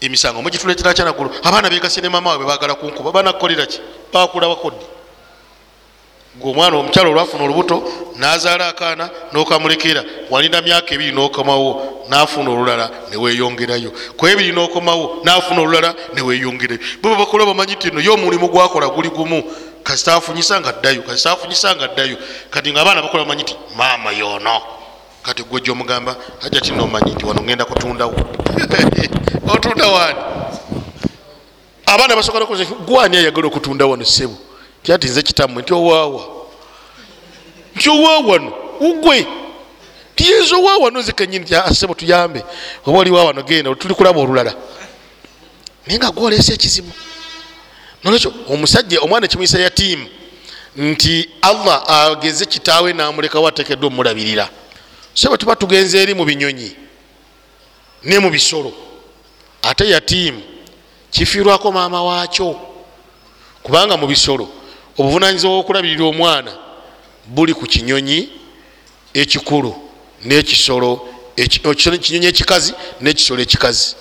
Emisango 0.02 0.42
mugituletera 0.42 0.94
kyanagulu 0.94 1.32
abaana 1.44 1.70
begase 1.70 2.02
ne 2.02 2.10
maama 2.10 2.30
waabwe 2.30 2.48
bagala 2.48 2.76
kunkuba 2.76 3.12
banakukoleraki 3.12 3.80
bakula 4.14 4.48
bakodde 4.48 4.86
gwe 6.40 6.52
omwana 6.52 6.78
omukyalo 6.78 7.10
olwafuna 7.12 7.44
olubuto 7.44 7.84
nazaala 8.16 8.68
akaana 8.68 9.10
nokamulekera 9.34 10.04
walinda 10.30 10.62
myaka 10.62 10.94
ebiri 10.94 11.12
nokomawo 11.12 12.06
nafuna 12.10 12.50
olulala 12.52 12.92
neweyongerayo 13.12 13.92
kwebiri 14.18 14.52
nokomawo 14.52 15.22
nafuna 15.24 15.62
olulala 15.62 15.96
neweyongerayo 16.14 16.82
bwe 17.02 17.16
bakola 17.16 17.46
bamanyi 17.46 17.76
ti 17.76 17.92
no 17.92 18.02
yomulimu 18.02 18.48
gwakola 18.50 18.88
guli 18.90 19.10
gumu 19.10 19.44
kasita 19.88 20.16
afunyisa 20.16 20.60
nga 20.62 20.72
ddayo 20.72 21.02
kasita 21.02 21.32
afunyisa 21.32 21.76
nga 21.76 21.88
ddayo. 21.88 22.18
Kati 22.50 22.72
nga 22.72 22.82
abaana 22.82 23.02
bakola 23.02 23.24
bamanyi 23.24 23.44
ti 23.44 23.56
maama 23.76 24.12
yono. 24.12 24.62
Kati 25.24 25.44
gwe 25.44 25.62
gyomugamba 25.62 26.16
ajja 26.44 26.62
ti 26.62 26.72
nomanyi 26.72 27.12
nti 27.16 27.26
wano 27.26 27.42
ngenda 27.42 27.66
kutundawo. 27.66 28.16
Otunda 29.54 29.88
wani? 29.88 30.20
Abaana 31.86 32.16
basoka 32.16 32.40
nakoze 32.40 32.66
gwani 32.66 33.18
ayagala 33.18 33.48
okutunda 33.48 33.86
wano 33.86 34.06
sebo 34.06 34.36
tyati 34.84 35.08
nze 35.08 35.22
kitammwe 35.22 35.62
nti 35.64 35.74
owaawa. 35.74 36.24
Nti 37.76 37.90
owaawano 37.90 38.52
ugwe. 38.80 39.28
Tiyinza 40.16 40.56
owaawano 40.56 41.00
nze 41.00 41.12
kenyini 41.12 41.46
ti 41.46 41.56
asebo 41.56 41.94
tuyambe. 41.94 42.44
Oba 42.86 43.00
oli 43.00 43.12
waawano 43.12 43.44
genda 43.44 43.76
tuli 43.76 43.94
kulaba 43.96 44.20
olulala. 44.20 44.54
Naye 45.88 46.00
nga 46.00 46.12
gwolesa 46.12 46.54
ekizibu 46.54 46.92
nolwekyo 48.04 48.34
omusajja 48.50 49.02
omwana 49.02 49.26
ekimuyisa 49.26 49.60
yatiimu 49.60 50.08
nti 50.78 51.30
allah 51.42 51.84
ageze 51.90 52.46
kitaawe 52.46 52.94
namulekawo 52.94 53.48
atekeddwa 53.48 53.88
omulabirira. 53.88 54.50
So 55.14 55.30
bwe 55.30 55.38
tuba 55.38 55.56
tugenza 55.56 55.98
eri 55.98 56.14
mu 56.14 56.26
binyonyi 56.26 56.72
ne 58.04 58.20
mu 58.20 58.30
bisolo 58.30 58.74
ate 59.62 59.90
yatiimu 59.90 60.42
kifiirwako 61.12 61.72
maama 61.72 62.04
waakyo. 62.04 62.60
Kubanga 63.64 63.98
mu 63.98 64.08
bisolo 64.08 64.50
obuvunanyizibwa 64.98 65.56
bwokulabirira 65.56 66.06
omwana 66.06 66.52
buli 67.26 67.54
ku 67.54 67.66
kinyonyi 67.66 68.30
ekikulu 69.14 69.76
nekisolo 70.26 71.10
kinyonyi 72.02 72.28
ekikazi 72.28 72.74
nekisolo 73.02 73.42
ekikazi. 73.42 73.96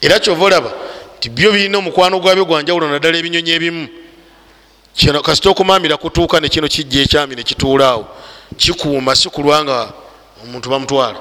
Era 0.00 0.18
kyova 0.18 0.44
olaba 0.44 0.72
ti 1.20 1.28
byo 1.30 1.52
birina 1.52 1.78
omukwano 1.78 2.20
gwabyo 2.20 2.44
gwanjawulo 2.44 2.88
naddala 2.88 3.18
ebinyonyi 3.18 3.50
ebimu. 3.50 3.88
Kasita 5.22 5.50
okumamira 5.50 5.96
kutuuka 5.96 6.40
nekino 6.40 6.68
kijja 6.68 7.02
ekyami 7.02 7.34
nekituulaawo 7.36 8.08
kikuuma 8.56 9.14
si 9.16 9.28
kulwanga 9.28 9.92
omuntu 10.42 10.70
bamutwala. 10.70 11.18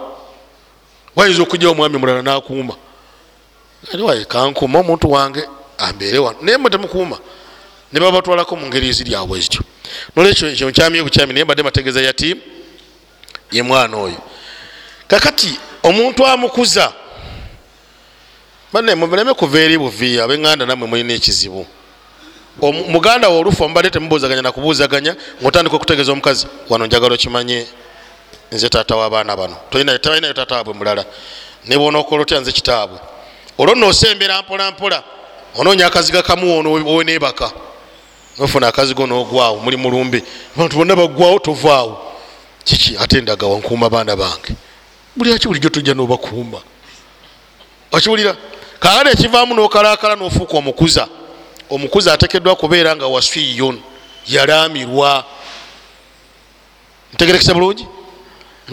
Wayinza 1.15 1.43
okujjawo 1.43 1.73
omwami 1.73 1.97
mulala 1.97 2.21
nakuuma. 2.21 2.75
Aliwaye 3.93 4.25
kankuuma 4.25 4.79
omuntu 4.79 5.11
wange 5.11 5.43
ambeere 5.77 6.17
wano. 6.17 6.37
Naye 6.41 6.57
mwe 6.57 6.69
temukuuma 6.69 7.17
ne 7.93 7.99
babatwalako 7.99 8.55
mu 8.55 8.67
ngeri 8.67 8.89
eziryabwe 8.89 9.39
zityo 9.39 9.61
nolwekyo 10.15 10.49
ekyo 10.49 10.69
nkyami 10.69 10.99
obukyami 10.99 11.33
naye 11.33 11.43
mbadde 11.45 11.63
mategeeza 11.63 12.01
yatiimu 12.01 12.41
ye 13.51 13.63
mwana 13.63 13.97
oyo. 13.97 14.21
Kakati 15.07 15.59
omuntu 15.83 16.25
amukuza 16.27 16.93
bane 18.73 18.95
muleme 18.95 19.33
kuva 19.33 19.59
eri 19.59 19.77
buviya 19.77 20.23
abeŋŋanda 20.23 20.65
nammwe 20.65 20.87
mulina 20.87 21.13
ekizibu. 21.13 21.65
Muganda 22.61 23.29
we 23.29 23.37
olufu 23.37 23.69
mubadde 23.69 23.89
temubuuzaganya 23.89 24.41
nakubuuzaganya 24.41 25.15
ngaotandika 25.41 25.75
okutegeeza 25.75 26.11
omukazi 26.11 26.47
wano 26.69 26.85
njagala 26.85 27.13
okimanye 27.15 27.67
nze 28.51 28.69
taata 28.69 28.95
w'abaana 28.95 29.35
bano. 29.37 29.57
Talinayo 29.69 30.33
taata 30.33 30.55
wabwe 30.55 30.73
mulala. 30.73 31.05
Ne 31.65 31.77
bwonaokola 31.77 32.21
otya 32.21 32.39
nze 32.39 32.51
kitaabwe. 32.51 32.99
Olwo 33.57 33.75
noosembera 33.75 34.41
mpola 34.41 34.71
mpola 34.71 35.03
onoonya 35.55 35.87
akaziga 35.87 36.21
kamu 36.21 36.63
wowe 36.85 37.03
nebaka. 37.03 37.51
Nofuna 38.37 38.67
akazigo 38.67 39.07
nogwawo 39.07 39.59
muli 39.59 39.77
mulumbe 39.77 40.23
abantu 40.55 40.77
bonna 40.77 40.95
baggwawo 40.95 41.39
tovaawo. 41.39 42.15
Kiki? 42.63 42.97
Ate 42.97 43.21
ndagawa 43.21 43.57
nkuuma 43.57 43.89
baana 43.89 44.15
bange. 44.15 44.53
Buli 45.15 45.33
aki 45.33 45.47
bulijjo 45.47 45.69
tujja 45.69 45.93
nobakuuma? 45.93 46.61
Okiwulira 47.91 48.35
kaale 48.79 49.11
ekivaamu 49.11 49.55
nokalakala 49.55 50.15
nofuuka 50.15 50.57
omukuza 50.57 51.07
omukuza 51.69 52.13
atekeddwa 52.13 52.55
kubeera 52.55 52.95
nga 52.95 53.07
waswiyun 53.07 53.81
yalamirwa 54.27 55.23
ntegerekesa 57.13 57.53
bulungi? 57.53 57.87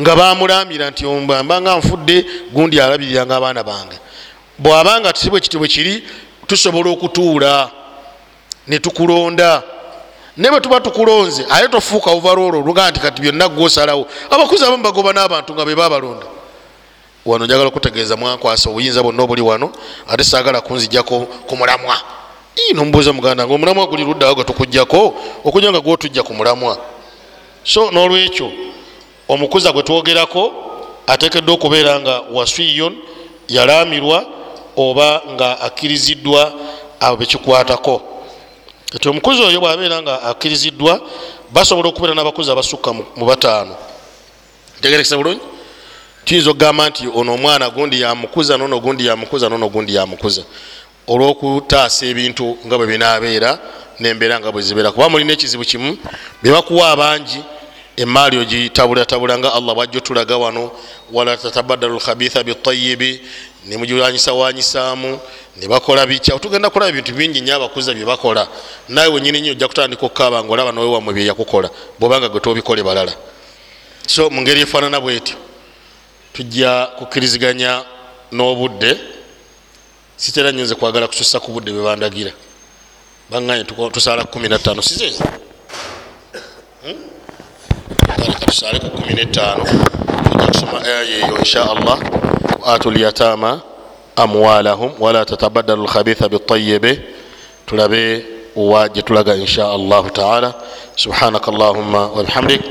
Nga 0.01 0.17
bamulamira 0.17 0.91
nti 0.91 1.07
mbanga 1.07 1.77
nfudde 1.77 2.27
gundi 2.53 2.81
alabiriranga 2.81 3.37
abaana 3.37 3.63
bange. 3.65 3.99
Bwabanga 4.59 5.13
tisibwe 5.13 5.41
kiti 5.41 5.59
bwe 5.59 5.69
kiri 5.69 6.05
tusobola 6.47 6.91
okutuula 6.91 7.71
netukulonda 8.69 9.63
naye 10.37 10.51
bwe 10.51 10.61
tuba 10.61 10.81
tukulonze 10.81 11.47
aye 11.51 11.69
tofuuka 11.69 12.11
ovaroolo 12.11 12.59
oluga 12.61 12.91
nti 12.91 13.01
kati 13.01 13.23
byonna 13.23 13.49
gwosalawo. 13.49 14.07
Abakuzi 14.31 14.65
abamu 14.65 14.83
bagoba 14.83 15.13
n'abantu 15.13 15.55
nga 15.55 15.65
be 15.65 15.75
babalonda 15.75 16.27
wano 17.27 17.45
njagala 17.45 17.69
okutegeeza 17.69 18.17
mwankwasa 18.17 18.71
obuyinza 18.71 19.03
bwonna 19.03 19.23
obuli 19.23 19.43
wano 19.43 19.73
ate 20.09 20.25
saagala 20.25 20.61
kunzijjako 20.61 21.21
ku 21.21 21.57
mulamwa. 21.57 21.97
Nomubuuza 22.75 23.13
muganda 23.13 23.47
nga 23.47 23.55
omulamwa 23.55 23.87
guli 23.87 24.05
luddawo 24.05 24.35
gwe 24.35 24.45
tukugjako 24.45 25.15
okujja 25.45 25.71
nga 25.71 25.81
gwotujja 25.81 26.23
ku 26.23 26.35
mulamwa. 26.35 26.79
So 27.65 27.91
n'olwekyo 27.91 28.53
omukuza 29.29 29.73
gwe 29.73 29.83
twogerako 29.83 30.53
ateekeddwa 31.07 31.55
okubeera 31.55 32.01
nga 32.01 32.23
waswiyon 32.33 32.97
yalamirwa 33.49 34.25
oba 34.77 35.23
nga 35.35 35.61
akkiriziddwa 35.61 36.53
abo 37.01 37.17
bekikwatako 37.17 38.03
kati 38.93 39.09
omukuzi 39.09 39.43
oyo 39.43 39.61
bwabeera 39.61 40.03
nga 40.03 40.23
akkiriziddwa 40.23 41.01
basobola 41.51 41.89
okubeera 41.89 42.15
n'abakuzi 42.15 42.51
abasukka 42.51 42.93
mu 42.93 43.25
bataano. 43.27 43.77
Ntegerekesa 44.79 45.17
bulungi 45.17 45.56
tuyinza 46.27 46.51
okugamba 46.51 46.89
nti 46.89 47.09
ono 47.15 47.35
omwana 47.35 47.71
gundi 47.71 48.01
yamukuza 48.01 48.59
nono 48.59 48.81
gundi 48.81 49.07
yamukuza 49.07 49.49
nono 49.49 49.69
gundi 49.69 49.95
yamukuza. 49.95 50.43
Olwokutaasa 51.07 52.07
ebintu 52.07 52.59
nga 52.67 52.77
bwe 52.77 52.87
binaabeera 52.87 53.59
nembeera 54.01 54.41
nga 54.41 54.53
bwe 54.53 54.63
zibeera. 54.63 54.91
Kuba 54.91 55.09
mulina 55.09 55.33
ekizibu 55.33 55.65
kimu 55.65 55.97
bebakuwa 56.43 56.91
abangi 56.91 57.39
emaali 57.97 58.39
ogitabulatabula 58.39 59.39
nga 59.39 59.55
allah 59.55 59.75
bwajja 59.75 59.99
otulaga 59.99 60.37
wano 60.37 60.71
wala 61.13 61.37
tatabadalu 61.37 61.97
lkhabitha 61.97 62.43
bitayibi 62.43 63.21
nemugirwanyisawanyisaamu 63.67 65.19
nebakola 65.57 66.07
bikya 66.07 66.35
otugenda 66.35 66.71
kulaba 66.71 66.91
ebintu 66.91 67.13
bingi 67.15 67.41
nyo 67.41 67.55
abakuza 67.55 67.95
byebakola 67.95 68.49
nawe 68.89 69.09
wenyini 69.09 69.41
nyo 69.41 69.53
ojja 69.53 69.69
kutandika 69.69 70.07
okukaaba 70.07 70.45
nga 70.45 70.53
olaba 70.53 70.73
nowe 70.73 70.91
wamwe 70.91 71.15
byeyakukola 71.15 71.71
bwobanga 71.99 72.29
gwe 72.29 72.41
tobikole 72.41 72.83
balala 72.83 73.13
so 74.07 74.31
mu 74.31 74.43
ngeri 74.43 74.61
efaanana 74.61 75.01
bwetyo 75.01 75.46
tujja 76.37 76.87
kukkiriziganya 76.99 77.83
n'obudde 78.33 79.01
sitera 80.17 80.53
nyinza 80.53 80.75
kwagala 80.75 81.09
kususa 81.09 81.41
ku 81.41 81.53
budde 81.53 81.73
bwebandagira 81.73 82.33
baŋŋanye 83.31 83.65
tusaala 83.65 84.25
ku 84.29 84.39
15 84.39 84.83
sizezi 84.83 85.25
tusaale 88.47 88.79
ku 88.79 88.87
15 89.01 89.27
tujja 90.31 90.47
kusoma 90.53 90.79
aya 90.85 91.03
yeyo 91.03 91.39
insha 91.39 91.63
allah. 91.71 91.99
Waatu 92.63 92.91
lyatama 92.91 93.61
amwalahum 94.17 94.93
wala 94.99 95.25
tatabadalu 95.25 95.85
lkhabitha 95.85 96.29
bitayibe 96.29 97.03
tulabe 97.67 98.25
wa 98.57 98.89
gye 98.89 99.03
tulaga 99.03 99.35
insha 99.37 99.69
allahu 99.71 100.11
taala. 100.11 100.55
Subhanaka 100.97 101.51
allahumma 101.53 102.07
wabihamdik 102.17 102.63